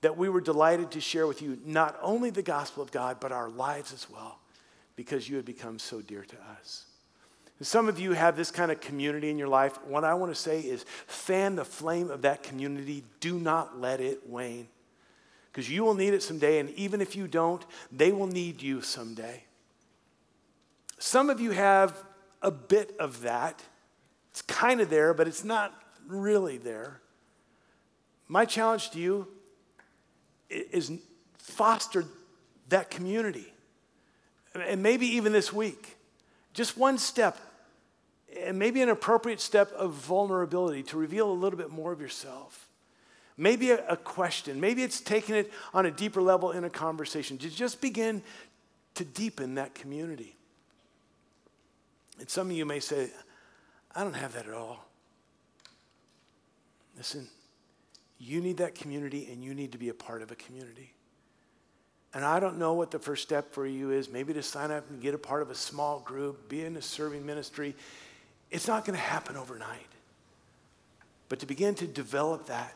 that 0.00 0.16
we 0.16 0.28
were 0.28 0.40
delighted 0.40 0.90
to 0.92 1.00
share 1.00 1.26
with 1.26 1.42
you 1.42 1.58
not 1.64 1.98
only 2.02 2.30
the 2.30 2.42
gospel 2.42 2.82
of 2.82 2.92
God, 2.92 3.18
but 3.20 3.32
our 3.32 3.48
lives 3.48 3.92
as 3.92 4.08
well, 4.08 4.38
because 4.94 5.28
you 5.28 5.36
had 5.36 5.44
become 5.44 5.78
so 5.78 6.00
dear 6.00 6.22
to 6.22 6.36
us. 6.60 6.84
Some 7.60 7.88
of 7.88 7.98
you 7.98 8.12
have 8.12 8.36
this 8.36 8.50
kind 8.50 8.70
of 8.70 8.80
community 8.80 9.30
in 9.30 9.38
your 9.38 9.48
life. 9.48 9.78
What 9.84 10.04
I 10.04 10.14
want 10.14 10.32
to 10.32 10.40
say 10.40 10.60
is 10.60 10.84
fan 11.06 11.56
the 11.56 11.64
flame 11.64 12.10
of 12.10 12.22
that 12.22 12.42
community. 12.42 13.02
Do 13.20 13.38
not 13.38 13.80
let 13.80 14.00
it 14.00 14.28
wane. 14.28 14.68
Because 15.50 15.68
you 15.68 15.82
will 15.82 15.94
need 15.94 16.14
it 16.14 16.22
someday, 16.22 16.60
and 16.60 16.70
even 16.70 17.00
if 17.00 17.16
you 17.16 17.26
don't, 17.26 17.64
they 17.90 18.12
will 18.12 18.28
need 18.28 18.62
you 18.62 18.80
someday. 18.80 19.42
Some 20.98 21.30
of 21.30 21.40
you 21.40 21.50
have 21.50 21.96
a 22.42 22.52
bit 22.52 22.94
of 23.00 23.22
that. 23.22 23.60
It's 24.30 24.42
kind 24.42 24.80
of 24.80 24.88
there, 24.88 25.12
but 25.14 25.26
it's 25.26 25.42
not 25.42 25.74
really 26.06 26.58
there. 26.58 27.00
My 28.28 28.44
challenge 28.44 28.90
to 28.90 29.00
you 29.00 29.26
is 30.48 30.92
foster 31.38 32.04
that 32.68 32.90
community. 32.90 33.52
And 34.54 34.82
maybe 34.82 35.06
even 35.16 35.32
this 35.32 35.52
week, 35.52 35.96
just 36.52 36.76
one 36.76 36.98
step, 36.98 37.38
and 38.44 38.58
maybe 38.58 38.82
an 38.82 38.88
appropriate 38.88 39.40
step 39.40 39.72
of 39.72 39.92
vulnerability 39.92 40.82
to 40.84 40.98
reveal 40.98 41.30
a 41.30 41.32
little 41.32 41.58
bit 41.58 41.70
more 41.70 41.92
of 41.92 42.00
yourself. 42.00 42.68
Maybe 43.36 43.70
a, 43.70 43.86
a 43.88 43.96
question, 43.96 44.60
maybe 44.60 44.82
it's 44.82 45.00
taking 45.00 45.34
it 45.34 45.52
on 45.72 45.86
a 45.86 45.90
deeper 45.90 46.20
level 46.20 46.50
in 46.50 46.64
a 46.64 46.70
conversation 46.70 47.38
to 47.38 47.48
just 47.48 47.80
begin 47.80 48.22
to 48.96 49.04
deepen 49.04 49.54
that 49.54 49.74
community. 49.74 50.34
And 52.18 52.28
some 52.28 52.50
of 52.50 52.56
you 52.56 52.66
may 52.66 52.80
say, 52.80 53.10
I 53.94 54.02
don't 54.02 54.16
have 54.16 54.34
that 54.34 54.46
at 54.46 54.54
all. 54.54 54.84
Listen, 56.96 57.28
you 58.18 58.40
need 58.40 58.56
that 58.56 58.74
community 58.74 59.28
and 59.30 59.42
you 59.42 59.54
need 59.54 59.72
to 59.72 59.78
be 59.78 59.88
a 59.88 59.94
part 59.94 60.20
of 60.20 60.32
a 60.32 60.34
community. 60.34 60.92
And 62.14 62.24
I 62.24 62.40
don't 62.40 62.58
know 62.58 62.72
what 62.72 62.90
the 62.90 62.98
first 62.98 63.22
step 63.22 63.52
for 63.52 63.66
you 63.66 63.90
is, 63.90 64.08
maybe 64.08 64.32
to 64.32 64.42
sign 64.42 64.70
up 64.70 64.88
and 64.90 65.00
get 65.00 65.14
a 65.14 65.18
part 65.18 65.42
of 65.42 65.50
a 65.50 65.54
small 65.54 66.00
group, 66.00 66.48
be 66.48 66.64
in 66.64 66.76
a 66.76 66.82
serving 66.82 67.24
ministry. 67.24 67.76
It's 68.50 68.66
not 68.66 68.84
going 68.84 68.96
to 68.96 69.04
happen 69.04 69.36
overnight. 69.36 69.86
But 71.28 71.40
to 71.40 71.46
begin 71.46 71.74
to 71.76 71.86
develop 71.86 72.46
that 72.46 72.74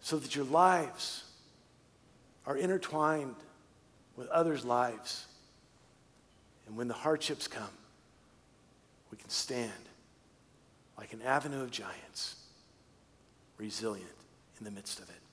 so 0.00 0.18
that 0.18 0.36
your 0.36 0.44
lives 0.44 1.24
are 2.46 2.56
intertwined 2.56 3.36
with 4.16 4.28
others' 4.28 4.64
lives. 4.64 5.26
And 6.66 6.76
when 6.76 6.88
the 6.88 6.94
hardships 6.94 7.48
come, 7.48 7.64
we 9.10 9.16
can 9.16 9.30
stand 9.30 9.72
like 10.98 11.12
an 11.12 11.22
avenue 11.22 11.62
of 11.62 11.70
giants 11.70 12.36
resilient 13.56 14.10
in 14.58 14.64
the 14.64 14.70
midst 14.70 14.98
of 14.98 15.08
it. 15.08 15.23